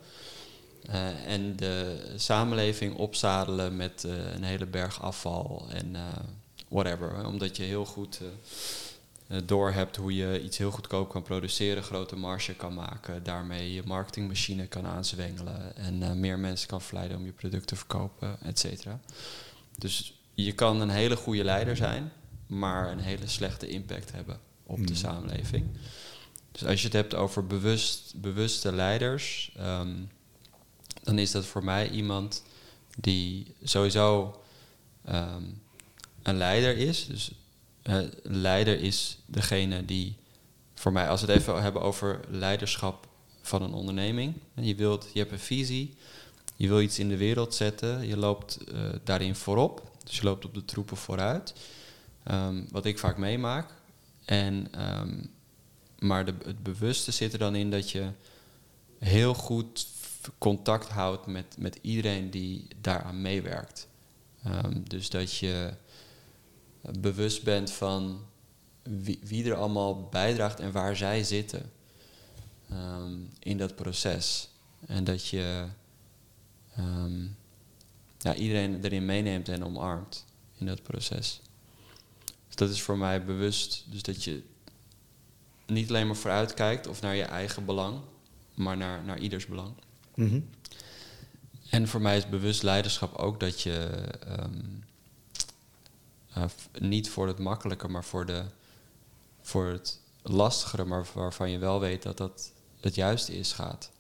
Eh, 0.86 1.26
en 1.34 1.56
de 1.56 2.04
samenleving 2.16 2.96
opzadelen 2.96 3.76
met 3.76 4.04
eh, 4.04 4.34
een 4.34 4.44
hele 4.44 4.66
berg 4.66 5.02
afval 5.02 5.68
en 5.70 5.96
eh, 5.96 6.02
whatever. 6.70 7.16
hè. 7.16 7.22
Omdat 7.22 7.58
je 7.58 7.64
heel 7.64 7.86
goed 7.86 8.20
door 9.46 9.72
hebt 9.72 9.96
hoe 9.96 10.16
je 10.16 10.44
iets 10.44 10.58
heel 10.58 10.72
goedkoop 10.72 11.10
kan 11.10 11.24
produceren, 11.24 11.84
grote 11.84 12.16
marge 12.16 12.54
kan 12.54 12.74
maken, 12.74 13.24
daarmee 13.24 13.74
je 13.74 13.82
marketingmachine 13.86 14.68
kan 14.68 14.86
aanzwengelen 14.86 15.76
en 15.76 16.20
meer 16.20 16.40
mensen 16.40 16.68
kan 16.68 16.82
verleiden 16.82 17.18
om 17.18 17.26
je 17.26 17.32
product 17.32 17.68
te 17.68 17.76
verkopen, 17.76 18.38
et 18.42 18.60
cetera. 18.60 19.00
Dus 19.78 20.14
je 20.34 20.52
kan 20.52 20.82
een 20.82 20.90
hele 20.90 21.16
goede 21.16 21.44
leider 21.44 21.76
zijn, 21.76 22.12
maar 22.48 22.92
een 22.92 23.00
hele 23.00 23.28
slechte 23.28 23.68
impact 23.68 24.12
hebben 24.12 24.40
op 24.66 24.78
de 24.78 24.84
Mhm. 24.84 24.96
samenleving. 24.96 25.66
Dus 26.52 26.66
als 26.66 26.80
je 26.80 26.86
het 26.86 26.96
hebt 26.96 27.16
over 27.16 27.48
bewust, 27.48 28.14
bewuste 28.16 28.72
leiders, 28.72 29.52
ehm, 29.58 29.94
dan 31.04 31.20
is 31.20 31.32
dat 31.32 31.46
voor 31.46 31.64
mij 31.64 31.90
iemand 31.90 32.44
die 32.98 33.54
sowieso 33.64 34.36
ehm, 35.06 35.44
een 36.22 36.38
leider 36.38 36.78
is. 36.78 37.08
Dus 37.08 37.32
een 37.82 38.14
leider 38.24 38.80
is 38.80 39.18
degene 39.26 39.86
die 39.86 40.16
voor 40.74 40.92
mij, 40.92 41.10
als 41.10 41.22
we 41.22 41.32
het 41.32 41.42
even 41.42 41.62
hebben 41.62 41.82
over 41.82 42.20
leiderschap 42.30 43.08
van 43.42 43.62
een 43.62 43.74
onderneming. 43.74 44.34
Je, 44.54 44.76
wilt, 44.76 45.08
je 45.14 45.20
hebt 45.20 45.32
een 45.32 45.40
visie, 45.40 45.94
je 46.56 46.68
wil 46.68 46.82
iets 46.82 47.00
in 47.00 47.10
de 47.10 47.18
wereld 47.18 47.56
zetten, 47.56 48.08
je 48.08 48.18
loopt 48.18 48.58
eh, 48.58 48.82
daarin 49.04 49.36
voorop. 49.36 49.92
Dus 50.04 50.18
je 50.18 50.24
loopt 50.24 50.46
op 50.46 50.54
de 50.54 50.66
troepen 50.66 50.98
vooruit. 50.98 51.54
Ehm, 52.24 52.64
wat 52.72 52.86
ik 52.86 53.00
vaak 53.00 53.18
meemaak. 53.18 53.74
En, 54.26 54.68
ehm, 54.72 55.24
maar 56.00 56.26
de, 56.26 56.34
het 56.46 56.64
bewuste 56.64 57.12
zit 57.12 57.34
er 57.34 57.40
dan 57.40 57.56
in 57.56 57.72
dat 57.72 57.92
je 57.92 58.10
heel 59.00 59.34
goed 59.34 59.88
contact 60.38 60.88
houdt 60.88 61.26
met, 61.26 61.56
met 61.58 61.78
iedereen 61.82 62.30
die 62.30 62.68
daaraan 62.82 63.22
meewerkt. 63.22 63.88
Ehm, 64.44 64.82
dus 64.84 65.10
dat 65.10 65.36
je 65.36 65.74
bewust 67.00 67.44
bent 67.44 67.72
van 67.72 68.26
wie, 68.84 69.20
wie 69.24 69.46
er 69.46 69.56
allemaal 69.56 70.08
bijdraagt 70.10 70.60
en 70.60 70.72
waar 70.72 70.96
zij 70.96 71.24
zitten 71.24 71.72
ehm, 72.70 73.14
in 73.40 73.58
dat 73.58 73.76
proces. 73.76 74.50
En 74.86 75.04
dat 75.04 75.28
je 75.28 75.66
ehm, 76.76 77.24
ja, 78.18 78.36
iedereen 78.36 78.84
erin 78.84 79.06
meeneemt 79.06 79.50
en 79.50 79.66
omarmt 79.66 80.26
in 80.58 80.66
dat 80.66 80.84
proces. 80.84 81.42
Dus 82.48 82.56
dat 82.56 82.70
is 82.70 82.82
voor 82.82 82.98
mij 82.98 83.26
bewust. 83.26 83.86
Dus 83.88 84.02
dat 84.02 84.24
je 84.24 84.44
niet 85.66 85.90
alleen 85.90 86.08
maar 86.08 86.16
vooruit 86.16 86.54
kijkt 86.54 86.88
of 86.88 87.02
naar 87.02 87.16
je 87.16 87.24
eigen 87.24 87.66
belang, 87.66 88.00
maar 88.54 88.78
naar, 88.78 89.04
naar 89.04 89.20
ieders 89.20 89.46
belang. 89.46 89.74
Mhm. 90.24 90.40
En 91.70 91.88
voor 91.88 92.02
mij 92.02 92.18
is 92.18 92.30
bewust 92.30 92.64
leiderschap 92.64 93.16
ook 93.18 93.40
dat 93.40 93.62
je 93.62 93.78
ehm, 94.28 94.60
eh, 96.34 96.44
niet 96.80 97.10
voor 97.10 97.28
het 97.28 97.40
makkelijke, 97.40 97.88
maar 97.88 98.04
voor, 98.04 98.26
de, 98.26 98.44
voor 99.42 99.68
het 99.68 100.00
lastigere, 100.22 100.86
maar 100.86 101.06
waarvan 101.14 101.52
je 101.52 101.58
wel 101.58 101.80
weet 101.80 102.04
dat 102.04 102.18
dat 102.18 102.52
het 102.80 102.96
juiste 102.96 103.38
is, 103.38 103.52
gaat. 103.54 103.92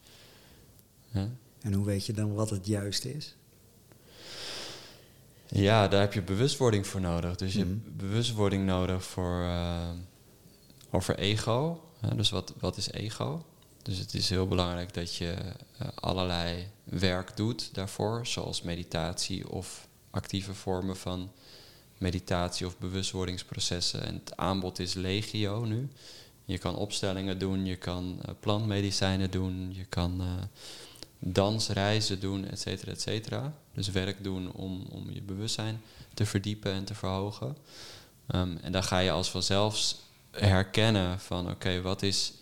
En 1.61 1.73
hoe 1.73 1.85
weet 1.85 2.05
je 2.05 2.13
dan 2.13 2.33
wat 2.33 2.49
het 2.49 2.65
juiste 2.67 3.13
is? 3.15 3.35
Ja, 5.47 5.87
daar 5.87 6.01
heb 6.01 6.13
je 6.13 6.21
bewustwording 6.21 6.87
voor 6.87 7.01
nodig. 7.01 7.35
Dus 7.35 7.53
je 7.53 7.59
Mhm. 7.65 7.69
hebt 7.69 7.97
bewustwording 7.97 8.65
nodig 8.65 9.03
voor, 9.03 9.41
eh, 9.41 9.89
over 10.91 11.17
ego. 11.17 11.83
Hè? 11.99 12.15
Dus 12.15 12.29
wat, 12.29 12.53
wat 12.59 12.77
is 12.77 12.91
ego? 12.91 13.45
Dus 13.83 13.97
het 13.97 14.13
is 14.13 14.29
heel 14.29 14.47
belangrijk 14.47 14.93
dat 14.93 15.15
je 15.15 15.33
eh, 15.77 15.87
allerlei 15.95 16.67
werk 16.83 17.37
doet 17.37 17.73
daarvoor, 17.73 18.27
zoals 18.27 18.61
meditatie 18.61 19.49
of 19.49 19.87
actieve 20.09 20.53
vormen 20.53 20.97
van 20.97 21.31
meditatie 21.97 22.65
of 22.65 22.77
bewustwordingsprocessen. 22.77 24.05
En 24.05 24.13
het 24.13 24.37
aanbod 24.37 24.79
is 24.79 24.93
legio 24.93 25.63
nu. 25.65 25.89
Je 26.45 26.57
kan 26.57 26.75
opstellingen 26.75 27.39
doen, 27.39 27.65
je 27.65 27.75
kan 27.75 28.19
eh, 28.21 28.33
plantmedicijnen 28.39 29.31
doen, 29.31 29.73
je 29.73 29.85
kan 29.85 30.21
eh, 30.21 30.27
dansreizen 31.19 32.19
doen, 32.19 32.47
et 32.47 32.59
cetera, 32.59 32.91
et 32.91 33.01
cetera. 33.01 33.53
Dus 33.73 33.87
werk 33.87 34.23
doen 34.23 34.51
om, 34.51 34.85
om 34.89 35.11
je 35.11 35.21
bewustzijn 35.21 35.81
te 36.13 36.25
verdiepen 36.25 36.73
en 36.73 36.85
te 36.85 36.95
verhogen. 36.95 37.57
Ehm, 38.27 38.57
en 38.61 38.71
dan 38.71 38.83
ga 38.83 38.99
je 38.99 39.11
als 39.11 39.29
vanzelf 39.29 39.95
herkennen 40.31 41.19
van 41.19 41.49
oké, 41.49 41.81
wat 41.81 42.01
is 42.01 42.33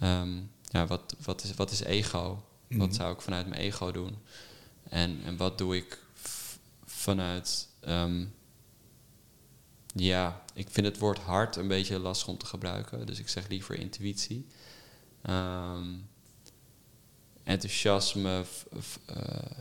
ehm, 0.00 0.38
ja, 0.74 0.86
wat, 0.86 1.14
wat, 1.24 1.42
is, 1.44 1.54
wat 1.54 1.70
is 1.70 1.80
ego? 1.80 2.44
Mhm. 2.68 2.78
Wat 2.78 2.94
zou 2.94 3.14
ik 3.14 3.20
vanuit 3.20 3.46
mijn 3.48 3.60
ego 3.60 3.92
doen? 3.92 4.16
En, 4.88 5.20
en 5.24 5.36
wat 5.36 5.58
doe 5.58 5.76
ik 5.76 5.98
vanuit. 6.84 7.68
ehm, 7.80 8.24
ja, 9.94 10.42
ik 10.54 10.68
vind 10.70 10.86
het 10.86 10.98
woord 10.98 11.18
hart 11.18 11.56
een 11.56 11.68
beetje 11.68 11.98
lastig 11.98 12.28
om 12.28 12.38
te 12.38 12.46
gebruiken. 12.46 13.06
Dus 13.06 13.18
ik 13.18 13.28
zeg 13.28 13.48
liever 13.48 13.78
intuïtie. 13.78 14.46
Ehm, 15.22 15.86
enthousiasme, 17.42 18.44
v- 18.44 18.96
eh, 19.06 19.58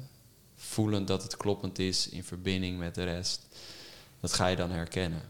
voelen 0.55 1.05
dat 1.05 1.23
het 1.23 1.37
kloppend 1.37 1.79
is 1.79 2.09
in 2.09 2.23
verbinding 2.23 2.77
met 2.77 2.95
de 2.95 3.03
rest. 3.03 3.41
Dat 4.19 4.33
ga 4.33 4.47
je 4.47 4.55
dan 4.55 4.71
herkennen. 4.71 5.21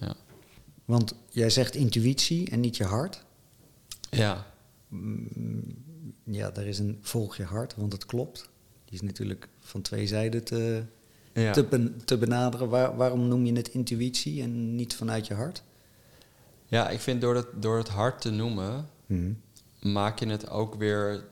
Ja, 0.00 0.14
Want 0.84 1.14
jij 1.30 1.50
zegt 1.50 1.74
intuïtie 1.74 2.50
en 2.50 2.60
niet 2.60 2.76
je 2.76 2.84
hart. 2.84 3.24
ja, 4.10 4.49
Ja, 6.24 6.54
er 6.54 6.66
is 6.66 6.78
een 6.78 6.98
volg 7.00 7.36
je 7.36 7.44
hart, 7.44 7.76
want 7.76 7.92
het 7.92 8.06
klopt. 8.06 8.48
Die 8.84 8.94
is 8.94 9.00
natuurlijk 9.00 9.48
van 9.60 9.82
twee 9.82 10.06
zijden 10.06 10.44
te, 10.44 10.82
ja. 11.34 11.52
te, 11.52 11.64
ben- 11.64 12.00
te 12.04 12.18
benaderen. 12.18 12.68
Waar- 12.68 12.96
waarom 12.96 13.28
noem 13.28 13.46
je 13.46 13.52
het 13.52 13.68
intuïtie 13.68 14.42
en 14.42 14.74
niet 14.74 14.94
vanuit 14.96 15.26
je 15.26 15.34
hart? 15.34 15.62
ja 16.66 16.88
ik 16.88 17.00
vind 17.00 17.20
door 17.20 17.34
het, 17.34 17.46
door 17.62 17.78
het 17.78 17.88
hart 17.88 18.20
te 18.20 18.30
noemen, 18.30 18.88
Mhm. 19.06 19.32
maak 19.80 20.18
je 20.18 20.26
het 20.26 20.50
ook 20.50 20.74
weer 20.74 21.24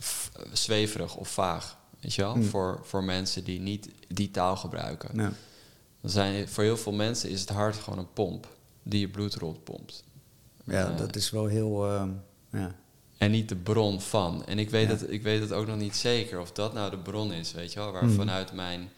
f- 0.00 0.30
zweverig 0.52 1.16
of 1.16 1.28
vaag. 1.28 1.78
Weet 2.00 2.14
je 2.14 2.22
wel? 2.22 2.32
Hmm. 2.32 2.42
Voor, 2.44 2.80
voor 2.82 3.04
mensen 3.04 3.44
die 3.44 3.60
niet 3.60 3.88
die 4.08 4.30
taal 4.30 4.56
gebruiken. 4.56 5.16
Dan 6.00 6.10
zijn, 6.10 6.48
voor 6.48 6.64
heel 6.64 6.76
veel 6.76 6.92
mensen 6.92 7.30
is 7.30 7.40
het 7.40 7.48
hart 7.48 7.76
gewoon 7.76 7.98
een 7.98 8.12
pomp 8.12 8.56
die 8.82 9.00
je 9.00 9.08
bloed 9.08 9.34
rondpompt. 9.34 10.04
Ja, 10.70 10.90
Eh, 10.90 10.96
dat 10.96 11.16
is 11.16 11.30
wel 11.30 11.46
heel... 11.46 11.86
ehm, 11.88 12.10
ja. 12.52 12.74
En 13.18 13.30
niet 13.30 13.48
de 13.48 13.56
bron 13.56 14.00
van. 14.00 14.44
En 14.46 14.58
ik 14.58 14.70
weet, 14.70 14.86
Ja. 14.86 14.92
het, 14.92 15.10
ik 15.12 15.22
weet 15.22 15.40
het 15.40 15.52
ook 15.52 15.66
nog 15.66 15.76
niet 15.76 15.96
zeker 15.96 16.40
of 16.40 16.52
dat 16.52 16.72
nou 16.72 16.90
de 16.90 16.98
bron 16.98 17.32
is, 17.32 17.52
weet 17.52 17.72
je 17.72 17.78
wel, 17.78 17.92
waar 17.92 18.02
Hmm. 18.02 18.14
vanuit 18.14 18.52
mijn, 18.52 18.88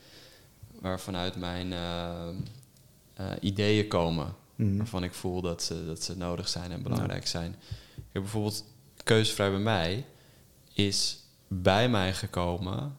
waar 0.80 1.00
vanuit 1.00 1.36
mijn 1.36 1.72
eh, 1.72 2.28
eh, 3.14 3.26
ideeën 3.40 3.88
komen. 3.88 4.34
Mhm. 4.54 4.76
Waarvan 4.76 5.04
ik 5.04 5.14
voel 5.14 5.40
dat 5.40 5.62
ze, 5.62 5.86
dat 5.86 6.02
ze 6.02 6.16
nodig 6.16 6.48
zijn 6.48 6.70
en 6.72 6.82
belangrijk 6.82 7.26
zijn. 7.26 7.54
Ik 7.96 8.02
heb 8.12 8.22
bijvoorbeeld 8.22 8.64
Keuzevrij 9.04 9.50
bij 9.50 9.58
mij 9.60 10.04
is 10.72 11.18
bij 11.48 11.88
mij 11.88 12.12
gekomen. 12.14 12.96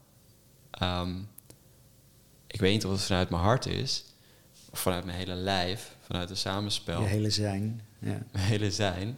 ehm, 0.72 1.14
ik 2.48 2.60
weet 2.60 2.72
niet 2.74 2.86
of 2.86 2.92
het 2.92 3.02
vanuit 3.02 3.30
mijn 3.30 3.42
hart 3.42 3.66
is, 3.66 4.04
of 4.72 4.80
vanuit 4.80 5.06
mijn 5.06 5.18
hele 5.18 5.34
lijf, 5.34 5.96
vanuit 6.06 6.30
een 6.30 6.38
samenspel 6.38 7.02
Je 7.02 7.08
hele 7.08 7.30
zijn. 7.30 7.82
Ja. 8.04 8.24
hele 8.40 8.72
zijn. 8.72 9.18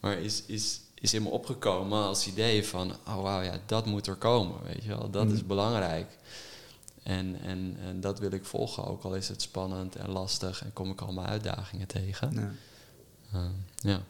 Maar 0.00 0.18
is, 0.18 0.42
is, 0.46 0.80
is 0.94 1.14
in 1.14 1.22
me 1.22 1.28
opgekomen 1.28 2.02
als 2.02 2.26
idee 2.26 2.66
van, 2.66 2.90
oh 3.06 3.22
wauw, 3.22 3.40
ja, 3.40 3.58
dat 3.66 3.86
moet 3.86 4.06
er 4.06 4.14
komen, 4.16 4.56
weet 4.64 4.82
je 4.82 4.88
wel. 4.88 5.10
Dat 5.10 5.24
Mhm. 5.24 5.34
is 5.34 5.46
belangrijk. 5.46 6.18
En, 7.02 7.40
en, 7.40 7.76
en 7.80 8.00
dat 8.00 8.18
wil 8.18 8.30
ik 8.30 8.44
volgen, 8.44 8.84
ook 8.84 9.02
al 9.02 9.14
is 9.16 9.28
het 9.28 9.42
spannend 9.42 9.96
en 9.96 10.10
lastig 10.10 10.64
en 10.64 10.72
kom 10.72 10.90
ik 10.90 11.00
allemaal 11.00 11.24
uitdagingen 11.26 11.86
tegen. 11.86 12.32
Ja. 12.34 12.52
Uh, 13.34 13.46
ja. 13.76 14.00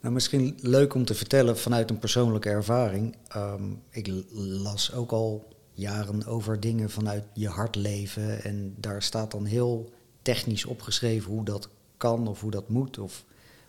Nou, 0.00 0.14
misschien 0.14 0.58
leuk 0.60 0.94
om 0.94 1.04
te 1.04 1.14
vertellen 1.14 1.58
vanuit 1.58 1.90
een 1.90 1.98
persoonlijke 1.98 2.48
ervaring. 2.48 3.16
Ehm, 3.28 3.72
ik 3.90 4.10
las 4.32 4.92
ook 4.92 5.12
al 5.12 5.48
jaren 5.72 6.26
over 6.26 6.60
dingen 6.60 6.90
vanuit 6.90 7.24
je 7.32 7.48
hart 7.48 7.76
leven. 7.76 8.42
En 8.44 8.74
daar 8.78 9.02
staat 9.02 9.30
dan 9.30 9.44
heel 9.44 9.92
technisch 10.22 10.64
opgeschreven 10.64 11.30
hoe 11.30 11.44
dat 11.44 11.68
kan 11.96 12.28
of 12.28 12.40
hoe 12.40 12.50
dat 12.50 12.68
moet. 12.68 12.98
Of, 12.98 13.24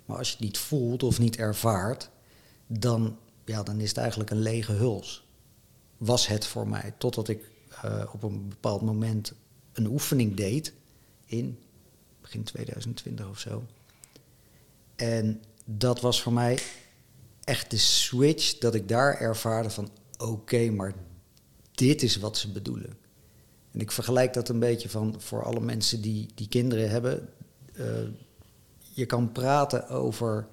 maar 0.06 0.18
als 0.18 0.28
je 0.28 0.36
het 0.36 0.44
niet 0.44 0.58
voelt 0.58 1.04
of 1.04 1.20
niet 1.20 1.38
ervaart, 1.38 2.10
dan, 2.68 3.18
ja, 3.46 3.64
dan 3.64 3.80
is 3.80 3.90
het 3.90 3.98
eigenlijk 3.98 4.30
een 4.30 4.42
lege 4.42 4.72
huls. 4.72 5.26
Was 5.98 6.28
het 6.28 6.46
voor 6.46 6.68
mij. 6.68 6.94
Totdat 6.98 7.28
ik 7.28 7.50
uh, 7.86 8.04
op 8.14 8.24
een 8.24 8.50
bepaald 8.50 8.82
moment 8.82 9.34
een 9.74 9.88
oefening 9.88 10.36
deed 10.36 10.74
in 11.26 11.60
begin 12.22 12.44
2020 12.44 13.30
of 13.30 13.40
zo. 13.40 13.64
En 14.96 15.42
dat 15.66 16.02
was 16.02 16.22
voor 16.22 16.34
mij 16.34 16.60
echt 17.44 17.72
de 17.72 17.78
switch 17.78 18.58
dat 18.58 18.76
ik 18.76 18.88
daar 18.88 19.20
ervaarde 19.20 19.70
van 19.70 19.90
oké, 20.18 20.70
maar 20.70 20.94
dit 21.72 22.04
is 22.04 22.18
wat 22.18 22.38
ze 22.38 22.52
bedoelen. 22.52 22.98
En 23.72 23.80
ik 23.80 23.92
vergelijk 23.92 24.34
dat 24.34 24.50
een 24.50 24.60
beetje 24.60 24.90
van 24.90 25.16
voor 25.22 25.44
alle 25.44 25.60
mensen 25.60 26.02
die, 26.02 26.30
die 26.36 26.48
kinderen 26.48 26.90
hebben. 26.90 27.30
Uh, 27.74 27.86
je 28.96 29.06
kan 29.06 29.32
praten 29.32 29.90
over 29.90 30.48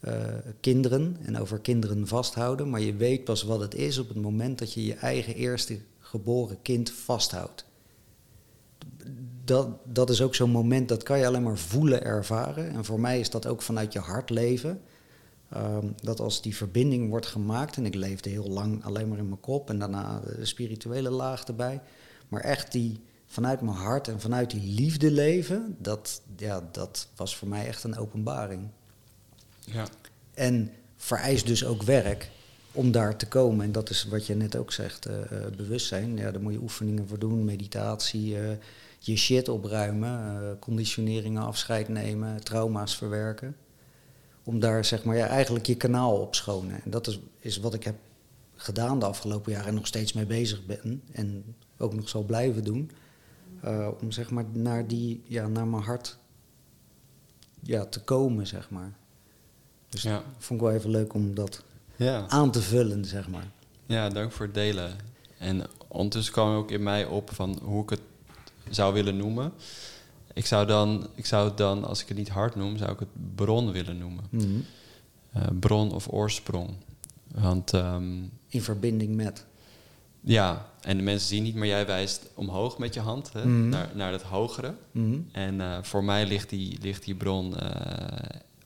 uh, 0.00 0.12
kinderen 0.60 1.16
en 1.22 1.38
over 1.38 1.58
kinderen 1.58 2.06
vasthouden, 2.06 2.70
maar 2.70 2.80
je 2.80 2.94
weet 2.94 3.24
pas 3.24 3.42
wat 3.42 3.60
het 3.60 3.74
is 3.74 3.98
op 3.98 4.08
het 4.08 4.20
moment 4.20 4.58
dat 4.58 4.72
je 4.72 4.84
je 4.84 4.94
eigen 4.94 5.34
eerste 5.34 5.78
geboren 5.98 6.62
kind 6.62 6.90
vasthoudt. 6.90 7.64
Dat, 9.44 9.68
dat 9.84 10.10
is 10.10 10.22
ook 10.22 10.34
zo'n 10.34 10.50
moment 10.50 10.88
dat 10.88 11.02
kan 11.02 11.18
je 11.18 11.26
alleen 11.26 11.42
maar 11.42 11.58
voelen, 11.58 12.04
ervaren. 12.04 12.70
En 12.70 12.84
voor 12.84 13.00
mij 13.00 13.20
is 13.20 13.30
dat 13.30 13.46
ook 13.46 13.62
vanuit 13.62 13.92
je 13.92 13.98
hart 13.98 14.30
leven. 14.30 14.80
Um, 15.56 15.94
dat 16.02 16.20
als 16.20 16.42
die 16.42 16.56
verbinding 16.56 17.08
wordt 17.08 17.26
gemaakt, 17.26 17.76
en 17.76 17.86
ik 17.86 17.94
leefde 17.94 18.30
heel 18.30 18.48
lang 18.48 18.84
alleen 18.84 19.08
maar 19.08 19.18
in 19.18 19.28
mijn 19.28 19.40
kop 19.40 19.70
en 19.70 19.78
daarna 19.78 20.20
de 20.20 20.44
spirituele 20.44 21.10
laag 21.10 21.44
erbij. 21.44 21.80
Maar 22.28 22.40
echt 22.40 22.72
die 22.72 23.00
vanuit 23.26 23.60
mijn 23.60 23.76
hart 23.76 24.08
en 24.08 24.20
vanuit 24.20 24.50
die 24.50 24.74
liefde 24.74 25.10
leven, 25.10 25.76
dat, 25.78 26.22
ja, 26.36 26.68
dat 26.72 27.08
was 27.16 27.36
voor 27.36 27.48
mij 27.48 27.66
echt 27.66 27.84
een 27.84 27.98
openbaring. 27.98 28.68
Ja. 29.60 29.86
En 30.34 30.72
vereist 30.96 31.46
dus 31.46 31.64
ook 31.64 31.82
werk 31.82 32.30
om 32.72 32.92
daar 32.92 33.16
te 33.16 33.28
komen. 33.28 33.64
En 33.64 33.72
dat 33.72 33.90
is 33.90 34.04
wat 34.04 34.26
je 34.26 34.34
net 34.34 34.56
ook 34.56 34.72
zegt, 34.72 35.08
uh, 35.08 35.14
bewustzijn. 35.56 36.16
Ja, 36.16 36.30
daar 36.30 36.42
moet 36.42 36.52
je 36.52 36.60
oefeningen 36.62 37.08
voor 37.08 37.18
doen, 37.18 37.44
meditatie, 37.44 38.30
uh, 38.30 38.50
je 38.98 39.16
shit 39.16 39.48
opruimen, 39.48 40.56
conditioneringen 40.58 41.42
afscheid 41.42 41.88
nemen, 41.88 42.44
trauma's 42.44 42.96
verwerken. 42.96 43.56
Om 44.44 44.60
daar 44.60 44.84
zeg 44.84 45.04
maar 45.04 45.16
ja, 45.16 45.26
eigenlijk 45.26 45.66
je 45.66 45.76
kanaal 45.76 46.20
op 46.20 46.34
schonen. 46.34 46.82
En 46.84 46.90
dat 46.90 47.06
is, 47.06 47.20
is 47.38 47.58
wat 47.58 47.74
ik 47.74 47.84
heb 47.84 47.96
gedaan 48.54 48.98
de 48.98 49.06
afgelopen 49.06 49.52
jaren 49.52 49.68
en 49.68 49.74
nog 49.74 49.86
steeds 49.86 50.12
mee 50.12 50.26
bezig 50.26 50.66
ben. 50.66 51.02
En 51.12 51.44
ook 51.78 51.94
nog 51.94 52.08
zal 52.08 52.22
blijven 52.22 52.64
doen. 52.64 52.90
Om 54.00 54.10
zeg 54.10 54.30
maar 54.30 54.44
naar, 54.52 54.86
die, 54.86 55.22
ja, 55.24 55.46
naar 55.46 55.66
mijn 55.66 55.82
hart 55.82 56.18
ja, 57.60 57.84
te 57.84 58.00
komen, 58.00 58.46
zeg 58.46 58.70
maar. 58.70 58.92
Dus 59.88 60.02
ja. 60.02 60.22
vond 60.38 60.60
ik 60.60 60.66
wel 60.66 60.74
even 60.74 60.90
leuk 60.90 61.14
om 61.14 61.34
dat 61.34 61.62
ja. 61.96 62.28
aan 62.28 62.50
te 62.50 62.62
vullen, 62.62 63.04
zeg 63.04 63.28
maar. 63.28 63.50
Ja, 63.86 64.08
dank 64.08 64.32
voor 64.32 64.46
het 64.46 64.54
delen. 64.54 64.96
En 65.38 65.66
ondertussen 65.88 66.32
kwam 66.32 66.54
ook 66.54 66.70
in 66.70 66.82
mij 66.82 67.04
op 67.04 67.30
van 67.34 67.58
hoe 67.62 67.82
ik 67.82 67.90
het 67.90 68.00
zou 68.70 68.94
willen 68.94 69.16
noemen. 69.16 69.52
Ik 70.32 70.46
zou 70.46 70.66
dan, 70.66 71.06
ik 71.14 71.26
zou 71.26 71.48
het 71.48 71.56
dan, 71.56 71.84
als 71.84 72.02
ik 72.02 72.08
het 72.08 72.16
niet 72.16 72.28
hard 72.28 72.54
noem, 72.54 72.76
zou 72.76 72.92
ik 72.92 72.98
het 72.98 73.34
bron 73.34 73.72
willen 73.72 73.98
noemen. 73.98 74.24
Mm 74.30 74.64
uh, 75.36 75.42
bron 75.60 75.92
of 75.92 76.08
oorsprong. 76.08 76.70
Want, 77.34 77.72
um, 77.72 78.30
in 78.48 78.62
verbinding 78.62 79.14
met. 79.14 79.44
Ja, 80.26 80.70
en 80.80 80.96
de 80.96 81.02
mensen 81.02 81.28
zien 81.28 81.42
niet, 81.42 81.54
maar 81.54 81.66
jij 81.66 81.86
wijst 81.86 82.26
omhoog 82.34 82.78
met 82.78 82.94
je 82.94 83.00
hand 83.00 83.32
hè, 83.32 83.46
mm 83.46 83.68
naar, 83.68 83.90
naar 83.94 84.12
het 84.12 84.22
hogere. 84.22 84.74
Mm 84.90 85.28
En 85.32 85.54
uh, 85.54 85.78
voor 85.82 86.04
mij 86.04 86.26
ligt 86.26 86.50
die, 86.50 86.78
ligt 86.80 87.04
die 87.04 87.14
bron 87.14 87.54
uh, 87.62 87.68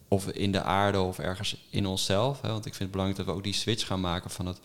of 0.09 0.29
in 0.29 0.53
de 0.53 0.63
aarde 0.63 1.01
of 1.01 1.19
ergens 1.19 1.67
in 1.71 1.87
onszelf. 1.87 2.41
Hè, 2.41 2.49
want 2.49 2.67
ik 2.67 2.75
vind 2.75 2.79
het 2.79 2.91
belangrijk 2.91 3.19
dat 3.19 3.35
we 3.35 3.39
ook 3.39 3.45
die 3.45 3.61
switch 3.61 3.87
gaan 3.87 4.01
maken 4.01 4.31
van 4.31 4.47
het, 4.47 4.59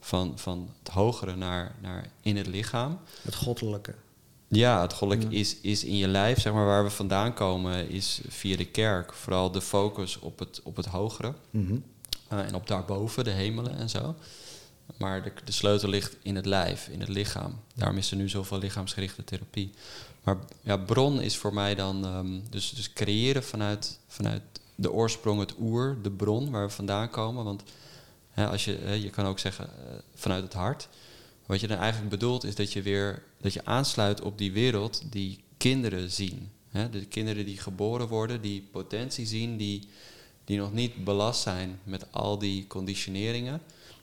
van, 0.00 0.32
van 0.38 0.70
het 0.78 0.92
hogere 0.92 1.36
naar, 1.36 1.74
naar 1.80 2.10
in 2.20 2.36
het 2.36 2.46
lichaam. 2.46 2.98
Het 3.22 3.34
goddelijke. 3.34 3.94
Ja, 4.48 4.80
het 4.80 4.92
goddelijke 4.92 5.32
ja. 5.32 5.40
is, 5.40 5.56
is 5.60 5.84
in 5.84 5.96
je 5.96 6.08
lijf, 6.08 6.40
zeg 6.40 6.52
maar, 6.52 6.66
waar 6.66 6.84
we 6.84 6.90
vandaan 6.90 7.34
komen, 7.34 7.90
is 7.90 8.20
via 8.28 8.56
de 8.56 8.66
kerk. 8.66 9.12
Vooral 9.12 9.50
de 9.50 9.60
focus 9.60 10.18
op 10.18 10.38
het, 10.38 10.60
op 10.64 10.76
het 10.76 10.86
hogere. 10.86 11.34
Mm 11.50 11.66
-hmm. 11.66 11.84
uh, 12.32 12.38
en 12.38 12.54
op 12.54 12.66
daarboven, 12.66 13.24
de 13.24 13.30
hemelen 13.30 13.76
en 13.76 13.88
zo. 13.88 14.14
Maar 15.00 15.22
de, 15.22 15.32
de 15.44 15.52
sleutel 15.52 15.88
ligt 15.88 16.16
in 16.22 16.36
het 16.36 16.46
lijf, 16.46 16.88
in 16.88 17.00
het 17.00 17.08
lichaam. 17.08 17.60
Daarom 17.74 17.96
is 17.96 18.10
er 18.10 18.16
nu 18.16 18.28
zoveel 18.28 18.58
lichaamsgerichte 18.58 19.24
therapie. 19.24 19.70
Maar 20.22 20.36
ja, 20.62 20.76
bron 20.76 21.20
is 21.20 21.36
voor 21.36 21.54
mij 21.54 21.74
dan 21.74 22.04
um, 22.16 22.42
dus, 22.50 22.70
dus 22.70 22.92
creëren 22.92 23.44
vanuit, 23.44 23.98
vanuit 24.06 24.42
de 24.74 24.92
oorsprong, 24.92 25.40
het 25.40 25.54
oer, 25.60 25.98
de 26.02 26.10
bron 26.10 26.50
waar 26.50 26.66
we 26.66 26.72
vandaan 26.72 27.10
komen. 27.10 27.44
Want 27.44 27.62
hè, 28.30 28.48
als 28.48 28.64
je, 28.64 28.78
hè, 28.82 28.92
je 28.92 29.10
kan 29.10 29.26
ook 29.26 29.38
zeggen 29.38 29.66
uh, 29.66 29.98
vanuit 30.14 30.42
het 30.42 30.52
hart. 30.52 30.88
Wat 31.46 31.60
je 31.60 31.66
dan 31.66 31.78
eigenlijk 31.78 32.10
bedoelt 32.10 32.44
is 32.44 32.54
dat 32.54 32.72
je 32.72 32.82
weer 32.82 33.22
dat 33.40 33.52
je 33.52 33.64
aansluit 33.64 34.20
op 34.20 34.38
die 34.38 34.52
wereld 34.52 35.02
die 35.10 35.38
kinderen 35.56 36.10
zien. 36.10 36.50
Hè? 36.68 36.90
De 36.90 37.06
kinderen 37.06 37.44
die 37.44 37.58
geboren 37.58 38.08
worden, 38.08 38.40
die 38.40 38.68
potentie 38.72 39.26
zien, 39.26 39.56
die, 39.56 39.88
die 40.44 40.58
nog 40.58 40.72
niet 40.72 41.04
belast 41.04 41.42
zijn 41.42 41.80
met 41.84 42.12
al 42.12 42.38
die 42.38 42.66
conditioneringen. 42.66 43.60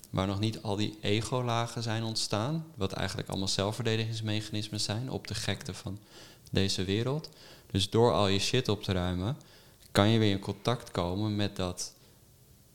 Waar 0.09 0.27
nog 0.27 0.39
niet 0.39 0.61
al 0.61 0.75
die 0.75 0.97
ego-lagen 1.01 1.83
zijn 1.83 2.03
ontstaan. 2.03 2.65
Wat 2.75 2.91
eigenlijk 2.91 3.29
allemaal 3.29 3.47
zelfverdedigingsmechanismen 3.47 4.79
zijn 4.79 5.11
op 5.11 5.27
de 5.27 5.35
gekte 5.35 5.73
van 5.73 5.99
deze 6.51 6.83
wereld. 6.83 7.29
Dus 7.71 7.89
door 7.89 8.11
al 8.11 8.27
je 8.27 8.39
shit 8.39 8.69
op 8.69 8.83
te 8.83 8.91
ruimen, 8.91 9.37
kan 9.91 10.09
je 10.09 10.19
weer 10.19 10.31
in 10.31 10.39
contact 10.39 10.91
komen 10.91 11.35
met 11.35 11.55
dat 11.55 11.93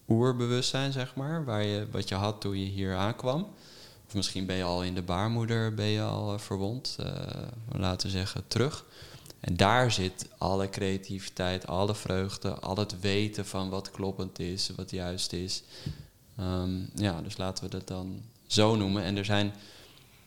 oerbewustzijn, 0.09 0.93
zeg 0.93 1.14
maar, 1.14 1.45
waar 1.45 1.64
je, 1.64 1.87
wat 1.91 2.09
je 2.09 2.14
had 2.14 2.41
toen 2.41 2.59
je 2.59 2.66
hier 2.66 2.97
aankwam. 2.97 3.47
Of 4.07 4.14
misschien 4.14 4.47
ben 4.47 4.57
je 4.57 4.62
al 4.62 4.83
in 4.83 4.95
de 4.95 5.03
baarmoeder 5.03 5.74
ben 5.74 5.87
je 5.87 6.03
al 6.03 6.33
uh, 6.33 6.39
verwond, 6.39 6.97
uh, 7.01 7.07
laten 7.72 8.07
we 8.07 8.12
zeggen, 8.12 8.45
terug. 8.49 8.85
En 9.41 9.57
daar 9.57 9.91
zit 9.93 10.28
alle 10.39 10.68
creativiteit, 10.68 11.66
alle 11.66 11.95
vreugde, 11.95 12.51
al 12.51 12.76
het 12.76 13.01
weten 13.01 13.47
van 13.47 13.68
wat 13.70 13.91
kloppend 13.91 14.39
is, 14.39 14.70
wat 14.76 14.91
juist 14.91 15.33
is. 15.33 15.62
Um, 16.43 16.88
ja, 16.95 17.22
dus 17.22 17.36
laten 17.36 17.64
we 17.64 17.70
dat 17.70 17.88
dan 17.88 18.22
zo 18.47 18.76
noemen. 18.76 19.03
En 19.03 19.16
er 19.16 19.24
zijn 19.24 19.53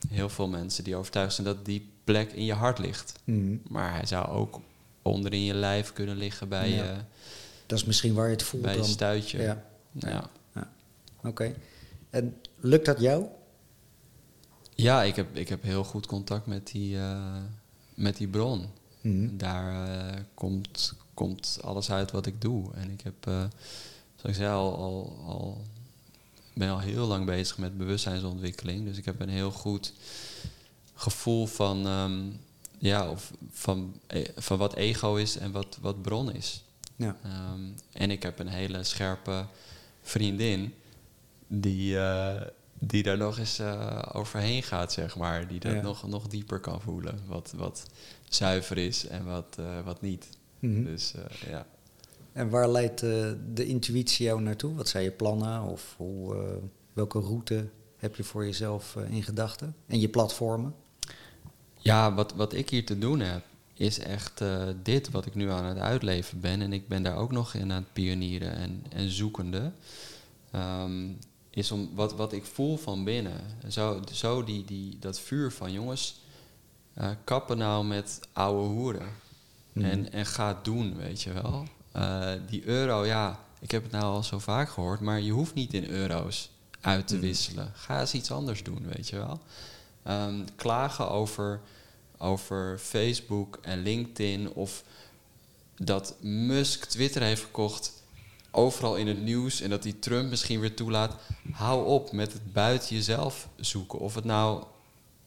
heel 0.08 0.28
veel 0.28 0.48
mensen 0.48 0.84
die 0.84 0.96
overtuigd 0.96 1.34
zijn 1.34 1.46
dat 1.46 1.64
die 1.64 1.88
plek 2.04 2.32
in 2.32 2.44
je 2.44 2.52
hart 2.52 2.78
ligt. 2.78 3.12
Mm. 3.24 3.62
Maar 3.68 3.92
hij 3.92 4.06
zou 4.06 4.28
ook 4.28 4.60
onder 5.02 5.32
in 5.32 5.44
je 5.44 5.54
lijf 5.54 5.92
kunnen 5.92 6.16
liggen 6.16 6.48
bij 6.48 6.70
ja. 6.70 6.84
je. 6.84 6.94
Dat 7.66 7.78
is 7.78 7.84
misschien 7.84 8.14
waar 8.14 8.26
je 8.26 8.32
het 8.32 8.42
voelt 8.42 8.62
bij 8.62 8.76
dan. 8.76 8.86
je 8.86 8.90
stuitje. 8.90 9.42
Ja. 9.42 9.64
ja. 9.92 10.30
ja. 10.54 10.70
Oké. 11.16 11.28
Okay. 11.28 11.54
En 12.10 12.36
lukt 12.56 12.86
dat 12.86 13.00
jou? 13.00 13.24
Ja, 14.74 15.02
ik 15.02 15.16
heb, 15.16 15.36
ik 15.36 15.48
heb 15.48 15.62
heel 15.62 15.84
goed 15.84 16.06
contact 16.06 16.46
met 16.46 16.66
die, 16.66 16.96
uh, 16.96 17.36
met 17.94 18.16
die 18.16 18.28
bron. 18.28 18.66
Mm. 19.00 19.38
Daar 19.38 19.88
uh, 19.88 20.20
komt, 20.34 20.92
komt 21.14 21.58
alles 21.62 21.90
uit 21.90 22.10
wat 22.10 22.26
ik 22.26 22.40
doe. 22.40 22.74
En 22.74 22.90
ik 22.90 23.00
heb, 23.00 23.26
uh, 23.28 23.34
zoals 24.16 24.22
ik 24.22 24.34
zei, 24.34 24.54
al, 24.54 24.76
al, 24.76 25.18
al 25.26 25.64
ben 26.56 26.68
al 26.70 26.78
heel 26.78 27.06
lang 27.06 27.26
bezig 27.26 27.58
met 27.58 27.78
bewustzijnsontwikkeling. 27.78 28.84
Dus 28.84 28.96
ik 28.98 29.04
heb 29.04 29.20
een 29.20 29.28
heel 29.28 29.50
goed 29.50 29.92
gevoel 30.94 31.46
van, 31.46 31.86
um, 31.86 32.40
ja, 32.78 33.10
of 33.10 33.32
van, 33.50 34.00
van 34.36 34.58
wat 34.58 34.74
ego 34.74 35.14
is 35.14 35.36
en 35.38 35.52
wat, 35.52 35.78
wat 35.80 36.02
bron 36.02 36.32
is. 36.32 36.64
Ja. 36.96 37.16
Um, 37.52 37.74
en 37.92 38.10
ik 38.10 38.22
heb 38.22 38.38
een 38.38 38.48
hele 38.48 38.84
scherpe 38.84 39.46
vriendin 40.02 40.74
die, 41.46 41.94
uh, 41.94 42.40
die 42.78 43.02
daar 43.02 43.16
nog 43.16 43.38
eens 43.38 43.60
uh, 43.60 44.02
overheen 44.12 44.62
gaat, 44.62 44.92
zeg 44.92 45.16
maar. 45.16 45.48
Die 45.48 45.60
dat 45.60 45.72
Ja. 45.72 45.80
nog, 45.80 46.06
nog 46.06 46.26
dieper 46.28 46.60
kan 46.60 46.80
voelen. 46.80 47.20
Wat, 47.26 47.52
wat 47.56 47.86
zuiver 48.28 48.78
is 48.78 49.06
en 49.06 49.24
wat, 49.24 49.56
uh, 49.60 49.80
wat 49.84 50.00
niet. 50.00 50.26
Mhm. 50.58 50.84
Dus 50.84 51.12
ja. 51.46 51.66
En 52.36 52.50
waar 52.50 52.68
leidt 52.68 53.02
uh, 53.02 53.30
de 53.54 53.66
intuïtie 53.66 54.26
jou 54.26 54.40
naartoe? 54.40 54.74
Wat 54.74 54.88
zijn 54.88 55.04
je 55.04 55.10
plannen 55.10 55.62
of 55.62 55.94
hoe, 55.96 56.34
uh, 56.34 56.42
welke 56.92 57.20
route 57.20 57.68
heb 57.96 58.16
je 58.16 58.24
voor 58.24 58.44
jezelf 58.44 58.94
uh, 58.98 59.10
in 59.10 59.22
gedachten? 59.22 59.74
En 59.86 60.00
je 60.00 60.08
platformen? 60.08 60.74
Ja, 61.78 62.14
wat, 62.14 62.34
wat 62.34 62.52
ik 62.52 62.70
hier 62.70 62.86
te 62.86 62.98
doen 62.98 63.20
heb, 63.20 63.42
is 63.74 63.98
echt 63.98 64.44
dit 64.82 65.10
wat 65.10 65.26
ik 65.26 65.34
nu 65.34 65.50
aan 65.50 65.64
het 65.64 65.78
uitleven 65.78 66.40
ben. 66.40 66.62
En 66.62 66.72
ik 66.72 66.88
ben 66.88 67.02
daar 67.02 67.16
ook 67.16 67.32
nog 67.32 67.54
in 67.54 67.72
aan 67.72 67.82
het 67.82 67.92
pionieren 67.92 68.56
en, 68.56 68.84
en 68.88 69.10
zoekende. 69.10 69.72
Um, 70.54 71.18
is 71.56 71.70
om 71.70 71.90
wat, 71.94 72.14
wat 72.14 72.32
ik 72.32 72.44
voel 72.44 72.76
van 72.76 73.04
binnen. 73.04 73.40
Zo, 73.68 74.00
zo 74.12 74.44
die, 74.44 74.64
die, 74.64 74.98
dat 74.98 75.20
vuur 75.20 75.52
van 75.52 75.72
jongens, 75.72 76.20
eh, 76.94 77.10
kappen 77.24 77.58
nou 77.58 77.84
met 77.84 78.20
oude 78.32 78.68
hoeren. 78.68 79.08
Mhm. 79.72 79.84
En, 79.84 80.12
en 80.12 80.26
ga 80.26 80.58
doen, 80.62 80.96
weet 80.96 81.22
je 81.22 81.32
wel. 81.32 81.66
Eh, 81.96 82.28
die 82.48 82.64
euro, 82.66 83.04
ja, 83.04 83.40
ik 83.60 83.70
heb 83.70 83.82
het 83.82 83.92
nou 83.92 84.04
al 84.04 84.22
zo 84.22 84.38
vaak 84.38 84.68
gehoord, 84.68 85.00
maar 85.00 85.20
je 85.20 85.30
hoeft 85.32 85.54
niet 85.54 85.74
in 85.74 85.84
euro's 85.88 86.50
uit 86.80 87.06
te 87.08 87.14
Mhm. 87.16 87.24
wisselen. 87.24 87.72
Ga 87.74 88.00
eens 88.00 88.14
iets 88.14 88.30
anders 88.30 88.62
doen, 88.62 88.86
weet 88.94 89.08
je 89.08 89.16
wel. 89.16 89.40
Ehm, 90.02 90.34
klagen 90.56 91.10
over, 91.10 91.60
over 92.18 92.78
Facebook 92.78 93.58
en 93.62 93.82
LinkedIn 93.82 94.52
of 94.52 94.82
dat 95.76 96.14
Musk 96.20 96.84
Twitter 96.84 97.22
heeft 97.22 97.42
gekocht, 97.42 97.92
overal 98.50 98.96
in 98.96 99.06
het 99.06 99.22
nieuws 99.22 99.60
en 99.60 99.70
dat 99.70 99.82
die 99.82 99.98
Trump 99.98 100.30
misschien 100.30 100.60
weer 100.60 100.74
toelaat. 100.76 101.14
Hou 101.52 101.86
op 101.86 102.12
met 102.12 102.32
het 102.32 102.52
buiten 102.52 102.96
jezelf 102.96 103.48
zoeken. 103.56 103.98
Of 103.98 104.14
het 104.14 104.24
nou 104.24 104.64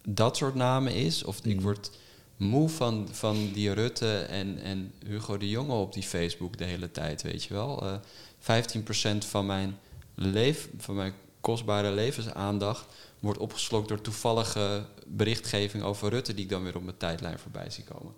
dat 0.08 0.38
soort 0.38 0.56
namen 0.56 0.94
is, 0.94 1.24
of 1.24 1.40
ik 1.46 1.56
Mhm. 1.56 1.64
word 1.64 1.92
moe 2.40 2.70
van, 2.70 3.08
van 3.12 3.52
die 3.54 3.74
Rutte 3.74 4.20
en, 4.20 4.60
en 4.60 4.92
Hugo 5.06 5.38
de 5.38 5.50
Jonge 5.50 5.74
op 5.74 5.94
die 5.94 6.04
Facebook 6.04 6.58
de 6.58 6.64
hele 6.64 6.92
tijd, 6.92 7.22
weet 7.22 7.44
je 7.44 7.54
wel. 7.54 7.82
Eh 7.84 7.94
15% 8.40 9.18
van 9.18 9.46
mijn, 9.46 9.80
leef, 10.16 10.70
van 10.78 10.96
mijn 10.96 11.14
kostbare 11.42 11.92
levensaandacht 11.92 12.86
wordt 13.20 13.40
opgeslokt 13.40 13.88
door 13.88 14.02
toevallige 14.02 14.86
berichtgeving 15.06 15.84
over 15.84 16.10
Rutte 16.10 16.34
die 16.34 16.44
ik 16.44 16.50
dan 16.50 16.64
weer 16.64 16.76
op 16.76 16.84
mijn 16.84 16.98
tijdlijn 16.98 17.40
voorbij 17.40 17.70
zie 17.70 17.84
komen. 17.84 18.14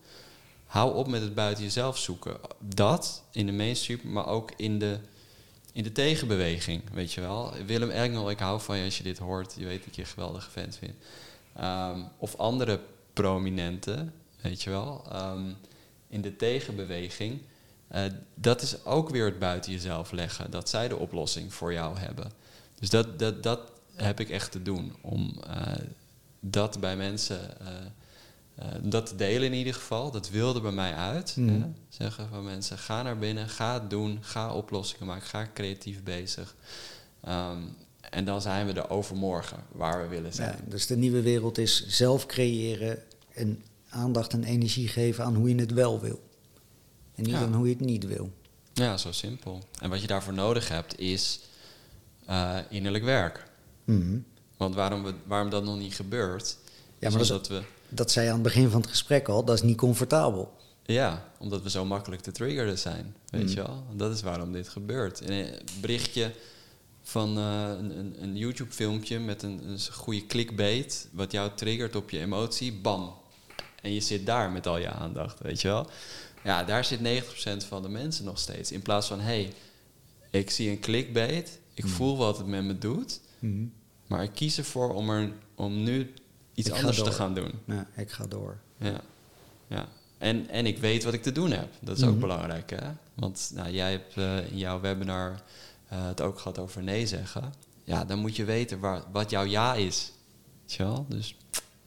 Hou 0.65 0.95
op 0.95 1.07
met 1.07 1.21
het 1.21 1.33
buiten 1.33 1.63
jezelf 1.63 1.97
zoeken. 1.97 2.37
Dat 2.59 3.23
in 3.31 3.45
de 3.45 3.51
mainstream, 3.51 3.99
maar 4.03 4.27
ook 4.27 4.51
in 4.55 4.79
de, 4.79 4.99
in 5.73 5.83
de 5.83 5.91
tegenbeweging, 5.91 6.81
weet 6.93 7.13
je 7.13 7.21
wel. 7.21 7.53
Willem 7.65 7.89
Engel, 7.89 8.29
ik 8.29 8.39
hou 8.39 8.61
van 8.61 8.77
je 8.77 8.85
als 8.85 8.97
je 8.97 9.03
dit 9.03 9.17
hoort. 9.17 9.53
Je 9.57 9.65
weet 9.65 9.79
dat 9.79 9.87
ik 9.87 9.95
je 9.95 10.01
een 10.01 10.07
geweldige 10.07 10.49
fan 10.49 10.71
vind. 10.71 10.93
Ehm, 11.55 11.99
of 12.17 12.35
andere 12.35 12.79
prominenten, 13.13 14.13
weet 14.41 14.61
je 14.61 14.69
wel. 14.69 15.03
ehm, 15.11 15.53
in 16.09 16.21
de 16.21 16.35
tegenbeweging. 16.35 17.41
Eh, 17.87 18.03
dat 18.35 18.61
is 18.61 18.85
ook 18.85 19.09
weer 19.09 19.25
het 19.25 19.39
buiten 19.39 19.71
jezelf 19.71 20.11
leggen. 20.11 20.51
Dat 20.51 20.69
zij 20.69 20.87
de 20.87 20.97
oplossing 20.97 21.53
voor 21.53 21.73
jou 21.73 21.97
hebben. 21.97 22.31
Dus 22.79 22.89
dat, 22.89 23.19
dat, 23.19 23.43
dat 23.43 23.71
heb 23.95 24.19
ik 24.19 24.29
echt 24.29 24.51
te 24.51 24.61
doen. 24.61 24.95
Om 25.01 25.33
eh, 25.47 25.73
dat 26.39 26.79
bij 26.79 26.95
mensen... 26.97 27.59
eh, 27.59 27.67
dat 28.81 29.05
te 29.05 29.15
delen 29.15 29.47
in 29.47 29.57
ieder 29.57 29.73
geval. 29.73 30.11
Dat 30.11 30.29
wilde 30.29 30.61
bij 30.61 30.71
mij 30.71 30.93
uit. 30.93 31.35
Hè. 31.35 31.65
Zeggen 31.89 32.27
van 32.29 32.43
mensen, 32.43 32.77
ga 32.77 33.01
naar 33.01 33.17
binnen, 33.17 33.49
ga 33.49 33.73
het 33.73 33.89
doen, 33.89 34.17
ga 34.21 34.53
oplossingen 34.53 35.05
maken, 35.05 35.27
ga 35.27 35.47
creatief 35.53 36.03
bezig. 36.03 36.55
Ehm, 37.21 37.57
en 38.09 38.25
dan 38.25 38.41
zijn 38.41 38.65
we 38.67 38.73
er 38.73 38.89
overmorgen 38.89 39.63
waar 39.71 40.01
we 40.01 40.07
willen 40.07 40.33
zijn. 40.33 40.55
Ja, 40.57 40.69
dus 40.69 40.87
de 40.87 40.97
nieuwe 40.97 41.21
wereld 41.21 41.57
is 41.57 41.87
zelf 41.87 42.25
creëren 42.25 43.03
en 43.33 43.63
aandacht 43.89 44.33
en 44.33 44.43
energie 44.43 44.87
geven 44.87 45.23
aan 45.23 45.35
hoe 45.35 45.49
je 45.49 45.55
het 45.55 45.73
wel 45.73 45.99
wil. 45.99 46.23
En 47.15 47.23
niet 47.23 47.31
Ja. 47.33 47.39
aan 47.41 47.53
hoe 47.53 47.67
je 47.67 47.73
het 47.73 47.85
niet 47.85 48.05
wil. 48.07 48.31
Ja, 48.73 48.97
zo 48.97 49.11
simpel. 49.11 49.63
En 49.81 49.89
wat 49.89 50.01
je 50.01 50.07
daarvoor 50.07 50.33
nodig 50.33 50.67
hebt 50.69 50.99
is 50.99 51.39
eh, 52.25 52.57
innerlijk 52.69 53.03
werk. 53.03 53.43
Mhm. 53.83 54.17
Want 54.57 54.75
waarom, 54.75 55.03
we, 55.03 55.13
waarom 55.25 55.49
dat 55.49 55.63
nog 55.63 55.77
niet 55.77 55.95
gebeurt, 55.95 56.57
Ja, 56.99 57.07
is 57.07 57.13
maar 57.13 57.21
dat, 57.27 57.31
omdat 57.31 57.47
we... 57.47 57.61
dat 57.89 58.11
zei 58.11 58.25
je 58.25 58.31
aan 58.31 58.37
het 58.39 58.47
begin 58.47 58.69
van 58.69 58.81
het 58.81 58.89
gesprek 58.89 59.27
al, 59.27 59.43
dat 59.43 59.55
is 59.55 59.61
niet 59.61 59.77
comfortabel. 59.77 60.53
Ja, 60.85 61.31
omdat 61.37 61.61
we 61.61 61.69
zo 61.69 61.85
makkelijk 61.85 62.21
te 62.21 62.31
triggeren 62.31 62.77
zijn. 62.77 63.15
Weet 63.29 63.41
Mm. 63.43 63.47
je 63.49 63.55
wel? 63.55 63.83
Dat 63.93 64.13
is 64.13 64.21
waarom 64.21 64.51
dit 64.51 64.69
gebeurt. 64.69 65.21
En 65.21 65.31
een 65.31 65.59
berichtje 65.81 66.31
van 67.03 67.37
eh, 67.37 67.69
een, 67.79 67.97
een, 67.99 68.15
een 68.23 68.37
YouTube-filmpje 68.37 69.19
met 69.19 69.43
een, 69.43 69.61
een 69.69 69.79
goede 69.91 70.25
clickbait, 70.25 71.07
wat 71.11 71.31
jou 71.31 71.51
triggert 71.55 71.95
op 71.95 72.09
je 72.09 72.19
emotie, 72.19 72.73
bam. 72.73 73.13
En 73.81 73.93
je 73.93 73.99
zit 74.01 74.25
daar 74.25 74.51
met 74.51 74.67
al 74.67 74.77
je 74.77 74.89
aandacht, 74.89 75.39
weet 75.39 75.61
je 75.61 75.67
wel? 75.67 75.89
Ja, 76.43 76.63
daar 76.63 76.85
zit 76.85 76.99
90% 76.99 77.67
van 77.67 77.81
de 77.81 77.89
mensen 77.89 78.25
nog 78.25 78.39
steeds. 78.39 78.71
In 78.71 78.81
plaats 78.81 79.07
van, 79.07 79.19
hé, 79.19 79.25
hey, 79.25 79.53
ik 80.29 80.49
zie 80.49 80.69
een 80.69 80.79
clickbait, 80.79 81.59
ik 81.73 81.83
Mm. 81.83 81.89
voel 81.89 82.17
wat 82.17 82.37
het 82.37 82.47
met 82.47 82.63
me 82.63 82.77
doet, 82.77 83.19
Mhm. 83.39 83.65
maar 84.07 84.23
ik 84.23 84.31
kies 84.33 84.57
ervoor 84.57 84.93
om, 84.93 85.09
er, 85.09 85.31
om 85.55 85.83
nu 85.83 86.13
iets 86.53 86.67
Ik 86.67 86.73
ga 86.73 86.79
anders 86.79 87.03
te 87.03 87.11
gaan 87.11 87.33
doen. 87.33 87.51
Ja, 87.65 87.87
ik 87.95 88.11
ga 88.11 88.25
door. 88.27 88.57
Ja, 88.77 89.01
ja. 89.67 89.87
En, 90.17 90.49
en 90.49 90.65
ik 90.65 90.77
weet 90.77 91.03
wat 91.03 91.13
ik 91.13 91.23
te 91.23 91.31
doen 91.31 91.51
heb. 91.51 91.67
Dat 91.79 91.97
is 91.97 92.03
ook 92.03 92.09
Mhm. 92.11 92.19
belangrijk, 92.19 92.69
hè? 92.69 92.89
Want 93.13 93.51
nou, 93.53 93.71
jij 93.71 93.91
hebt 93.91 94.17
eh, 94.17 94.51
in 94.51 94.57
jouw 94.57 94.79
webinar 94.79 95.41
het 95.97 96.21
ook 96.21 96.37
gehad 96.39 96.59
over 96.59 96.83
nee 96.83 97.07
zeggen. 97.07 97.53
Ja, 97.83 98.05
dan 98.05 98.19
moet 98.19 98.35
je 98.35 98.43
weten 98.45 98.79
waar, 98.79 99.03
wat 99.11 99.29
jouw 99.29 99.43
ja 99.43 99.73
is. 99.73 100.11
Wel? 100.77 101.05
Dus, 101.09 101.37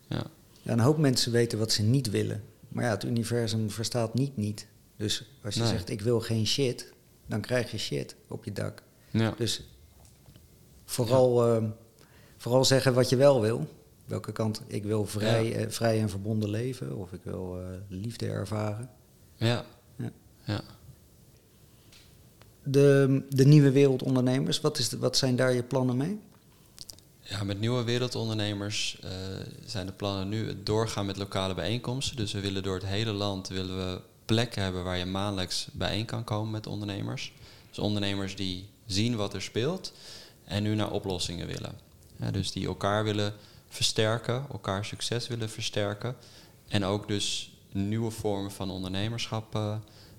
ja. 0.08 0.22
Ja, 0.62 0.72
een 0.72 0.80
hoop 0.80 0.98
mensen 0.98 1.32
weten 1.32 1.58
wat 1.58 1.72
ze 1.72 1.82
niet 1.82 2.10
willen. 2.10 2.44
Maar 2.68 2.84
ja, 2.84 2.90
het 2.90 3.04
universum 3.04 3.70
verstaat 3.70 4.14
niet 4.14 4.36
niet. 4.36 4.66
Dus 4.96 5.30
als 5.44 5.54
je 5.54 5.60
Nee. 5.60 5.68
zegt 5.70 5.90
ik 5.90 6.00
wil 6.00 6.20
geen 6.20 6.46
shit, 6.46 6.92
dan 7.26 7.40
krijg 7.40 7.70
je 7.70 7.78
shit 7.78 8.16
op 8.28 8.44
je 8.44 8.52
dak. 8.52 8.82
Ja. 9.10 9.34
Dus 9.36 9.62
vooral, 10.84 11.46
ehm, 11.54 11.68
vooral 12.36 12.64
zeggen 12.64 12.94
wat 12.94 13.08
je 13.08 13.16
wel 13.16 13.40
wil. 13.40 13.68
Welke 14.06 14.32
kant? 14.32 14.62
Ik 14.66 14.84
wil 14.84 15.06
vrij, 15.06 15.44
Ja. 15.48 15.54
eh, 15.56 15.68
vrij 15.70 16.00
en 16.00 16.10
verbonden 16.10 16.48
leven. 16.50 16.96
Of 16.96 17.12
ik 17.12 17.20
wil 17.22 17.60
eh, 17.60 17.66
liefde 17.88 18.26
ervaren. 18.26 18.90
Ja. 19.36 19.64
Ja. 20.44 20.60
De, 22.64 23.22
de 23.30 23.46
nieuwe 23.46 23.70
wereldondernemers, 23.70 24.60
wat, 24.60 24.78
is 24.78 24.92
wat 24.92 25.16
zijn 25.16 25.36
daar 25.36 25.54
je 25.54 25.62
plannen 25.62 25.96
mee? 25.96 26.18
Ja, 27.20 27.44
met 27.44 27.60
nieuwe 27.60 27.84
wereldondernemers 27.84 28.98
eh, 29.02 29.10
zijn 29.66 29.86
de 29.86 29.92
plannen 29.92 30.28
nu 30.28 30.46
het 30.46 30.66
doorgaan 30.66 31.06
met 31.06 31.16
lokale 31.16 31.54
bijeenkomsten. 31.54 32.16
Dus 32.16 32.32
we 32.32 32.40
willen 32.40 32.62
door 32.62 32.74
het 32.74 32.86
hele 32.86 33.12
land 33.12 33.48
willen 33.48 33.76
we 33.76 34.00
plekken 34.24 34.62
hebben 34.62 34.84
waar 34.84 34.98
je 34.98 35.04
maandelijks 35.04 35.68
bijeen 35.72 36.04
kan 36.04 36.24
komen 36.24 36.50
met 36.50 36.66
ondernemers. 36.66 37.32
Dus 37.68 37.78
ondernemers 37.78 38.36
die 38.36 38.68
zien 38.86 39.16
wat 39.16 39.34
er 39.34 39.42
speelt 39.42 39.92
en 40.44 40.62
nu 40.62 40.74
naar 40.74 40.90
oplossingen 40.90 41.46
willen. 41.46 41.72
Dus 42.30 42.52
die 42.52 42.66
elkaar 42.66 43.04
willen 43.04 43.34
versterken, 43.68 44.46
elkaar 44.52 44.84
succes 44.84 45.28
willen 45.28 45.50
versterken. 45.50 46.16
En 46.68 46.84
ook 46.84 47.08
dus 47.08 47.52
nieuwe 47.72 48.10
vormen 48.10 48.50
van 48.50 48.70
ondernemerschap 48.70 49.54
eh, 49.54 49.76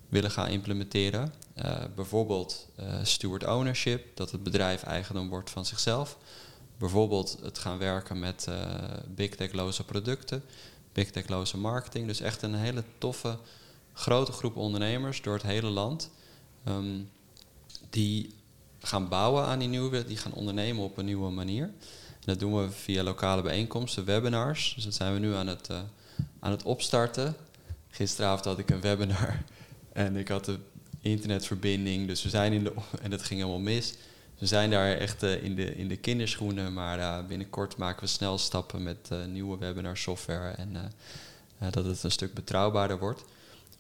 willen 0.10 0.32
gaan 0.32 0.48
implementeren. 0.48 1.34
Eh, 1.56 1.84
bijvoorbeeld 1.96 2.68
eh 2.76 3.00
steward 3.04 3.46
ownership, 3.46 4.18
dat 4.18 4.32
het 4.32 4.44
bedrijf 4.44 4.84
eigendom 4.84 5.30
wordt 5.30 5.50
van 5.50 5.66
zichzelf. 5.66 6.18
Bijvoorbeeld 6.78 7.38
het 7.42 7.58
gaan 7.58 7.78
werken 7.78 8.20
met 8.20 8.46
eh 8.48 8.58
big 9.08 9.36
tech-loze 9.36 9.84
producten, 9.84 10.44
big 10.94 11.12
tech-loze 11.12 11.58
marketing. 11.58 12.08
Dus 12.08 12.20
echt 12.20 12.42
een 12.42 12.56
hele 12.56 12.84
toffe, 12.98 13.38
grote 13.94 14.32
groep 14.32 14.56
ondernemers 14.56 15.22
door 15.22 15.34
het 15.34 15.44
hele 15.44 15.68
land. 15.70 16.10
ehm, 16.64 17.00
die 17.90 18.34
gaan 18.80 19.08
bouwen 19.10 19.46
aan 19.46 19.60
die 19.60 19.68
nieuwe, 19.68 20.06
die 20.06 20.18
gaan 20.18 20.34
ondernemen 20.34 20.84
op 20.84 20.98
een 20.98 21.06
nieuwe 21.06 21.30
manier. 21.30 21.72
Dat 22.20 22.40
doen 22.40 22.56
we 22.56 22.72
via 22.72 23.04
lokale 23.04 23.42
bijeenkomsten, 23.42 24.06
webinars. 24.06 24.74
Dus 24.76 24.84
dat 24.84 24.94
zijn 24.94 25.14
we 25.14 25.20
nu 25.20 25.34
aan 25.34 25.48
het, 25.48 25.70
aan 26.40 26.52
het 26.52 26.64
opstarten. 26.64 27.36
Gisteravond 27.90 28.46
had 28.46 28.60
ik 28.60 28.70
een 28.70 28.82
webinar 28.82 29.44
en 29.94 30.16
ik 30.16 30.28
had 30.28 30.46
de 30.46 30.60
internetverbinding. 31.06 32.08
Dus 32.08 32.24
we 32.24 32.30
zijn 32.30 32.54
in 32.54 32.64
de. 32.64 32.74
En 33.04 33.10
dat 33.10 33.24
ging 33.24 33.40
helemaal 33.40 33.62
mis. 33.62 33.94
We 34.38 34.46
zijn 34.46 34.70
daar 34.70 34.98
echt 34.98 35.24
eh, 35.24 35.44
in, 35.44 35.56
de, 35.56 35.76
in 35.76 35.88
de 35.88 35.98
kinderschoenen. 35.98 36.74
Maar 36.74 37.00
eh, 37.00 37.26
binnenkort 37.26 37.78
maken 37.78 38.02
we 38.02 38.08
snel 38.08 38.38
stappen 38.38 38.84
met 38.84 38.98
eh, 39.10 39.26
nieuwe 39.26 39.58
webinar 39.58 39.98
software. 39.98 40.50
En 40.50 40.92
dat 41.72 41.86
het 41.86 42.04
een 42.04 42.12
stuk 42.12 42.34
betrouwbaarder 42.34 43.00
wordt. 43.00 43.24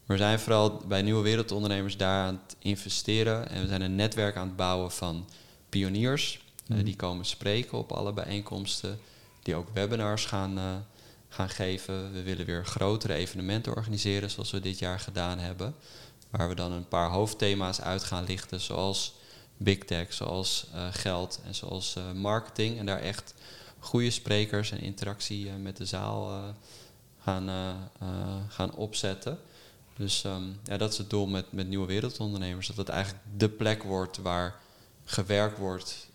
Maar 0.05 0.17
we 0.17 0.23
zijn 0.23 0.39
vooral 0.39 0.77
bij 0.87 1.01
nieuwe 1.01 1.23
wereldondernemers 1.23 1.97
daar 1.97 2.25
aan 2.25 2.41
het 2.45 2.55
investeren. 2.59 3.49
En 3.49 3.61
we 3.61 3.67
zijn 3.67 3.81
een 3.81 3.95
netwerk 3.95 4.35
aan 4.35 4.47
het 4.47 4.55
bouwen 4.55 4.91
van 4.91 5.27
pioniers. 5.69 6.43
Mhm. 6.67 6.83
die 6.83 6.95
komen 6.95 7.25
spreken 7.25 7.77
op 7.77 7.91
alle 7.91 8.13
bijeenkomsten. 8.13 8.99
Die 9.43 9.55
ook 9.55 9.67
webinars 9.73 10.25
gaan, 10.25 10.85
gaan 11.29 11.49
geven. 11.49 12.13
We 12.13 12.23
willen 12.23 12.45
weer 12.45 12.65
grotere 12.65 13.13
evenementen 13.13 13.75
organiseren, 13.75 14.31
zoals 14.31 14.51
we 14.51 14.59
dit 14.59 14.79
jaar 14.79 14.99
gedaan 14.99 15.39
hebben. 15.39 15.75
Waar 16.29 16.49
we 16.49 16.55
dan 16.55 16.71
een 16.71 16.87
paar 16.87 17.09
hoofdthema's 17.09 17.81
uit 17.81 18.03
gaan 18.03 18.23
lichten, 18.23 18.61
zoals 18.61 19.15
big 19.57 19.77
tech, 19.77 20.13
zoals 20.13 20.67
eh, 20.73 20.87
geld 20.91 21.39
en 21.45 21.55
zoals 21.55 21.95
eh, 21.95 22.11
marketing. 22.11 22.77
En 22.77 22.85
daar 22.85 22.99
echt 22.99 23.33
goede 23.79 24.09
sprekers 24.09 24.71
en 24.71 24.81
interactie 24.81 25.49
eh, 25.49 25.55
met 25.55 25.77
de 25.77 25.85
zaal 25.85 26.53
gaan, 27.21 27.49
gaan 28.47 28.75
opzetten. 28.75 29.39
Dus 29.97 30.23
ehm, 30.23 30.43
ja, 30.63 30.77
dat 30.77 30.91
is 30.91 30.97
het 30.97 31.09
doel 31.09 31.27
met, 31.27 31.51
met 31.51 31.67
Nieuwe 31.67 31.87
Wereldondernemers. 31.87 32.67
Dat 32.67 32.77
het 32.77 32.89
eigenlijk 32.89 33.23
de 33.37 33.49
plek 33.49 33.83
wordt 33.83 34.17
waar 34.17 34.55
gewerkt 35.05 35.57
wordt 35.57 36.07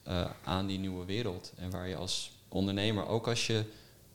aan 0.45 0.67
die 0.67 0.79
nieuwe 0.79 1.05
wereld. 1.05 1.53
En 1.57 1.71
waar 1.71 1.89
je 1.89 1.97
als 1.97 2.31
ondernemer, 2.49 3.07
ook 3.07 3.29
als 3.29 3.47
je 3.47 3.65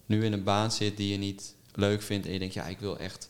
nu 0.06 0.26
in 0.26 0.34
een 0.34 0.44
baan 0.44 0.72
zit 0.72 0.98
die 0.98 1.12
je 1.12 1.18
niet 1.18 1.56
leuk 1.74 2.02
vindt 2.02 2.26
en 2.26 2.34
je 2.34 2.40
denkt, 2.40 2.54
ja, 2.54 2.66
ik 2.66 2.80
wil 2.80 2.98
echt 2.98 3.30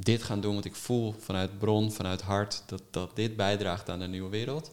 dit 0.00 0.22
gaan 0.22 0.40
doen, 0.40 0.52
want 0.52 0.64
ik 0.64 0.74
voel 0.74 1.14
vanuit 1.18 1.58
bron, 1.58 1.92
vanuit 1.92 2.20
hart, 2.20 2.62
dat, 2.66 2.82
dat 2.90 3.16
dit 3.16 3.36
bijdraagt 3.36 3.90
aan 3.90 3.98
de 3.98 4.06
nieuwe 4.06 4.30
wereld. 4.30 4.70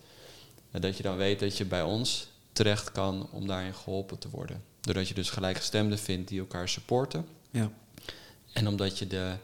En 0.72 0.82
dat 0.82 0.98
je 0.98 1.04
dan 1.04 1.18
weet 1.18 1.40
dat 1.40 1.58
je 1.58 1.66
bij 1.66 1.82
ons 1.82 2.28
terecht 2.52 2.92
kan 2.92 3.28
om 3.32 3.48
daarin 3.48 3.74
geholpen 3.74 4.20
te 4.20 4.30
worden. 4.30 4.64
Doordat 4.82 5.08
je 5.08 5.14
dus 5.14 5.30
gelijkgestemden 5.30 6.00
vindt 6.00 6.28
die 6.28 6.40
elkaar 6.40 6.70
supporten. 6.70 7.26
Ja. 7.52 7.72
En 8.54 8.68
omdat 8.68 9.00
je 9.00 9.08
de, 9.08 9.36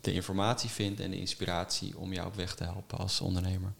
de 0.00 0.12
informatie 0.12 0.70
vindt 0.70 1.00
en 1.00 1.10
de 1.10 1.18
inspiratie 1.18 1.98
om 1.98 2.12
jou 2.12 2.26
op 2.26 2.34
weg 2.34 2.54
te 2.54 2.64
helpen 2.64 2.98
als 2.98 3.20
ondernemer. 3.20 3.72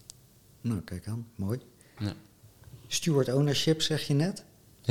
Nou, 0.61 0.81
kijk 0.81 1.07
aan. 1.07 1.27
Mooi. 1.35 1.59
Ja. 1.99 2.13
Steward 2.87 3.33
ownership 3.33 3.81
zeg 3.81 4.07
je 4.07 4.13
net. 4.13 4.43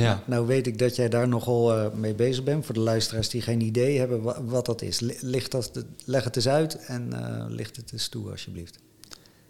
Ja. 0.03 0.23
Nou 0.25 0.47
weet 0.47 0.67
ik 0.67 0.77
dat 0.79 0.95
jij 0.95 1.09
daar 1.09 1.27
nogal 1.27 1.73
eh, 1.73 1.91
mee 1.93 2.13
bezig 2.15 2.43
bent. 2.43 2.65
Voor 2.65 2.73
de 2.73 2.79
luisteraars 2.79 3.29
die 3.29 3.41
geen 3.41 3.61
idee 3.61 3.99
hebben 3.99 4.21
wa- 4.21 4.43
wat 4.43 4.65
dat 4.65 4.81
is. 4.81 4.99
Ligt 5.21 5.51
dat, 5.51 5.83
leg 6.05 6.23
het 6.23 6.35
eens 6.35 6.47
uit 6.47 6.85
en 6.85 7.13
eh, 7.13 7.45
licht 7.49 7.75
het 7.75 7.91
eens 7.91 8.07
toe 8.07 8.31
alsjeblieft. 8.31 8.77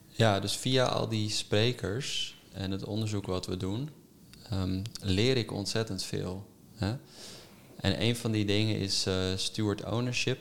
Ja, 0.08 0.40
dus 0.40 0.56
via 0.58 0.86
al 0.86 1.08
die 1.08 1.30
sprekers 1.30 2.38
en 2.54 2.72
het 2.72 2.84
onderzoek 2.86 3.26
wat 3.26 3.46
we 3.46 3.58
doen, 3.58 3.90
ehm, 4.50 4.82
leer 5.02 5.38
ik 5.38 5.52
ontzettend 5.52 6.04
veel. 6.04 6.46
Hè? 6.76 6.96
En 7.78 8.02
een 8.02 8.16
van 8.16 8.32
die 8.32 8.46
dingen 8.46 8.76
is 8.80 9.06
eh 9.06 9.16
steward 9.36 9.84
ownership. 9.86 10.40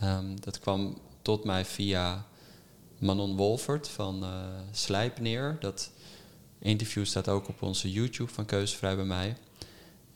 Ehm, 0.00 0.36
dat 0.40 0.58
kwam 0.58 0.98
tot 1.22 1.44
mij 1.44 1.64
via 1.64 2.26
Manon 2.98 3.36
Wolfert 3.36 3.88
van 3.88 4.24
Slijpneer. 4.72 5.56
Dat 5.60 5.90
interview 6.58 7.04
staat 7.04 7.28
ook 7.28 7.48
op 7.48 7.62
onze 7.62 7.92
YouTube 7.92 8.32
van 8.32 8.44
Keuzevrij 8.44 8.96
bij 8.96 9.04
mij. 9.04 9.36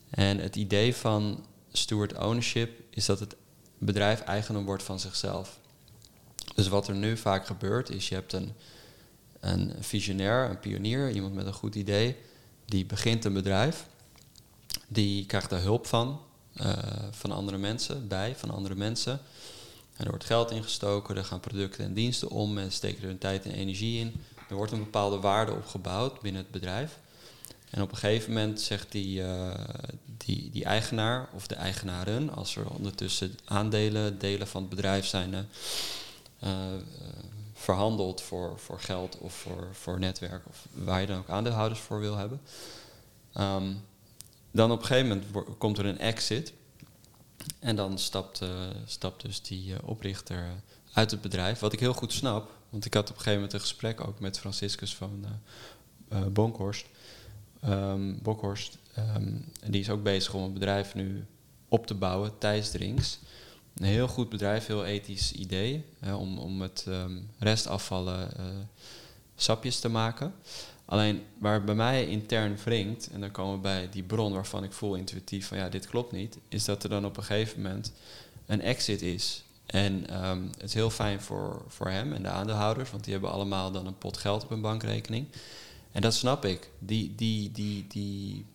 En 0.09 0.37
het 0.37 0.55
idee 0.55 0.95
van 0.95 1.45
steward 1.71 2.17
ownership 2.17 2.79
is 2.89 3.05
dat 3.05 3.19
het 3.19 3.35
bedrijf 3.77 4.21
eigendom 4.21 4.65
wordt 4.65 4.83
van 4.83 4.99
zichzelf. 4.99 5.59
Dus 6.55 6.67
wat 6.67 6.87
er 6.87 6.95
nu 6.95 7.17
vaak 7.17 7.45
gebeurt 7.45 7.89
is, 7.89 8.09
je 8.09 8.15
hebt 8.15 8.33
een, 8.33 8.53
een 9.39 9.73
visionair, 9.79 10.49
een 10.49 10.59
pionier, 10.59 11.11
iemand 11.11 11.33
met 11.33 11.45
een 11.45 11.53
goed 11.53 11.75
idee, 11.75 12.15
die 12.65 12.85
begint 12.85 13.25
een 13.25 13.33
bedrijf, 13.33 13.87
die 14.87 15.25
krijgt 15.25 15.51
er 15.51 15.61
hulp 15.61 15.87
van, 15.87 16.21
eh, 16.53 16.73
van 17.11 17.31
andere 17.31 17.57
mensen, 17.57 18.07
bij, 18.07 18.35
van 18.35 18.49
andere 18.49 18.75
mensen. 18.75 19.19
En 19.95 20.03
er 20.03 20.09
wordt 20.09 20.25
geld 20.25 20.51
ingestoken, 20.51 21.17
er 21.17 21.25
gaan 21.25 21.39
producten 21.39 21.85
en 21.85 21.93
diensten 21.93 22.29
om, 22.29 22.53
mensen 22.53 22.73
steken 22.73 23.01
er 23.01 23.07
hun 23.07 23.17
tijd 23.17 23.45
en 23.45 23.51
energie 23.51 23.99
in. 23.99 24.13
Er 24.49 24.55
wordt 24.55 24.71
een 24.71 24.83
bepaalde 24.83 25.19
waarde 25.19 25.51
opgebouwd 25.51 26.21
binnen 26.21 26.41
het 26.41 26.51
bedrijf. 26.51 26.99
En 27.73 27.81
op 27.81 27.91
een 27.91 27.97
gegeven 27.97 28.33
moment 28.33 28.61
zegt 28.61 28.91
die, 28.91 29.23
eh, 29.23 29.51
die, 30.17 30.49
die 30.49 30.65
eigenaar 30.65 31.29
of 31.33 31.47
de 31.47 31.55
eigenaren, 31.55 32.33
als 32.33 32.55
er 32.55 32.69
ondertussen 32.69 33.37
aandelen, 33.45 34.19
delen 34.19 34.47
van 34.47 34.61
het 34.61 34.69
bedrijf 34.69 35.05
zijn 35.05 35.33
eh, 35.33 35.39
eh, 36.39 36.49
verhandeld 37.53 38.21
voor, 38.21 38.59
voor 38.59 38.79
geld 38.79 39.17
of 39.17 39.33
voor, 39.33 39.67
voor 39.71 39.99
netwerk, 39.99 40.47
of 40.47 40.65
waar 40.71 41.01
je 41.01 41.07
dan 41.07 41.17
ook 41.17 41.29
aandeelhouders 41.29 41.79
voor 41.79 41.99
wil 41.99 42.15
hebben. 42.15 42.41
Ehm, 43.33 43.73
dan 44.51 44.71
op 44.71 44.79
een 44.79 44.85
gegeven 44.85 45.07
moment 45.07 45.57
komt 45.57 45.77
er 45.77 45.85
een 45.85 45.99
exit. 45.99 46.53
En 47.59 47.75
dan 47.75 47.99
stapt, 47.99 48.41
stapt 48.85 49.21
dus 49.21 49.41
die 49.41 49.83
oprichter 49.83 50.45
uit 50.93 51.11
het 51.11 51.21
bedrijf. 51.21 51.59
Wat 51.59 51.73
ik 51.73 51.79
heel 51.79 51.93
goed 51.93 52.13
snap. 52.13 52.51
Want 52.73 52.85
ik 52.85 52.93
had 52.93 53.03
op 53.03 53.15
een 53.15 53.21
gegeven 53.21 53.35
moment 53.35 53.53
een 53.53 53.59
gesprek 53.59 54.07
ook 54.07 54.19
met 54.19 54.39
Franciscus 54.39 54.95
van. 54.95 55.25
Ehm, 56.09 56.31
Bokhorst. 58.21 58.77
En 58.93 59.45
die 59.67 59.81
is 59.81 59.89
ook 59.89 60.03
bezig 60.03 60.33
om 60.33 60.43
een 60.43 60.53
bedrijf 60.53 60.95
nu 60.95 61.25
op 61.67 61.87
te 61.87 61.93
bouwen, 61.93 62.37
Thijs 62.37 62.71
Drinks. 62.71 63.19
Een 63.73 63.85
heel 63.85 64.07
goed 64.07 64.29
bedrijf, 64.29 64.65
heel 64.65 64.85
ethisch 64.85 65.31
idee. 65.31 65.85
Hè, 65.99 66.13
om, 66.13 66.37
om 66.37 66.57
met 66.57 66.85
ehm, 66.87 67.17
restafvallen 67.39 68.37
eh, 68.37 68.45
sapjes 69.35 69.79
te 69.79 69.89
maken. 69.89 70.33
Alleen 70.85 71.23
waar 71.37 71.63
bij 71.63 71.75
mij 71.75 72.07
intern 72.07 72.57
wringt, 72.63 73.09
en 73.11 73.19
dan 73.19 73.31
komen 73.31 73.55
we 73.55 73.61
bij 73.61 73.89
die 73.89 74.03
bron 74.03 74.33
waarvan 74.33 74.63
ik 74.63 74.71
voel 74.71 74.95
intuïtief 74.95 75.47
van 75.47 75.57
ja, 75.57 75.69
dit 75.69 75.87
klopt 75.87 76.11
niet, 76.11 76.37
is 76.49 76.65
dat 76.65 76.83
er 76.83 76.89
dan 76.89 77.05
op 77.05 77.17
een 77.17 77.23
gegeven 77.23 77.61
moment 77.61 77.91
een 78.45 78.61
exit 78.61 79.01
is. 79.01 79.42
En 79.73 80.09
ehm, 80.09 80.43
het 80.43 80.63
is 80.63 80.73
heel 80.73 80.89
fijn 80.89 81.21
voor, 81.21 81.63
voor 81.67 81.89
hem 81.89 82.13
en 82.13 82.23
de 82.23 82.29
aandeelhouders, 82.29 82.91
want 82.91 83.03
die 83.03 83.13
hebben 83.13 83.31
allemaal 83.31 83.71
dan 83.71 83.85
een 83.85 83.97
pot 83.97 84.17
geld 84.17 84.43
op 84.43 84.49
hun 84.49 84.61
bankrekening. 84.61 85.27
En 85.91 86.01
dat 86.01 86.13
snap 86.13 86.45
ik. 86.45 86.69
Die, 86.79 87.15
die, 87.15 87.51
die, 87.51 87.85
die, 87.87 88.45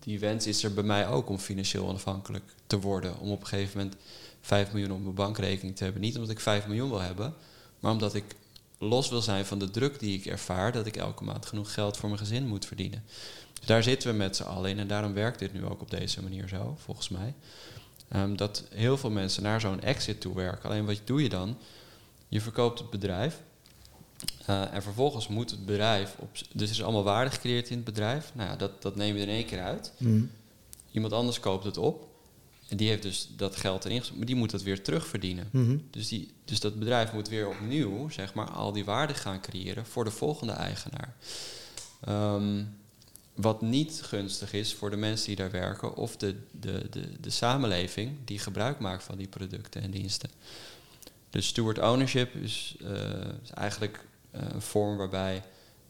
die 0.00 0.18
wens 0.18 0.46
is 0.46 0.64
er 0.64 0.74
bij 0.74 0.84
mij 0.84 1.08
ook 1.08 1.28
om 1.28 1.38
financieel 1.38 1.88
onafhankelijk 1.88 2.44
te 2.66 2.80
worden. 2.80 3.18
Om 3.18 3.30
op 3.30 3.40
een 3.40 3.46
gegeven 3.46 3.78
moment 3.78 3.96
5 4.40 4.72
miljoen 4.72 4.92
op 4.92 5.02
mijn 5.02 5.14
bankrekening 5.14 5.76
te 5.76 5.84
hebben. 5.84 6.02
Niet 6.02 6.14
omdat 6.14 6.30
ik 6.30 6.40
5 6.40 6.66
miljoen 6.66 6.90
wil 6.90 7.00
hebben, 7.00 7.34
maar 7.80 7.92
omdat 7.92 8.14
ik 8.14 8.36
los 8.78 9.08
wil 9.08 9.22
zijn 9.22 9.46
van 9.46 9.58
de 9.58 9.70
druk 9.70 9.98
die 9.98 10.18
ik 10.18 10.26
ervaar, 10.26 10.72
dat 10.72 10.86
ik 10.86 10.96
elke 10.96 11.24
maand 11.24 11.46
genoeg 11.46 11.72
geld 11.72 11.96
voor 11.96 12.08
mijn 12.08 12.20
gezin 12.20 12.46
moet 12.46 12.66
verdienen. 12.66 13.04
Dus 13.58 13.66
daar 13.66 13.82
zitten 13.82 14.10
we 14.10 14.16
met 14.16 14.36
z'n 14.36 14.42
allen 14.42 14.70
in 14.70 14.78
en 14.78 14.88
daarom 14.88 15.12
werkt 15.12 15.38
dit 15.38 15.52
nu 15.52 15.64
ook 15.64 15.80
op 15.80 15.90
deze 15.90 16.22
manier 16.22 16.48
zo, 16.48 16.76
volgens 16.78 17.08
mij. 17.08 17.34
Ehm, 18.08 18.36
dat 18.36 18.64
heel 18.70 18.96
veel 18.96 19.10
mensen 19.10 19.42
naar 19.42 19.60
zo'n 19.60 19.80
exit 19.80 20.20
toe 20.20 20.34
werken. 20.34 20.68
Alleen 20.68 20.86
wat 20.86 21.00
doe 21.04 21.22
je 21.22 21.28
dan? 21.28 21.56
Je 22.28 22.40
verkoopt 22.40 22.78
het 22.78 22.90
bedrijf 22.90 23.42
eh, 24.46 24.74
en 24.74 24.82
vervolgens 24.82 25.28
moet 25.28 25.50
het 25.50 25.66
bedrijf, 25.66 26.14
op, 26.18 26.30
dus 26.52 26.68
er 26.68 26.74
is 26.74 26.82
allemaal 26.82 27.02
waarde 27.02 27.30
gecreëerd 27.30 27.68
in 27.68 27.76
het 27.76 27.84
bedrijf. 27.84 28.32
Nou 28.34 28.48
ja, 28.48 28.56
dat, 28.56 28.82
dat 28.82 28.96
neem 28.96 29.16
je 29.16 29.22
in 29.22 29.28
één 29.28 29.46
keer 29.46 29.62
uit. 29.62 29.92
Mm. 29.98 30.30
Iemand 30.90 31.12
anders 31.12 31.40
koopt 31.40 31.64
het 31.64 31.76
op. 31.76 32.08
En 32.68 32.76
die 32.76 32.88
heeft 32.88 33.02
dus 33.02 33.28
dat 33.36 33.56
geld 33.56 33.84
erin 33.84 34.02
maar 34.14 34.26
die 34.26 34.36
moet 34.36 34.50
dat 34.50 34.62
weer 34.62 34.82
terugverdienen. 34.82 35.48
Mhm. 35.50 35.76
Dus, 35.90 36.08
die, 36.08 36.32
dus 36.44 36.60
dat 36.60 36.78
bedrijf 36.78 37.12
moet 37.12 37.28
weer 37.28 37.48
opnieuw, 37.48 38.08
zeg 38.08 38.34
maar, 38.34 38.50
al 38.50 38.72
die 38.72 38.84
waarde 38.84 39.14
gaan 39.14 39.40
creëren 39.40 39.86
voor 39.86 40.04
de 40.04 40.10
volgende 40.10 40.52
eigenaar. 40.52 41.16
Ehm, 42.00 42.64
wat 43.40 43.62
niet 43.62 44.00
gunstig 44.04 44.52
is 44.52 44.74
voor 44.74 44.90
de 44.90 44.96
mensen 44.96 45.26
die 45.26 45.36
daar 45.36 45.50
werken 45.50 45.94
of 45.96 46.16
de, 46.16 46.36
de, 46.50 46.86
de, 46.90 47.20
de 47.20 47.30
samenleving 47.30 48.16
die 48.24 48.38
gebruik 48.38 48.78
maakt 48.78 49.02
van 49.04 49.16
die 49.16 49.28
producten 49.28 49.82
en 49.82 49.90
diensten. 49.90 50.30
Dus 51.30 51.46
steward 51.46 51.78
ownership 51.78 52.34
is, 52.34 52.76
eh, 52.82 52.90
is 53.42 53.50
eigenlijk 53.50 54.04
eh, 54.30 54.40
een 54.52 54.62
vorm 54.62 54.96
waarbij 54.96 55.42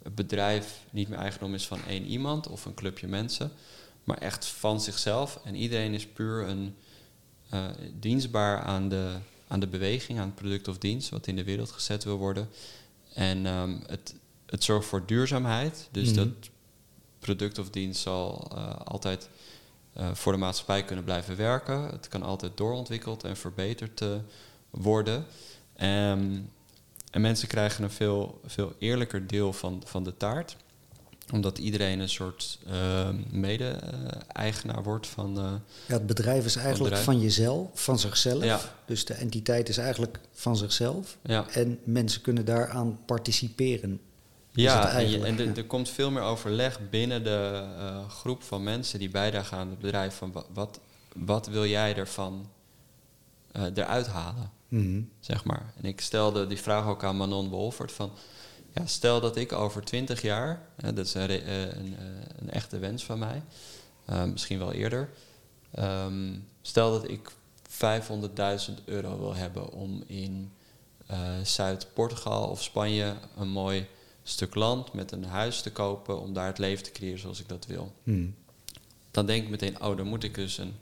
het 0.02 0.14
bedrijf 0.14 0.80
niet 0.90 1.08
meer 1.08 1.18
eigendom 1.18 1.54
is 1.54 1.66
van 1.66 1.80
één 1.88 2.04
iemand 2.04 2.48
of 2.48 2.64
een 2.64 2.74
clubje 2.74 3.06
mensen, 3.06 3.52
maar 4.04 4.18
echt 4.18 4.46
van 4.46 4.80
zichzelf. 4.80 5.40
En 5.44 5.54
iedereen 5.54 5.94
is 5.94 6.06
puur 6.06 6.48
een 6.48 6.74
eh, 7.48 7.64
dienstbaar 8.00 8.60
aan 8.62 8.88
de, 8.88 9.16
aan 9.46 9.60
de 9.60 9.66
beweging, 9.66 10.18
aan 10.18 10.26
het 10.26 10.34
product 10.34 10.68
of 10.68 10.78
dienst 10.78 11.08
wat 11.08 11.26
in 11.26 11.36
de 11.36 11.44
wereld 11.44 11.70
gezet 11.70 12.04
wil 12.04 12.16
worden. 12.16 12.48
En 13.14 13.46
ehm, 13.46 13.76
het, 13.86 14.14
het 14.46 14.64
zorgt 14.64 14.88
voor 14.88 15.06
duurzaamheid. 15.06 15.88
Dus 15.90 16.08
Mhm. 16.08 16.16
dat 16.16 16.28
product 17.18 17.58
of 17.58 17.70
dienst 17.70 18.00
zal 18.00 18.50
eh, 18.54 18.76
altijd 18.84 19.28
eh, 19.92 20.14
voor 20.14 20.32
de 20.32 20.38
maatschappij 20.38 20.84
kunnen 20.84 21.04
blijven 21.04 21.36
werken. 21.36 21.82
Het 21.82 22.08
kan 22.08 22.22
altijd 22.22 22.56
doorontwikkeld 22.56 23.24
en 23.24 23.36
verbeterd 23.36 24.00
eh, 24.00 24.08
worden. 24.70 25.24
Ehm, 25.76 26.38
en 27.10 27.20
mensen 27.20 27.48
krijgen 27.48 27.84
een 27.84 27.90
veel, 27.90 28.40
veel 28.46 28.72
eerlijker 28.78 29.26
deel 29.26 29.52
van, 29.52 29.82
van 29.84 30.04
de 30.04 30.16
taart 30.16 30.56
omdat 31.32 31.58
iedereen 31.58 31.98
een 31.98 32.08
soort 32.08 32.58
eh, 32.66 33.08
mede-eigenaar 33.30 34.82
wordt 34.82 35.06
van... 35.06 35.38
eh, 35.38 35.52
Ja, 35.86 35.94
het 35.94 36.06
bedrijf 36.06 36.44
is 36.44 36.54
eigenlijk 36.56 36.84
bedrijf. 36.84 37.04
van 37.04 37.20
jezelf, 37.20 37.68
van 37.74 37.98
zichzelf. 37.98 38.44
Ja. 38.44 38.60
Dus 38.86 39.04
de 39.04 39.14
entiteit 39.14 39.68
is 39.68 39.76
eigenlijk 39.78 40.18
van 40.32 40.56
zichzelf. 40.56 41.16
ja, 41.22 41.48
En 41.50 41.78
mensen 41.84 42.20
kunnen 42.20 42.44
daaraan 42.44 42.98
participeren. 43.06 44.00
Ja, 44.62 44.90
en, 45.24 45.56
er- 45.56 45.64
komt 45.64 45.88
veel 45.88 46.10
meer 46.10 46.22
overleg 46.22 46.90
binnen 46.90 47.24
de 47.24 47.64
eh, 47.78 48.08
groep 48.08 48.42
van 48.42 48.62
mensen 48.62 48.98
die 48.98 49.10
bijdragen 49.10 49.58
aan 49.58 49.68
het 49.68 49.78
bedrijf. 49.78 50.14
Van 50.14 50.32
wa- 50.32 50.44
wat, 50.52 50.80
wat 51.16 51.46
wil 51.46 51.66
jij 51.66 51.96
ervan 51.96 52.50
eh, 53.52 53.62
eruit 53.74 54.06
halen, 54.06 54.50
Mhm. 54.68 55.00
zeg 55.20 55.44
maar. 55.44 55.72
En 55.76 55.84
ik 55.84 56.00
stelde 56.00 56.46
die 56.46 56.58
vraag 56.60 56.86
ook 56.86 57.04
aan 57.04 57.16
Manon 57.16 57.48
Wolfert 57.48 57.92
van... 57.92 58.10
Ja, 58.74 58.86
stel 58.86 59.20
dat 59.20 59.36
ik 59.36 59.52
over 59.52 59.84
twintig 59.84 60.22
jaar, 60.22 60.62
hè, 60.76 60.92
dat 60.92 61.06
is 61.06 61.14
een, 61.14 61.28
eh, 61.30 61.60
een, 61.62 61.96
een 62.38 62.50
echte 62.50 62.78
wens 62.78 63.04
van 63.04 63.18
mij, 63.18 63.42
misschien 64.26 64.58
wel 64.58 64.72
eerder. 64.72 65.08
ehm, 65.70 66.34
stel 66.62 66.90
dat 66.92 67.08
ik 67.10 67.30
500.000 67.68 68.84
euro 68.84 69.18
wil 69.18 69.34
hebben 69.34 69.72
om 69.72 70.02
in 70.06 70.52
Zuid-Portugal 71.42 72.48
of 72.48 72.62
Spanje 72.62 73.14
een 73.36 73.48
mooi 73.48 73.86
stuk 74.28 74.54
land 74.54 74.92
met 74.92 75.12
een 75.12 75.24
huis 75.24 75.60
te 75.62 75.72
kopen 75.72 76.20
om 76.20 76.32
daar 76.32 76.46
het 76.46 76.58
leven 76.58 76.84
te 76.84 76.90
creëren 76.92 77.18
zoals 77.18 77.40
ik 77.40 77.48
dat 77.48 77.66
wil. 77.66 77.92
Mhm. 78.02 78.26
Dan 79.10 79.26
denk 79.26 79.42
ik 79.44 79.48
meteen, 79.50 79.82
oh, 79.82 79.96
dan 79.96 80.06
moet 80.06 80.24
ik 80.24 80.34
dus 80.34 80.58
een 80.58 80.74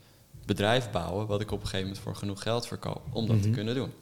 bedrijf 0.46 0.90
bouwen 0.90 1.26
wat 1.26 1.40
ik 1.40 1.50
op 1.50 1.58
een 1.60 1.64
gegeven 1.66 1.86
moment 1.86 2.04
voor 2.04 2.16
genoeg 2.16 2.42
geld 2.42 2.66
verkoop 2.66 3.02
om 3.12 3.26
dat 3.26 3.42
te 3.42 3.46
Mhm. 3.48 3.56
kunnen 3.56 3.74
doen. 3.74 3.92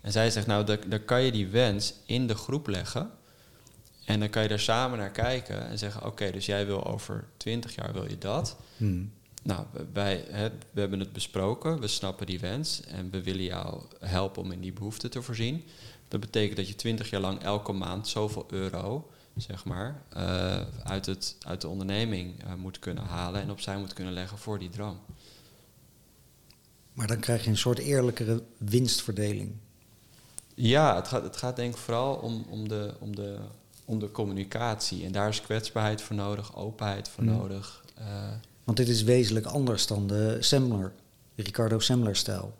En 0.00 0.12
zij 0.12 0.30
zegt, 0.30 0.46
nou, 0.46 0.64
dan, 0.88 1.04
kan 1.04 1.22
je 1.22 1.32
die 1.32 1.46
wens 1.46 1.94
in 2.06 2.26
de 2.26 2.34
groep 2.34 2.66
leggen 2.66 3.10
en 4.04 4.20
dan 4.20 4.30
kan 4.30 4.42
je 4.42 4.48
daar 4.48 4.58
samen 4.60 4.98
naar 4.98 5.10
kijken 5.10 5.68
en 5.68 5.78
zeggen, 5.78 6.06
oké, 6.06 6.30
dus 6.30 6.46
jij 6.46 6.66
wil 6.66 6.84
over 6.86 7.24
20 7.36 7.74
jaar 7.74 7.92
wil 7.92 8.08
je 8.08 8.18
dat. 8.18 8.56
Mhm. 8.76 9.02
Nou, 9.42 9.66
wij, 9.92 10.24
hè, 10.28 10.48
we 10.70 10.80
hebben 10.80 11.00
het 11.00 11.12
besproken, 11.12 11.80
we 11.80 11.86
snappen 11.88 12.26
die 12.26 12.40
wens 12.40 12.80
en 12.82 13.10
we 13.10 13.22
willen 13.22 13.44
jou 13.44 13.82
helpen 14.00 14.42
om 14.42 14.52
in 14.52 14.60
die 14.60 14.72
behoefte 14.72 15.08
te 15.08 15.22
voorzien. 15.22 15.64
Dat 16.12 16.20
betekent 16.20 16.56
dat 16.56 16.68
je 16.68 16.74
20 16.74 17.10
jaar 17.10 17.20
lang 17.20 17.42
elke 17.42 17.72
maand 17.72 18.08
zoveel 18.08 18.46
euro, 18.50 19.10
zeg 19.36 19.64
maar, 19.64 20.02
eh, 20.08 20.60
uit, 20.82 21.06
het, 21.06 21.36
uit 21.46 21.60
de 21.60 21.68
onderneming 21.68 22.42
eh, 22.44 22.54
moet 22.54 22.78
kunnen 22.78 23.04
halen 23.04 23.40
en 23.40 23.50
opzij 23.50 23.78
moet 23.78 23.92
kunnen 23.92 24.12
leggen 24.12 24.38
voor 24.38 24.58
die 24.58 24.68
droom. 24.68 24.98
Maar 26.92 27.06
dan 27.06 27.18
krijg 27.20 27.44
je 27.44 27.50
een 27.50 27.56
soort 27.56 27.78
eerlijkere 27.78 28.42
winstverdeling. 28.58 29.52
Ja, 30.54 30.96
het 30.96 31.08
gaat, 31.08 31.22
het 31.22 31.36
gaat 31.36 31.56
denk 31.56 31.72
ik 31.74 31.80
vooral 31.80 32.14
om, 32.14 32.44
om, 32.48 32.68
de, 32.68 32.94
om, 32.98 33.16
de, 33.16 33.38
om 33.84 33.98
de 33.98 34.10
communicatie. 34.10 35.04
En 35.04 35.12
daar 35.12 35.28
is 35.28 35.40
kwetsbaarheid 35.42 36.02
voor 36.02 36.16
nodig, 36.16 36.56
openheid 36.56 37.08
voor 37.08 37.24
Mm. 37.24 37.30
nodig. 37.36 37.84
Eh, 37.94 38.06
Want 38.64 38.76
dit 38.76 38.88
is 38.88 39.02
wezenlijk 39.02 39.46
anders 39.46 39.86
dan 39.86 40.06
de 40.06 40.36
Semler, 40.40 40.92
Ricardo 41.36 41.78
Semler-stijl. 41.78 42.54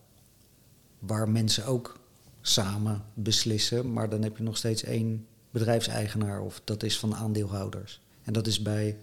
Waar 0.98 1.28
mensen 1.28 1.66
ook 1.66 2.00
samen 2.42 3.04
beslissen, 3.14 3.92
maar 3.92 4.08
dan 4.08 4.22
heb 4.22 4.36
je 4.36 4.42
nog 4.42 4.56
steeds 4.56 4.82
één 4.82 5.26
bedrijfseigenaar 5.50 6.40
of 6.40 6.60
dat 6.64 6.82
is 6.82 6.98
van 6.98 7.10
de 7.10 7.16
aandeelhouders. 7.16 8.00
En 8.22 8.32
dat 8.32 8.46
is 8.46 8.62
bij 8.62 8.96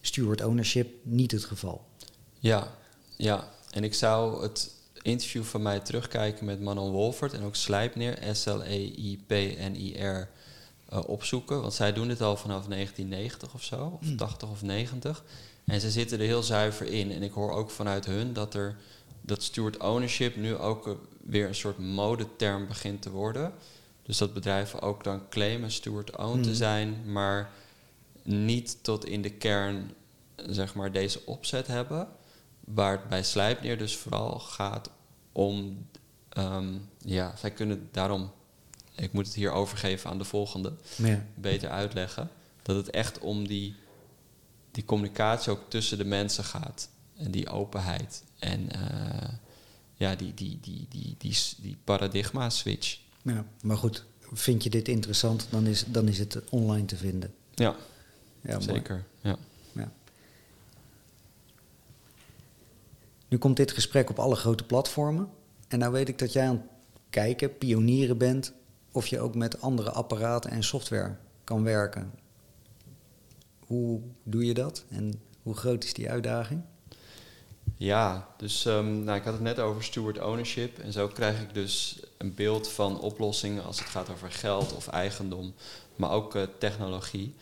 steward 0.00 0.44
ownership 0.44 0.94
niet 1.02 1.30
het 1.30 1.44
geval. 1.44 1.84
Ja, 2.38 2.74
ja. 3.16 3.52
En 3.70 3.84
ik 3.84 3.94
zou 3.94 4.42
het 4.42 4.74
interview 5.02 5.42
van 5.42 5.62
mij 5.62 5.80
terugkijken 5.80 6.44
met 6.44 6.60
Manon 6.60 6.90
Wolfert 6.90 7.32
en 7.32 7.42
ook 7.42 7.54
Slijpneer, 7.54 8.18
S-L-E-I-P-N-I-R, 8.32 10.28
eh, 10.88 11.00
opzoeken. 11.06 11.60
Want 11.60 11.74
zij 11.74 11.92
doen 11.92 12.08
dit 12.08 12.20
al 12.20 12.36
vanaf 12.36 12.66
1990 12.66 13.54
of 13.54 13.62
zo, 13.62 13.98
of 14.02 14.16
80 14.16 14.50
of 14.50 14.62
90. 14.62 15.24
En 15.64 15.80
ze 15.80 15.90
zitten 15.90 16.18
er 16.18 16.26
heel 16.26 16.42
zuiver 16.42 16.86
in. 16.86 17.12
En 17.12 17.22
ik 17.22 17.32
hoor 17.32 17.52
ook 17.52 17.70
vanuit 17.70 18.06
hun 18.06 18.32
dat 18.32 18.54
er 18.54 18.76
dat 19.20 19.42
steward 19.42 19.78
ownership 19.78 20.36
nu 20.36 20.56
ook 20.56 20.86
eh, 20.86 20.92
weer 21.26 21.48
een 21.48 21.54
soort 21.54 21.78
modeterm 21.78 22.66
begint 22.66 23.02
te 23.02 23.10
worden. 23.10 23.52
Dus 24.02 24.18
dat 24.18 24.34
bedrijven 24.34 24.80
ook 24.82 25.04
dan 25.04 25.28
claimen 25.28 25.70
steward 25.70 26.16
owned 26.16 26.42
te 26.42 26.48
Mhm. 26.48 26.58
zijn, 26.58 27.12
maar 27.12 27.50
niet 28.22 28.78
tot 28.82 29.04
in 29.04 29.22
de 29.22 29.30
kern 29.30 29.90
zeg 30.36 30.74
maar 30.74 30.92
deze 30.92 31.26
opzet 31.26 31.66
hebben. 31.66 32.08
Waar 32.64 32.92
het 32.92 33.08
bij 33.08 33.22
Slijpneer 33.22 33.78
dus 33.78 33.96
vooral 33.96 34.38
gaat 34.38 34.90
om... 35.32 35.86
ehm, 36.28 36.72
ja, 36.98 37.36
zij 37.36 37.50
kunnen 37.50 37.88
daarom... 37.92 38.30
Ik 38.94 39.12
moet 39.12 39.26
het 39.26 39.34
hier 39.34 39.50
overgeven 39.50 40.10
aan 40.10 40.18
de 40.18 40.24
volgende. 40.24 40.72
Ja. 40.96 41.24
Beter 41.34 41.68
uitleggen. 41.70 42.30
Dat 42.62 42.76
het 42.76 42.90
echt 42.90 43.18
om 43.18 43.46
die, 43.48 43.76
die 44.70 44.84
communicatie 44.84 45.52
ook 45.52 45.60
tussen 45.68 45.98
de 45.98 46.04
mensen 46.04 46.44
gaat. 46.44 46.88
En 47.16 47.30
die 47.30 47.48
openheid. 47.48 48.22
En 48.38 48.70
eh, 48.72 49.28
ja, 49.94 50.14
die, 50.14 50.34
die, 50.34 50.58
die, 50.60 50.86
die, 50.88 51.14
die, 51.18 51.36
die 51.60 51.76
paradigma-switch. 51.84 53.00
Ja, 53.22 53.46
maar 53.62 53.76
goed, 53.76 54.04
vind 54.32 54.62
je 54.62 54.70
dit 54.70 54.88
interessant, 54.88 55.46
dan 55.50 55.66
is, 55.66 55.84
dan 55.86 56.08
is 56.08 56.18
het 56.18 56.42
online 56.50 56.84
te 56.84 56.96
vinden. 56.96 57.34
Ja, 57.54 57.76
Ja, 58.40 58.60
zeker. 58.60 59.04
Ja. 59.20 59.36
Ja. 59.72 59.92
Nu 63.28 63.38
komt 63.38 63.56
dit 63.56 63.72
gesprek 63.72 64.10
op 64.10 64.18
alle 64.18 64.36
grote 64.36 64.64
platformen. 64.64 65.28
En 65.68 65.78
nou 65.78 65.92
weet 65.92 66.08
ik 66.08 66.18
dat 66.18 66.32
jij 66.32 66.48
aan 66.48 66.54
het 66.54 66.64
kijken, 67.10 67.58
pionieren 67.58 68.18
bent, 68.18 68.52
of 68.92 69.06
je 69.06 69.20
ook 69.20 69.34
met 69.34 69.60
andere 69.60 69.90
apparaten 69.90 70.50
en 70.50 70.64
software 70.64 71.16
kan 71.44 71.62
werken. 71.62 72.12
Hoe 73.58 74.00
doe 74.22 74.46
je 74.46 74.54
dat 74.54 74.84
en 74.88 75.20
hoe 75.42 75.54
groot 75.54 75.84
is 75.84 75.94
die 75.94 76.10
uitdaging? 76.10 76.62
Ja, 77.76 78.28
dus 78.36 78.64
ehm, 78.64 79.04
nou, 79.04 79.18
ik 79.18 79.24
had 79.24 79.32
het 79.32 79.42
net 79.42 79.58
over 79.58 79.84
steward 79.84 80.20
ownership. 80.20 80.78
En 80.78 80.92
zo 80.92 81.08
krijg 81.08 81.40
ik 81.40 81.54
dus 81.54 82.00
een 82.18 82.34
beeld 82.34 82.68
van 82.68 83.00
oplossingen 83.00 83.64
als 83.64 83.78
het 83.78 83.88
gaat 83.88 84.10
over 84.10 84.32
geld 84.32 84.74
of 84.74 84.88
eigendom, 84.88 85.54
maar 85.96 86.10
ook 86.10 86.34
eh, 86.34 86.42
technologie. 86.58 87.34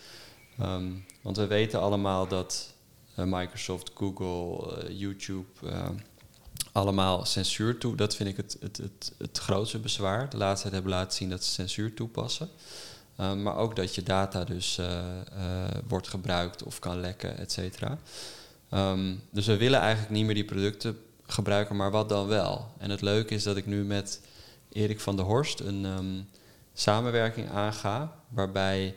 Ehm, 0.59 0.91
want 1.23 1.37
we 1.37 1.47
weten 1.47 1.81
allemaal 1.81 2.29
dat 2.29 2.75
eh, 3.15 3.25
Microsoft, 3.25 3.91
Google, 3.95 4.77
eh, 4.77 4.99
YouTube 4.99 5.49
allemaal 6.73 7.25
censuur 7.25 7.79
toe. 7.79 7.97
Dat 7.97 8.17
vind 8.17 8.29
ik 8.29 8.37
het, 8.37 8.57
het, 8.61 8.77
het, 8.77 9.13
het 9.19 9.39
grootste 9.39 9.79
bezwaar. 9.79 10.31
De 10.31 10.37
laatste 10.37 10.63
tijd 10.63 10.75
hebben 10.75 10.93
laten 10.93 11.17
zien 11.17 11.31
dat 11.31 11.45
ze 11.45 11.51
censuur 11.51 11.95
toepassen. 11.95 12.49
Ehm, 13.17 13.43
maar 13.43 13.57
ook 13.57 13.77
dat 13.77 13.95
je 13.95 14.03
data 14.03 14.45
dus 14.45 14.81
wordt 15.89 16.09
gebruikt 16.09 16.63
of 16.63 16.79
kan 16.79 17.01
lekken, 17.01 17.39
et 17.39 17.53
cetera. 17.53 17.99
Ehm, 18.73 19.15
dus 19.31 19.47
we 19.47 19.57
willen 19.57 19.81
eigenlijk 19.81 20.13
niet 20.13 20.25
meer 20.25 20.35
die 20.35 20.45
producten 20.45 20.99
gebruiken, 21.27 21.77
maar 21.77 21.91
wat 21.91 22.09
dan 22.09 22.27
wel? 22.27 22.73
En 22.79 22.91
het 22.91 23.01
leuke 23.01 23.35
is 23.35 23.43
dat 23.43 23.57
ik 23.57 23.67
nu 23.67 23.85
met 23.85 24.21
Erik 24.73 25.01
van 25.01 25.17
der 25.17 25.25
Horst 25.25 25.61
een 25.61 25.85
ehm, 25.85 26.21
samenwerking 26.75 27.51
aanga, 27.51 28.15
waarbij 28.29 28.95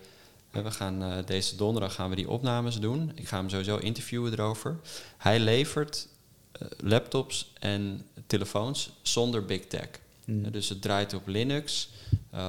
eh, 0.52 0.64
we 0.64 0.72
gaan 0.72 1.04
eh, 1.04 1.18
deze 1.26 1.56
donderdag 1.56 1.94
gaan 1.94 2.10
we 2.10 2.16
die 2.16 2.30
opnames 2.30 2.80
doen. 2.80 3.12
Ik 3.16 3.28
ga 3.28 3.38
hem 3.38 3.50
sowieso 3.50 3.78
interviewen 3.78 4.32
erover. 4.32 4.80
Hij 5.18 5.40
levert 5.40 6.08
eh, 6.52 6.68
laptops 6.78 7.54
en 7.60 8.06
telefoons 8.28 8.92
zonder 9.02 9.46
big 9.46 9.66
tech. 9.66 9.90
Hmm. 10.26 10.52
Dus 10.52 10.70
het 10.70 10.82
draait 10.82 11.14
op 11.14 11.28
Linux. 11.28 11.90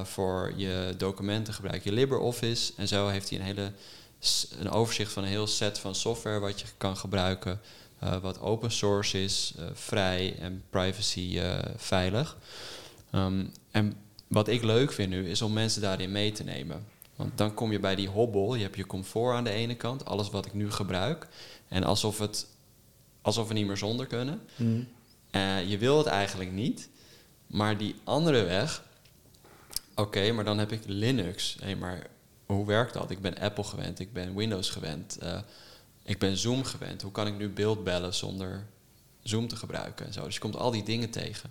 Voor 0.02 0.52
je 0.56 0.94
documenten 0.98 1.54
gebruik 1.54 1.84
je 1.84 1.92
LibreOffice. 1.92 2.72
En 2.76 2.88
zo 2.88 3.08
heeft 3.08 3.30
hij 3.30 3.38
een 3.38 3.44
hele 3.44 3.72
een 4.58 4.70
overzicht 4.70 5.12
van 5.12 5.22
een 5.22 5.28
heel 5.28 5.46
set 5.46 5.78
van 5.78 5.94
software 5.94 6.38
wat 6.38 6.60
je 6.60 6.66
kan 6.76 6.96
gebruiken. 6.96 7.60
eh, 7.98 8.16
wat 8.16 8.40
open 8.40 8.70
source 8.72 9.22
is, 9.22 9.54
eh, 9.58 9.64
vrij 9.74 10.36
en 10.38 10.62
privacy 10.70 11.38
eh, 11.38 11.58
veilig. 11.76 12.36
Ehm, 13.10 13.44
en 13.70 13.94
wat 14.26 14.48
ik 14.48 14.62
leuk 14.62 14.92
vind 14.92 15.10
nu 15.10 15.28
is 15.28 15.42
om 15.42 15.52
mensen 15.52 15.80
daarin 15.82 16.12
mee 16.12 16.32
te 16.32 16.44
nemen. 16.44 16.84
Want 17.16 17.38
dan 17.38 17.54
kom 17.54 17.72
je 17.72 17.80
bij 17.80 17.94
die 17.94 18.08
hobbel. 18.08 18.54
Je 18.54 18.62
hebt 18.62 18.76
je 18.76 18.86
comfort 18.86 19.36
aan 19.36 19.44
de 19.44 19.50
ene 19.50 19.74
kant, 19.74 20.04
alles 20.04 20.30
wat 20.30 20.46
ik 20.46 20.54
nu 20.54 20.70
gebruik. 20.70 21.26
En 21.68 21.84
alsof, 21.84 22.18
het, 22.18 22.46
alsof 23.22 23.48
we 23.48 23.54
niet 23.54 23.66
meer 23.66 23.76
zonder 23.76 24.06
kunnen. 24.06 24.40
Eh, 25.30 25.68
je 25.68 25.78
wil 25.78 25.98
het 25.98 26.06
eigenlijk 26.06 26.52
niet. 26.52 26.88
Maar 27.46 27.76
die 27.78 27.94
andere 28.04 28.42
weg, 28.42 28.82
oké, 29.94 30.32
maar 30.32 30.44
dan 30.44 30.58
heb 30.58 30.72
ik 30.72 30.80
Linux. 30.86 31.56
Hé, 31.60 31.74
maar 31.74 32.06
hoe 32.46 32.66
werkt 32.66 32.92
dat? 32.92 33.10
Ik 33.10 33.20
ben 33.20 33.38
Apple 33.38 33.64
gewend, 33.64 33.98
ik 33.98 34.12
ben 34.12 34.34
Windows 34.34 34.70
gewend, 34.70 35.18
eh, 35.18 35.38
ik 36.02 36.18
ben 36.18 36.36
Zoom 36.36 36.64
gewend. 36.64 37.02
Hoe 37.02 37.12
kan 37.12 37.26
ik 37.26 37.36
nu 37.38 37.48
beeld 37.48 37.84
bellen 37.84 38.14
zonder 38.14 38.66
Zoom 39.22 39.48
te 39.48 39.56
gebruiken 39.56 40.06
en 40.06 40.12
zo? 40.12 40.24
Dus 40.24 40.34
je 40.34 40.40
komt 40.40 40.56
al 40.56 40.70
die 40.70 40.82
dingen 40.84 41.10
tegen. 41.10 41.50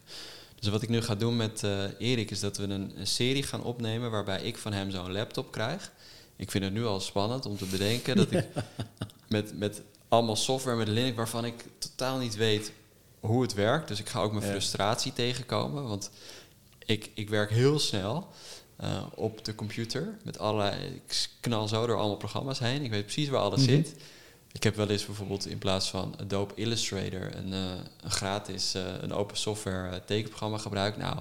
Dus 0.59 0.69
wat 0.69 0.81
ik 0.81 0.89
nu 0.89 1.01
ga 1.01 1.15
doen 1.15 1.35
met 1.35 1.63
eh, 1.63 1.83
Erik 1.97 2.31
is 2.31 2.39
dat 2.39 2.57
we 2.57 2.63
een, 2.63 2.99
een 2.99 3.07
serie 3.07 3.43
gaan 3.43 3.63
opnemen 3.63 4.11
waarbij 4.11 4.41
ik 4.41 4.57
van 4.57 4.73
hem 4.73 4.91
zo'n 4.91 5.11
laptop 5.11 5.51
krijg. 5.51 5.91
Ik 6.35 6.51
vind 6.51 6.63
het 6.63 6.73
nu 6.73 6.85
al 6.85 6.99
spannend 6.99 7.45
om 7.45 7.57
te 7.57 7.65
bedenken 7.65 8.15
dat 8.15 8.31
ik 8.31 8.45
met, 9.27 9.57
met 9.57 9.81
allemaal 10.07 10.35
software 10.35 10.77
met 10.77 10.87
Linux 10.87 11.15
waarvan 11.15 11.45
ik 11.45 11.65
totaal 11.77 12.17
niet 12.17 12.35
weet 12.35 12.71
hoe 13.19 13.41
het 13.41 13.53
werkt. 13.53 13.87
Dus 13.87 13.99
ik 13.99 14.09
ga 14.09 14.19
ook 14.21 14.31
mijn 14.31 14.45
Ja. 14.45 14.51
frustratie 14.51 15.13
tegenkomen. 15.13 15.87
Want 15.87 16.09
ik, 16.85 17.11
ik 17.13 17.29
werk 17.29 17.49
heel 17.49 17.79
snel 17.79 18.27
eh, 18.77 19.03
op 19.15 19.45
de 19.45 19.55
computer. 19.55 20.17
Met 20.23 20.39
allerlei, 20.39 20.85
ik 21.05 21.29
knal 21.39 21.67
zo 21.67 21.85
door 21.87 21.97
allemaal 21.97 22.17
programma's 22.17 22.59
heen. 22.59 22.83
Ik 22.83 22.89
weet 22.91 23.03
precies 23.03 23.29
waar 23.29 23.41
alles 23.41 23.59
Mhm. 23.61 23.69
zit. 23.69 23.95
Ik 24.51 24.63
heb 24.63 24.75
wel 24.75 24.89
eens 24.89 25.05
bijvoorbeeld 25.05 25.47
in 25.47 25.57
plaats 25.57 25.89
van 25.89 26.15
Adobe 26.19 26.53
Illustrator 26.55 27.35
een, 27.35 27.53
eh, 27.53 27.59
een 28.01 28.11
gratis, 28.11 28.73
eh, 28.73 28.83
een 29.01 29.13
open 29.13 29.37
software 29.37 30.01
tekenprogramma 30.05 30.57
gebruikt. 30.57 30.97
Nou, 30.97 31.19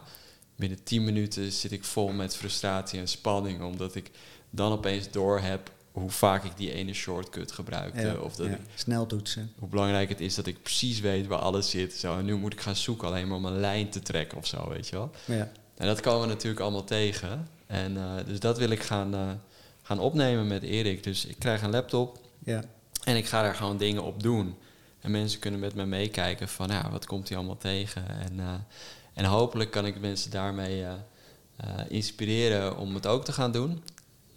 binnen 0.57 0.83
10 0.83 1.05
minuten 1.05 1.53
zit 1.53 1.73
ik 1.73 1.85
vol 1.85 2.13
met 2.13 2.37
frustratie 2.37 2.99
en 3.01 3.09
spanning. 3.09 3.63
Omdat 3.63 3.95
ik 3.95 4.11
dan 4.51 4.73
opeens 4.73 5.11
door 5.11 5.41
heb 5.41 5.73
hoe 5.93 6.11
vaak 6.11 6.45
ik 6.45 6.57
die 6.57 6.73
ene 6.73 6.93
shortcut 6.93 7.53
gebruikte. 7.53 8.01
Ja, 8.01 8.15
Of 8.15 8.37
dat 8.37 8.47
ja. 8.47 8.59
Snel 8.75 9.07
toetsen. 9.07 9.53
hoe 9.59 9.69
belangrijk 9.69 10.09
het 10.09 10.21
is 10.21 10.35
dat 10.35 10.47
ik 10.47 10.63
precies 10.63 11.01
weet 11.01 11.27
waar 11.27 11.39
alles 11.39 11.71
zit. 11.71 11.93
Zo, 11.95 12.19
en 12.19 12.25
nu 12.25 12.35
moet 12.37 12.53
ik 12.53 12.61
gaan 12.61 12.77
zoeken 12.77 13.09
alleen 13.09 13.29
maar 13.29 13.37
om 13.37 13.45
een 13.45 13.61
lijn 13.61 13.89
te 13.91 14.01
trekken 14.01 14.39
of 14.39 14.47
zo, 14.47 14.69
weet 14.69 14.89
je 14.89 14.97
wel. 14.97 15.11
Ja. 15.25 15.53
En 15.77 15.87
dat 15.87 16.01
komen 16.01 16.21
we 16.21 16.27
natuurlijk 16.27 16.61
allemaal 16.61 16.85
tegen. 16.85 17.49
En 17.67 17.97
eh, 17.97 18.27
dus 18.27 18.41
dat 18.41 18.59
wil 18.59 18.71
ik 18.71 18.83
gaan, 18.83 19.15
eh, 19.15 19.29
gaan 19.83 19.99
opnemen 19.99 20.47
met 20.47 20.63
Erik. 20.63 21.03
Dus 21.03 21.27
ik 21.27 21.39
krijg 21.39 21.63
een 21.63 21.71
laptop 21.71 22.19
Ja. 22.45 22.63
en 23.05 23.17
ik 23.17 23.27
ga 23.27 23.43
daar 23.43 23.55
gewoon 23.55 23.77
dingen 23.77 24.03
op 24.03 24.23
doen. 24.23 24.57
En 25.01 25.11
mensen 25.11 25.41
kunnen 25.41 25.61
met 25.61 25.75
me 25.75 25.87
meekijken 25.87 26.49
van, 26.49 26.69
ja, 26.69 26.91
wat 26.91 27.07
komt 27.07 27.29
hij 27.29 27.37
allemaal 27.37 27.57
tegen? 27.57 28.09
En, 28.09 28.41
eh, 28.41 28.55
en 29.15 29.25
hopelijk 29.25 29.71
kan 29.71 29.87
ik 29.87 30.01
mensen 30.01 30.31
daarmee 30.31 30.85
inspireren 31.89 32.77
om 32.77 32.95
het 32.95 33.07
ook 33.07 33.25
te 33.25 33.33
gaan 33.33 33.53
doen. 33.53 33.83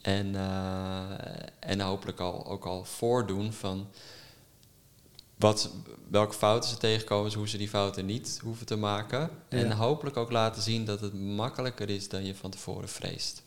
En, 0.02 0.36
en 1.60 1.80
hopelijk 1.80 2.20
al, 2.20 2.46
ook 2.46 2.66
al 2.66 2.86
voordoen 2.86 3.54
van 3.54 3.88
wat, 5.38 5.70
welke 6.10 6.34
fouten 6.34 6.70
ze 6.70 6.78
tegenkomen, 6.78 7.34
hoe 7.34 7.48
ze 7.48 7.58
die 7.58 7.70
fouten 7.70 8.06
niet 8.06 8.40
hoeven 8.44 8.66
te 8.66 8.76
maken. 8.76 9.30
En 9.50 9.72
hopelijk 9.72 10.18
ook 10.18 10.32
laten 10.32 10.62
zien 10.62 10.86
dat 10.86 11.02
het 11.02 11.14
makkelijker 11.14 11.90
is 11.90 12.10
dan 12.10 12.26
je 12.26 12.36
van 12.36 12.52
tevoren 12.52 12.90
vreest. 12.90 13.42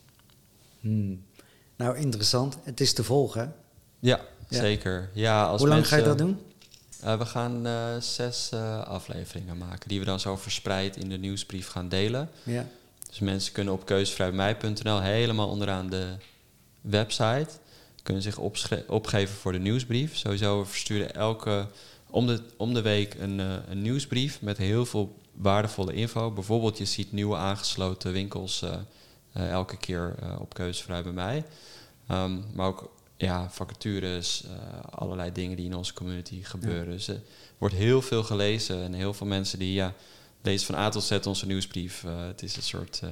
Hmm. 0.80 1.24
Nou, 1.76 1.97
interessant. 1.97 2.59
Het 2.62 2.80
is 2.80 2.93
te 2.93 3.05
volgen. 3.05 3.55
Ja, 3.99 4.20
Ja. 4.49 4.61
zeker. 4.61 5.11
Ja, 5.14 5.45
als 5.45 5.61
Hoe 5.61 5.68
lang 5.70 5.88
ga 5.88 5.97
je 5.97 6.03
dat 6.03 6.18
doen? 6.18 6.38
Eh, 7.01 7.18
we 7.18 7.26
gaan 7.26 7.66
eh, 7.66 7.97
zes 8.01 8.51
eh, 8.51 8.80
afleveringen 8.80 9.59
maken, 9.59 9.88
die 9.88 9.99
we 9.99 10.05
dan 10.05 10.20
zo 10.20 10.36
verspreid 10.36 10.97
in 10.97 11.09
de 11.09 11.18
nieuwsbrief 11.18 11.68
gaan 11.68 11.88
delen. 11.88 12.30
Ja. 12.43 12.66
Dus 13.09 13.18
mensen 13.18 13.53
kunnen 13.53 13.74
op 13.74 13.86
keuzevrijmij.nl 13.86 15.01
helemaal 15.01 15.49
onderaan 15.49 15.91
de 15.91 16.07
website 16.80 17.49
kunnen 18.11 18.33
zich 18.33 18.87
opgeven 18.87 19.37
voor 19.37 19.53
de 19.53 19.59
nieuwsbrief. 19.59 20.17
Sowieso, 20.17 20.59
we 20.59 20.67
versturen 20.67 21.15
elke 21.15 21.67
om 22.11 22.27
de, 22.27 22.43
om 22.57 22.75
de 22.75 22.83
week 22.83 23.15
een, 23.15 23.41
eh, 23.41 23.55
een 23.69 23.83
nieuwsbrief 23.83 24.41
met 24.43 24.59
heel 24.59 24.87
veel 24.87 25.17
waardevolle 25.33 25.93
info. 25.93 26.31
Bijvoorbeeld, 26.31 26.79
je 26.79 26.85
ziet 26.85 27.13
nieuwe 27.13 27.37
aangesloten 27.37 28.13
winkels 28.13 28.65
elke 29.33 29.77
keer 29.77 30.15
op 30.41 30.55
keuzevrij 30.55 31.03
bij 31.03 31.13
mij. 31.13 31.45
Ehm, 32.07 32.39
maar 32.55 32.67
ook 32.67 32.91
ja, 33.17 33.51
vacatures, 33.51 34.45
allerlei 34.91 35.33
dingen 35.33 35.57
die 35.57 35.67
in 35.67 35.77
onze 35.77 35.95
community 35.95 36.43
gebeuren. 36.43 36.91
Dus 36.91 37.09
er 37.09 37.23
wordt 37.59 37.75
heel 37.75 38.03
veel 38.03 38.23
gelezen 38.23 38.83
en 38.83 38.93
heel 38.93 39.15
veel 39.15 39.27
mensen 39.27 39.59
die 39.59 39.73
ja, 39.73 39.95
lezen 40.43 40.67
van 40.67 40.75
A 40.75 40.89
tot 40.89 41.03
Z 41.03 41.19
onze 41.27 41.47
nieuwsbrief. 41.47 42.03
het 42.03 42.43
is 42.43 42.57
een 42.57 42.63
soort. 42.63 43.03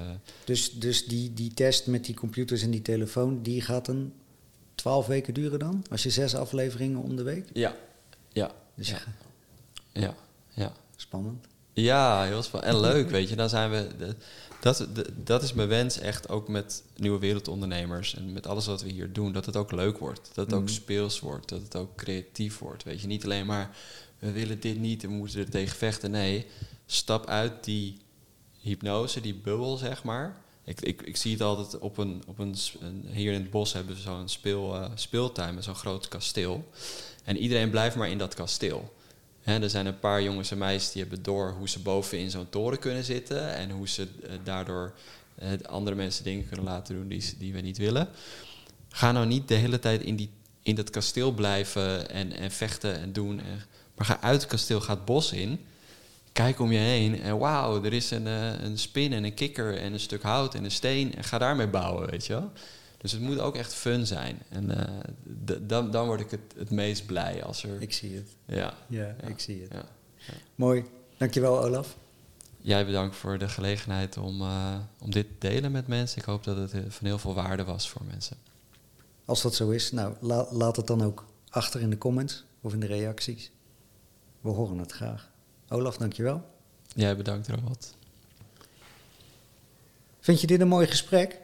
Dus, 0.45 0.73
dus 0.73 1.07
die, 1.07 1.35
die 1.35 1.55
test 1.55 1.87
met 1.87 2.05
die 2.05 2.15
computers 2.15 2.63
en 2.63 2.71
die 2.71 2.83
telefoon, 2.83 3.43
die 3.43 3.61
gaat 3.61 3.89
een 3.89 4.13
twaalf 4.79 5.07
weken 5.07 5.35
duren 5.35 5.59
dan? 5.59 5.85
Als 5.91 6.03
je 6.03 6.11
zes 6.11 6.35
afleveringen 6.35 7.03
om 7.03 7.17
de 7.17 7.23
week? 7.23 7.47
Ja, 7.53 7.77
ja. 8.33 8.55
Dus 8.75 8.89
ja. 8.89 8.99
ja, 9.93 10.15
ja. 10.55 10.73
Spannend. 10.97 11.47
Ja, 11.73 12.25
heel 12.25 12.43
spannend. 12.43 12.75
En 12.75 12.81
leuk, 12.81 13.11
weet 13.11 13.29
je. 13.29 13.37
Dan 13.37 13.49
zijn 13.49 13.71
we... 13.71 14.15
Dat, 14.61 14.87
dat 15.25 15.43
is 15.43 15.53
mijn 15.53 15.69
wens 15.69 15.99
echt 15.99 16.29
ook 16.29 16.49
met 16.49 16.83
Nieuwe 16.97 17.19
Wereldondernemers... 17.19 18.15
en 18.15 18.33
met 18.33 18.47
alles 18.47 18.67
wat 18.67 18.83
we 18.83 18.89
hier 18.89 19.13
doen, 19.13 19.33
dat 19.33 19.47
het 19.47 19.57
ook 19.57 19.73
leuk 19.73 19.99
wordt. 19.99 20.31
Dat 20.35 20.47
het 20.47 20.55
ook 20.55 20.65
mhm. 20.65 20.73
speels 20.73 21.21
wordt, 21.21 21.49
dat 21.49 21.63
het 21.63 21.77
ook 21.77 21.97
creatief 21.97 22.59
wordt. 22.59 22.85
Weet 22.85 23.01
je, 23.01 23.07
niet 23.07 23.25
alleen 23.25 23.47
maar... 23.47 23.77
we 24.19 24.33
willen 24.33 24.61
dit 24.61 24.79
niet 24.79 25.03
en 25.03 25.09
we 25.09 25.15
moeten 25.15 25.41
er 25.41 25.51
tegen 25.51 25.77
vechten. 25.77 26.11
Nee, 26.11 26.47
stap 26.87 27.27
uit 27.27 27.65
die 27.65 27.97
hypnose, 28.61 29.21
die 29.21 29.35
bubbel, 29.35 29.77
zeg 29.77 30.05
maar... 30.05 30.37
Ik, 30.69 30.81
ik, 30.81 31.03
ik 31.03 31.17
zie 31.17 31.33
het 31.33 31.43
altijd 31.43 31.79
op 31.79 31.99
een, 31.99 32.23
op 32.27 32.39
een, 32.39 32.55
Hier 33.07 33.33
in 33.33 33.41
het 33.41 33.51
bos 33.51 33.73
hebben 33.73 33.95
we 33.95 34.01
zo'n 34.01 34.29
speel, 34.29 34.75
uh, 34.75 34.91
speeltuin 34.95 35.55
met 35.55 35.65
zo'n 35.65 35.75
groot 35.75 36.09
kasteel. 36.09 36.69
En 37.25 37.37
iedereen 37.37 37.71
blijft 37.71 37.97
maar 37.97 38.09
in 38.09 38.19
dat 38.19 38.35
kasteel. 38.35 38.97
Er 39.43 39.71
zijn 39.71 39.87
een 39.87 39.99
paar 39.99 40.23
jongens 40.23 40.51
en 40.51 40.59
meisjes 40.59 40.93
die 40.93 41.03
hebben 41.03 41.23
door 41.23 41.51
hoe 41.51 41.69
ze 41.69 41.79
boven 41.79 42.19
in 42.19 42.31
zo'n 42.31 42.49
toren 42.49 42.79
kunnen 42.79 43.05
zitten. 43.05 43.55
En 43.55 43.71
hoe 43.71 43.89
ze 43.89 44.03
uh, 44.23 44.31
daardoor 44.45 44.95
uh, 45.43 45.49
andere 45.67 45.97
mensen 45.97 46.25
dingen 46.25 46.47
kunnen 46.47 46.65
laten 46.65 46.95
doen 46.95 47.09
die, 47.09 47.35
die 47.39 47.53
we 47.53 47.61
niet 47.61 47.79
willen. 47.79 48.09
Ga 48.89 49.13
nou 49.13 49.27
niet 49.27 49.49
de 49.49 49.55
hele 49.55 49.79
tijd 49.79 50.03
in, 50.03 50.17
die, 50.17 50.31
in 50.63 50.75
dat 50.75 50.91
kasteel 50.91 51.33
blijven 51.33 52.11
en, 52.11 52.33
en 52.33 52.51
vechten 52.51 52.99
en 52.99 53.13
doen. 53.13 53.41
En, 53.41 53.63
maar 53.95 54.07
ga 54.07 54.21
uit 54.21 54.41
het 54.41 54.51
kasteel, 54.51 54.81
ga 54.81 54.95
het 54.95 55.05
bos 55.05 55.33
in 55.33 55.61
kijk 56.39 56.61
om 56.61 56.73
je 56.73 56.79
heen 56.79 57.21
en 57.21 57.39
wauw, 57.39 57.85
er 57.85 57.93
is 57.93 58.11
een, 58.11 58.27
uh, 58.27 58.61
een 58.61 58.79
spin 58.79 59.13
en 59.13 59.25
een 59.25 59.35
kikker 59.35 59.79
en 59.79 59.93
een 59.93 60.01
stuk 60.01 60.23
hout 60.23 60.55
en 60.55 60.65
een 60.65 60.71
steen 60.71 61.15
en 61.15 61.25
ga 61.25 61.39
daarmee 61.39 61.69
bouwen, 61.69 62.11
weet 62.11 62.27
je 62.27 62.33
wel. 62.33 62.51
Dus 62.99 63.13
het 63.13 63.21
moet 63.21 63.39
ook 63.39 63.57
echt 63.57 63.75
fun 63.75 64.07
zijn. 64.07 64.43
En 64.49 64.71
uh, 64.71 65.57
dan, 65.61 65.91
dan 65.91 66.07
word 66.07 66.21
ik 66.21 66.31
het, 66.31 66.41
het 66.57 66.71
meest 66.71 67.07
blij 67.07 67.45
als 67.45 67.63
er... 67.63 67.83
Ik 67.83 67.93
zie 67.93 68.15
het. 68.15 68.29
Ja. 68.45 68.75
Ja, 68.87 69.15
ik 69.27 69.41
zie 69.41 69.63
het. 69.63 69.73
Ja. 69.73 69.85
Ja. 70.17 70.35
Mooi. 70.55 70.85
Dankjewel, 71.17 71.65
Olaf. 71.65 71.97
Jij 72.59 72.87
bedankt 72.87 73.17
voor 73.17 73.39
de 73.39 73.49
gelegenheid 73.49 74.17
om, 74.17 74.41
uh, 74.41 74.75
om 75.01 75.11
dit 75.11 75.27
te 75.29 75.49
delen 75.49 75.73
met 75.73 75.87
mensen. 75.87 76.19
Ik 76.19 76.25
hoop 76.25 76.45
dat 76.45 76.57
het 76.57 76.85
van 76.89 77.07
heel 77.07 77.19
veel 77.19 77.35
waarde 77.35 77.65
was 77.65 77.89
voor 77.89 78.03
mensen. 78.11 78.37
Als 79.25 79.43
dat 79.43 79.55
zo 79.55 79.71
is, 79.71 79.93
nou, 79.93 80.15
la, 80.21 80.47
laat 80.51 80.77
het 80.77 80.87
dan 80.87 81.03
ook 81.03 81.25
achter 81.49 81.81
in 81.81 81.91
de 81.91 81.99
comments 81.99 82.45
of 82.61 82.73
in 82.73 82.81
de 82.81 82.87
reacties. 82.87 83.51
We 84.41 84.49
horen 84.49 84.79
het 84.79 84.93
graag. 84.93 85.37
Olaf, 85.69 85.97
dankjewel. 85.97 86.45
Jij 86.95 87.17
bedankt, 87.17 87.49
Robert. 87.49 87.95
Vind 90.21 90.41
je 90.41 90.47
dit 90.47 90.61
een 90.61 90.69
mooi 90.69 90.87
gesprek? 90.87 91.41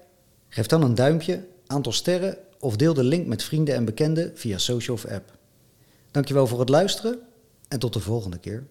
Geef 0.49 0.67
dan 0.67 0.83
een 0.83 0.95
duimpje, 0.95 1.47
aantal 1.67 1.93
sterren 1.93 2.37
of 2.59 2.77
deel 2.77 2.95
de 2.95 3.05
link 3.05 3.27
met 3.27 3.43
vrienden 3.43 3.75
en 3.75 3.85
bekenden 3.85 4.33
via 4.35 4.59
social 4.59 4.97
of 4.97 5.05
app. 5.05 5.37
Dankjewel 6.11 6.47
voor 6.47 6.61
het 6.61 6.69
luisteren 6.69 7.19
en 7.69 7.79
tot 7.79 7.93
de 7.93 8.01
volgende 8.01 8.39
keer. 8.39 8.67